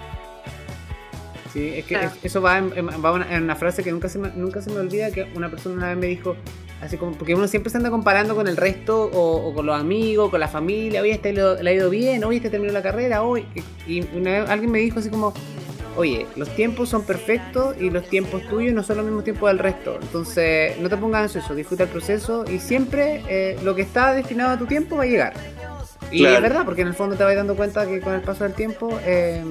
Sí, 1.54 1.74
es 1.76 1.86
que 1.86 1.98
eso 2.22 2.42
va, 2.42 2.60
en, 2.60 3.44
una, 3.44 3.56
frase 3.56 3.84
que 3.84 3.92
nunca 3.92 4.08
se, 4.08 4.20
me, 4.20 4.30
nunca 4.30 4.62
se 4.62 4.70
me 4.70 4.78
olvida, 4.80 5.10
que 5.12 5.32
una 5.36 5.50
persona 5.50 5.76
una 5.76 5.88
vez 5.90 5.98
me 5.98 6.08
dijo, 6.08 6.36
así 6.80 6.98
como, 6.98 7.14
porque 7.14 7.34
uno 7.34 7.48
siempre 7.48 7.72
se 7.72 7.78
anda 7.78 7.90
comparando 7.90 8.36
con 8.36 8.48
el 8.48 8.56
resto, 8.56 9.10
o, 9.12 9.52
con 9.54 9.66
los 9.66 9.80
amigos, 9.80 10.30
con 10.30 10.40
la 10.40 10.48
familia, 10.48 11.02
oye, 11.02 11.14
este 11.14 11.34
le, 11.34 11.42
ha 11.42 11.74
ido 11.74 11.90
bien, 11.90 12.24
oye, 12.24 12.38
este 12.38 12.52
terminó 12.52 12.72
la 12.72 12.84
carrera, 12.84 13.24
hoy, 13.24 13.46
y, 13.88 14.02
una 14.16 14.32
vez 14.32 14.50
alguien 14.50 14.72
me 14.72 14.80
dijo 14.80 15.00
así 15.00 15.10
como, 15.10 15.34
oye, 15.96 16.28
los 16.36 16.50
tiempos 16.56 16.90
son 16.90 17.04
perfectos 17.04 17.76
y 17.80 17.90
los 17.90 18.08
tiempos 18.08 18.42
tuyos 18.48 18.74
no 18.74 18.84
son 18.84 18.98
los 18.98 19.06
mismos 19.06 19.24
tiempos 19.24 19.50
del 19.50 19.60
resto. 19.60 19.98
Entonces, 20.02 20.78
no 20.80 20.90
te 20.90 20.98
pongas 20.98 21.24
ansioso, 21.24 21.56
disfruta 21.56 21.84
el 21.84 21.90
proceso 21.90 22.46
y 22.50 22.60
siempre 22.60 23.24
eh, 23.28 23.58
lo 23.64 23.76
que 23.76 23.82
está 23.82 24.14
destinado 24.14 24.52
a 24.52 24.58
tu 24.58 24.66
tiempo 24.66 24.98
va 24.98 25.04
a 25.04 25.08
llegar. 25.08 25.34
Y 26.12 26.26
es 26.26 26.42
verdad, 26.42 26.66
porque 26.66 26.82
en 26.82 26.88
el 26.88 26.94
fondo 26.94 27.16
te 27.16 27.24
vas 27.24 27.36
dando 27.36 27.56
cuenta 27.56 27.86
que 27.86 28.02
con 28.02 28.14
el 28.14 28.22
paso 28.22 28.44
del 28.44 28.54
tiempo 28.54 29.00
eh, 29.04 29.44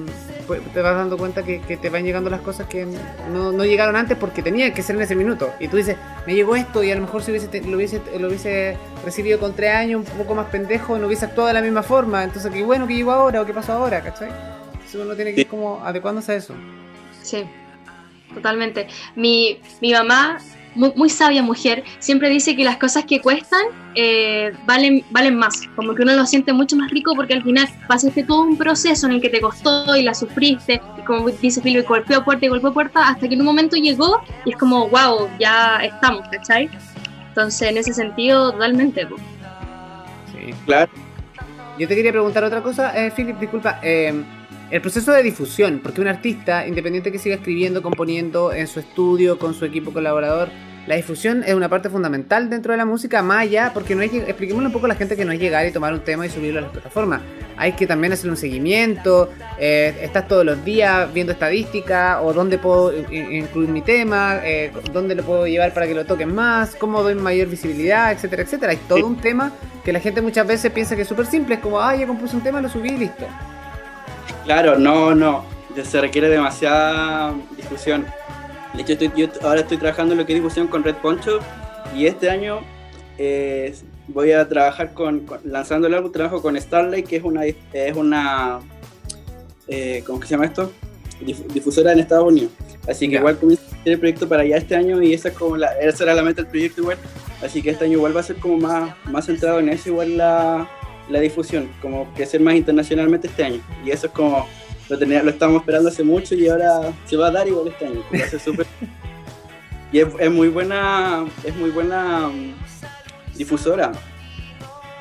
pues, 0.45 0.61
te 0.73 0.81
vas 0.81 0.95
dando 0.95 1.17
cuenta 1.17 1.43
que, 1.43 1.59
te 1.59 1.89
van 1.89 2.03
llegando 2.03 2.29
las 2.29 2.41
cosas 2.41 2.67
que 2.67 2.85
no, 3.31 3.63
llegaron 3.63 3.95
antes 3.95 4.17
porque 4.17 4.41
tenían 4.41 4.73
que 4.73 4.81
ser 4.81 4.95
en 4.97 5.03
ese 5.03 5.15
minuto. 5.15 5.53
Y 5.59 5.67
tú 5.69 5.77
dices, 5.77 5.95
me 6.27 6.35
llegó 6.35 6.55
esto 6.55 6.83
y 6.83 6.91
a 6.91 6.95
lo 6.95 7.01
mejor 7.01 7.21
si 7.21 7.31
hubiese, 7.31 7.61
lo, 7.61 7.77
hubiese, 7.77 8.01
lo 8.19 8.27
hubiese 8.27 8.77
recibido 9.05 9.39
con 9.39 9.53
tres 9.53 9.73
años 9.73 10.05
un 10.09 10.17
poco 10.17 10.35
más 10.35 10.47
pendejo, 10.47 10.97
no 10.97 11.07
hubiese 11.07 11.25
actuado 11.25 11.47
de 11.47 11.53
la 11.53 11.61
misma 11.61 11.83
forma. 11.83 12.23
Entonces, 12.23 12.51
qué 12.51 12.63
bueno 12.63 12.87
que 12.87 12.95
llegó 12.95 13.11
ahora 13.11 13.41
o 13.41 13.45
qué 13.45 13.53
pasó 13.53 13.73
ahora, 13.73 14.01
¿cachai? 14.01 14.29
Uno 14.97 15.15
tiene 15.15 15.33
que 15.33 15.41
ir 15.41 15.47
como 15.47 15.83
adecuándose 15.83 16.31
a 16.31 16.35
eso. 16.35 16.55
Sí, 17.21 17.43
totalmente. 18.33 18.87
Mi, 19.15 19.59
mi 19.81 19.93
mamá, 19.93 20.39
muy, 20.75 21.09
sabia 21.09 21.41
mujer, 21.41 21.83
siempre 21.99 22.29
dice 22.29 22.55
que 22.55 22.63
las 22.63 22.77
cosas 22.77 23.05
que 23.05 23.19
cuestan 23.21 23.61
eh, 23.95 24.53
valen, 24.65 25.03
valen 25.11 25.35
más. 25.35 25.61
Como 25.75 25.95
que 25.95 26.03
uno 26.03 26.13
lo 26.13 26.25
siente 26.25 26.53
mucho 26.53 26.75
más 26.75 26.89
rico 26.91 27.13
porque 27.15 27.33
al 27.33 27.43
final 27.43 27.67
pasaste 27.87 28.23
todo 28.23 28.41
un 28.41 28.57
proceso 28.57 29.07
en 29.07 29.13
el 29.13 29.21
que 29.21 29.29
te 29.29 29.41
costó 29.41 29.95
y 29.95 30.03
la 30.03 30.13
sufriste. 30.13 30.81
Y 30.97 31.01
como 31.01 31.29
dice 31.29 31.61
Filipe, 31.61 31.87
golpeó 31.87 32.23
puerta 32.23 32.45
y 32.45 32.49
golpeó 32.49 32.73
puerta 32.73 33.09
hasta 33.09 33.27
que 33.27 33.33
en 33.33 33.41
un 33.41 33.45
momento 33.45 33.75
llegó 33.75 34.21
y 34.45 34.51
es 34.51 34.57
como, 34.57 34.87
wow, 34.89 35.29
ya 35.39 35.77
estamos, 35.83 36.27
¿cachai? 36.29 36.69
Entonces, 37.29 37.69
en 37.69 37.77
ese 37.77 37.93
sentido, 37.93 38.51
totalmente. 38.51 39.07
Sí, 40.31 40.53
claro. 40.65 40.91
Yo 41.77 41.87
te 41.87 41.95
quería 41.95 42.11
preguntar 42.11 42.43
otra 42.43 42.61
cosa, 42.61 42.93
eh, 42.97 43.11
Philip, 43.11 43.39
disculpa. 43.39 43.79
Eh, 43.81 44.23
el 44.71 44.81
proceso 44.81 45.11
de 45.11 45.23
difusión, 45.23 45.79
porque 45.81 46.01
un 46.01 46.07
artista, 46.07 46.67
independiente 46.67 47.11
que 47.11 47.17
siga 47.17 47.35
escribiendo, 47.35 47.81
componiendo 47.81 48.53
en 48.53 48.67
su 48.67 48.79
estudio, 48.79 49.39
con 49.39 49.53
su 49.53 49.65
equipo 49.65 49.91
colaborador, 49.91 50.49
la 50.89 50.95
difusión 50.95 51.43
es 51.45 51.53
una 51.53 51.69
parte 51.69 51.89
fundamental 51.89 52.49
dentro 52.49 52.71
de 52.71 52.77
la 52.77 52.85
música, 52.85 53.21
más 53.21 53.41
allá, 53.41 53.71
porque 53.73 53.93
no 53.93 54.01
que, 54.01 54.17
expliquémosle 54.17 54.67
un 54.67 54.73
poco 54.73 54.85
a 54.85 54.89
la 54.89 54.95
gente 54.95 55.15
que 55.15 55.25
no 55.25 55.31
es 55.31 55.39
llegar 55.39 55.67
y 55.67 55.71
tomar 55.71 55.93
un 55.93 55.99
tema 55.99 56.25
y 56.25 56.29
subirlo 56.29 56.59
a 56.59 56.61
las 56.63 56.71
plataformas. 56.71 57.21
Hay 57.57 57.73
que 57.73 57.85
también 57.85 58.13
hacer 58.13 58.29
un 58.29 58.37
seguimiento, 58.37 59.29
eh, 59.59 59.95
estás 60.01 60.27
todos 60.27 60.45
los 60.45 60.63
días 60.65 61.13
viendo 61.13 61.33
estadísticas, 61.33 62.17
o 62.23 62.33
dónde 62.33 62.57
puedo 62.57 62.91
incluir 63.11 63.69
mi 63.69 63.81
tema, 63.81 64.39
eh, 64.43 64.71
dónde 64.93 65.13
lo 65.13 65.23
puedo 65.23 65.45
llevar 65.45 65.73
para 65.73 65.85
que 65.85 65.93
lo 65.93 66.05
toquen 66.05 66.33
más, 66.33 66.75
cómo 66.75 67.03
doy 67.03 67.15
mayor 67.15 67.49
visibilidad, 67.49 68.11
etcétera, 68.11 68.43
etcétera. 68.43 68.71
Hay 68.71 68.79
todo 68.87 69.05
un 69.05 69.17
tema 69.17 69.51
que 69.83 69.93
la 69.93 69.99
gente 69.99 70.21
muchas 70.21 70.47
veces 70.47 70.71
piensa 70.71 70.95
que 70.95 71.03
es 71.03 71.07
súper 71.07 71.25
simple, 71.25 71.55
es 71.55 71.61
como, 71.61 71.79
ah, 71.79 71.95
ya 71.95 72.07
compuse 72.07 72.35
un 72.35 72.41
tema, 72.41 72.61
lo 72.61 72.69
subí 72.69 72.89
y 72.89 72.97
listo. 72.97 73.27
Claro, 74.45 74.77
no, 74.77 75.13
no. 75.15 75.45
Se 75.83 76.01
requiere 76.01 76.29
demasiada 76.29 77.33
discusión. 77.55 78.05
De 78.73 78.81
hecho, 78.81 79.05
yo 79.15 79.27
ahora 79.43 79.61
estoy 79.61 79.77
trabajando 79.77 80.13
en 80.13 80.19
lo 80.19 80.25
que 80.25 80.33
es 80.33 80.39
difusión 80.39 80.67
con 80.67 80.83
Red 80.83 80.95
Poncho 80.95 81.39
y 81.95 82.05
este 82.05 82.29
año 82.29 82.59
eh, 83.17 83.75
voy 84.07 84.31
a 84.31 84.47
trabajar 84.47 84.93
con, 84.93 85.25
lanzando 85.43 85.87
el 85.87 85.93
álbum, 85.93 86.11
trabajo 86.11 86.41
con 86.41 86.59
Starlight, 86.59 87.07
que 87.07 87.17
es 87.17 87.23
una, 87.23 87.45
es 87.45 87.95
una 87.95 88.59
eh, 89.67 90.03
¿cómo 90.05 90.21
se 90.21 90.29
llama 90.29 90.45
esto? 90.45 90.71
difusora 91.53 91.91
en 91.91 91.99
Estados 91.99 92.27
Unidos. 92.27 92.51
Así 92.87 93.09
que 93.09 93.15
igual 93.15 93.37
comienzo 93.37 93.63
el 93.85 93.99
proyecto 93.99 94.27
para 94.27 94.45
ya 94.45 94.57
este 94.57 94.75
año 94.75 95.01
y 95.01 95.13
esa, 95.13 95.29
es 95.29 95.35
como 95.35 95.57
la, 95.57 95.67
esa 95.79 96.03
era 96.03 96.13
la 96.15 96.23
meta 96.23 96.41
del 96.41 96.51
proyecto 96.51 96.81
igual. 96.81 96.97
Así 97.43 97.61
que 97.61 97.71
este 97.71 97.85
año 97.85 97.93
igual 97.93 98.15
va 98.15 98.21
a 98.21 98.23
ser 98.23 98.37
como 98.37 98.57
más, 98.57 98.95
más 99.05 99.25
centrado 99.25 99.59
en 99.59 99.69
eso, 99.69 99.89
igual 99.89 100.17
la, 100.17 100.69
la 101.09 101.19
difusión, 101.19 101.69
como 101.81 102.05
crecer 102.13 102.39
más 102.41 102.55
internacionalmente 102.55 103.27
este 103.27 103.43
año. 103.43 103.61
Y 103.85 103.91
eso 103.91 104.07
es 104.07 104.13
como, 104.13 104.47
lo, 104.87 104.97
tenía, 104.97 105.23
lo 105.23 105.31
estamos 105.31 105.61
esperando 105.61 105.89
hace 105.89 106.03
mucho 106.03 106.35
y 106.35 106.47
ahora 106.47 106.93
se 107.05 107.17
va 107.17 107.27
a 107.27 107.31
dar 107.31 107.47
igual 107.47 107.67
este 107.67 107.87
año. 107.87 108.03
y 109.91 109.99
es, 109.99 110.31
muy 110.31 110.49
buena, 110.49 111.25
es 111.43 111.55
muy 111.55 111.71
buena 111.71 112.27
um, 112.27 112.53
difusora. 113.35 113.91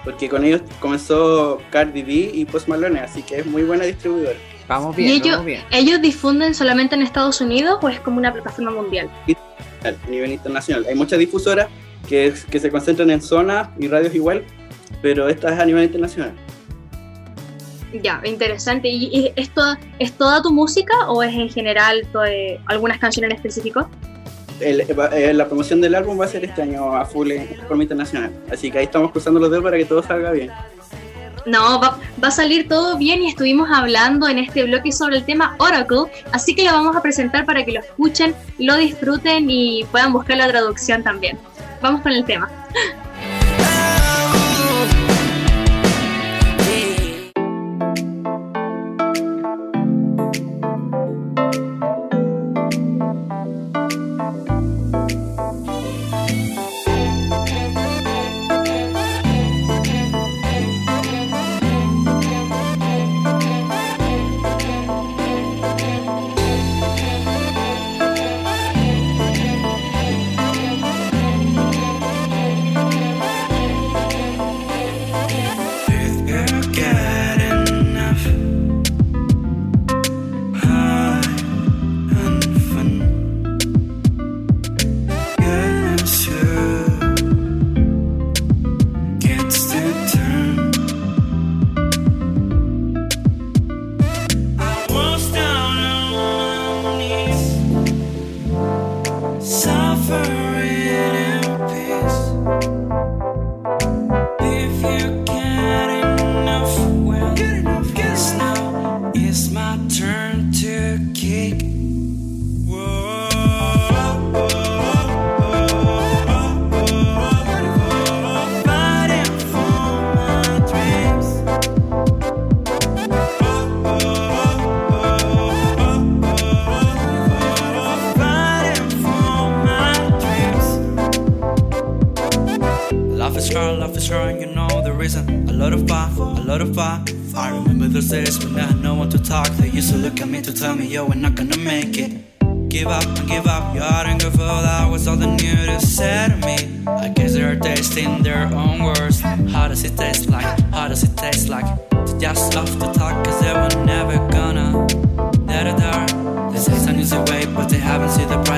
Porque 0.05 0.29
con 0.29 0.45
ellos 0.45 0.63
comenzó 0.81 1.61
Cardi 1.71 2.03
B 2.03 2.31
y 2.33 2.45
Post 2.47 2.69
Malone, 2.69 3.01
así 3.01 3.23
que 3.23 3.41
es 3.41 3.47
muy 3.47 3.63
buena 3.65 3.85
distribuidora. 3.85 4.39
Vamos 4.67 4.97
bien, 4.97 5.11
ellos, 5.11 5.31
vamos 5.31 5.47
bien. 5.47 5.63
¿Ellos 5.71 6.01
difunden 6.01 6.55
solamente 6.55 6.95
en 6.95 7.03
Estados 7.03 7.41
Unidos 7.41 7.79
o 7.83 7.89
es 7.89 8.01
como 8.01 8.19
una 8.19 8.33
plataforma 8.33 8.71
mundial? 8.71 9.11
A 9.85 10.11
nivel 10.11 10.33
internacional. 10.33 10.87
Hay 10.89 10.95
muchas 10.95 11.19
difusoras 11.19 11.69
que, 12.09 12.33
que 12.51 12.61
se 12.61 12.71
concentran 12.71 13.11
en 13.11 13.21
zonas 13.21 13.69
y 13.79 13.89
radios 13.89 14.15
igual, 14.15 14.45
pero 15.03 15.29
esta 15.29 15.53
es 15.53 15.61
a 15.61 15.65
nivel 15.65 15.85
internacional. 15.85 16.33
Ya, 18.03 18.21
interesante. 18.25 18.89
¿Y 18.89 19.33
esto 19.37 19.63
es 19.99 20.13
toda 20.13 20.43
tu 20.43 20.51
música 20.51 20.95
o 21.09 21.23
es 21.23 21.35
en 21.35 21.49
general 21.49 22.07
algunas 22.67 22.99
canciones 22.99 23.31
en 23.31 23.37
específico? 23.37 23.89
Eh, 24.61 25.33
la 25.35 25.47
promoción 25.47 25.81
del 25.81 25.95
álbum 25.95 26.19
va 26.21 26.25
a 26.25 26.29
ser 26.29 26.45
este 26.45 26.63
año 26.63 26.95
a 26.95 27.05
full 27.05 27.31
en 27.31 27.49
forma 27.67 27.83
internacional. 27.83 28.33
Así 28.51 28.71
que 28.71 28.79
ahí 28.79 28.85
estamos 28.85 29.13
cruzando 29.13 29.41
los 29.41 29.51
dedos 29.51 29.65
para 29.65 29.79
que 29.79 29.85
todo 29.85 30.03
salga 30.03 30.33
bien. 30.33 30.51
No, 31.47 31.81
va, 31.81 31.99
va, 32.23 32.29
a 32.29 32.31
salir 32.31 32.69
todo 32.69 32.99
bien 32.99 33.23
y 33.23 33.29
estuvimos 33.29 33.71
hablando 33.73 34.29
en 34.29 34.39
este 34.39 34.65
bloque 34.65 34.93
sobre 34.93 35.19
el 35.19 35.25
tema 35.25 35.57
Oracle, 35.59 36.13
así 36.33 36.55
que 36.55 36.65
lo 36.65 36.73
vamos 36.73 36.95
a 36.95 37.01
presentar 37.01 37.47
para 37.47 37.65
que 37.65 37.73
lo 37.73 37.81
escuchen, 37.81 38.35
lo 38.59 38.77
disfruten 38.77 39.49
y 39.49 39.85
puedan 39.91 40.13
buscar 40.13 40.37
la 40.37 40.49
traducción 40.49 41.03
también. 41.03 41.39
Vamos 41.81 42.03
con 42.03 42.13
el 42.13 42.25
tema. 42.27 42.51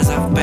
As 0.01 0.09
I've 0.09 0.39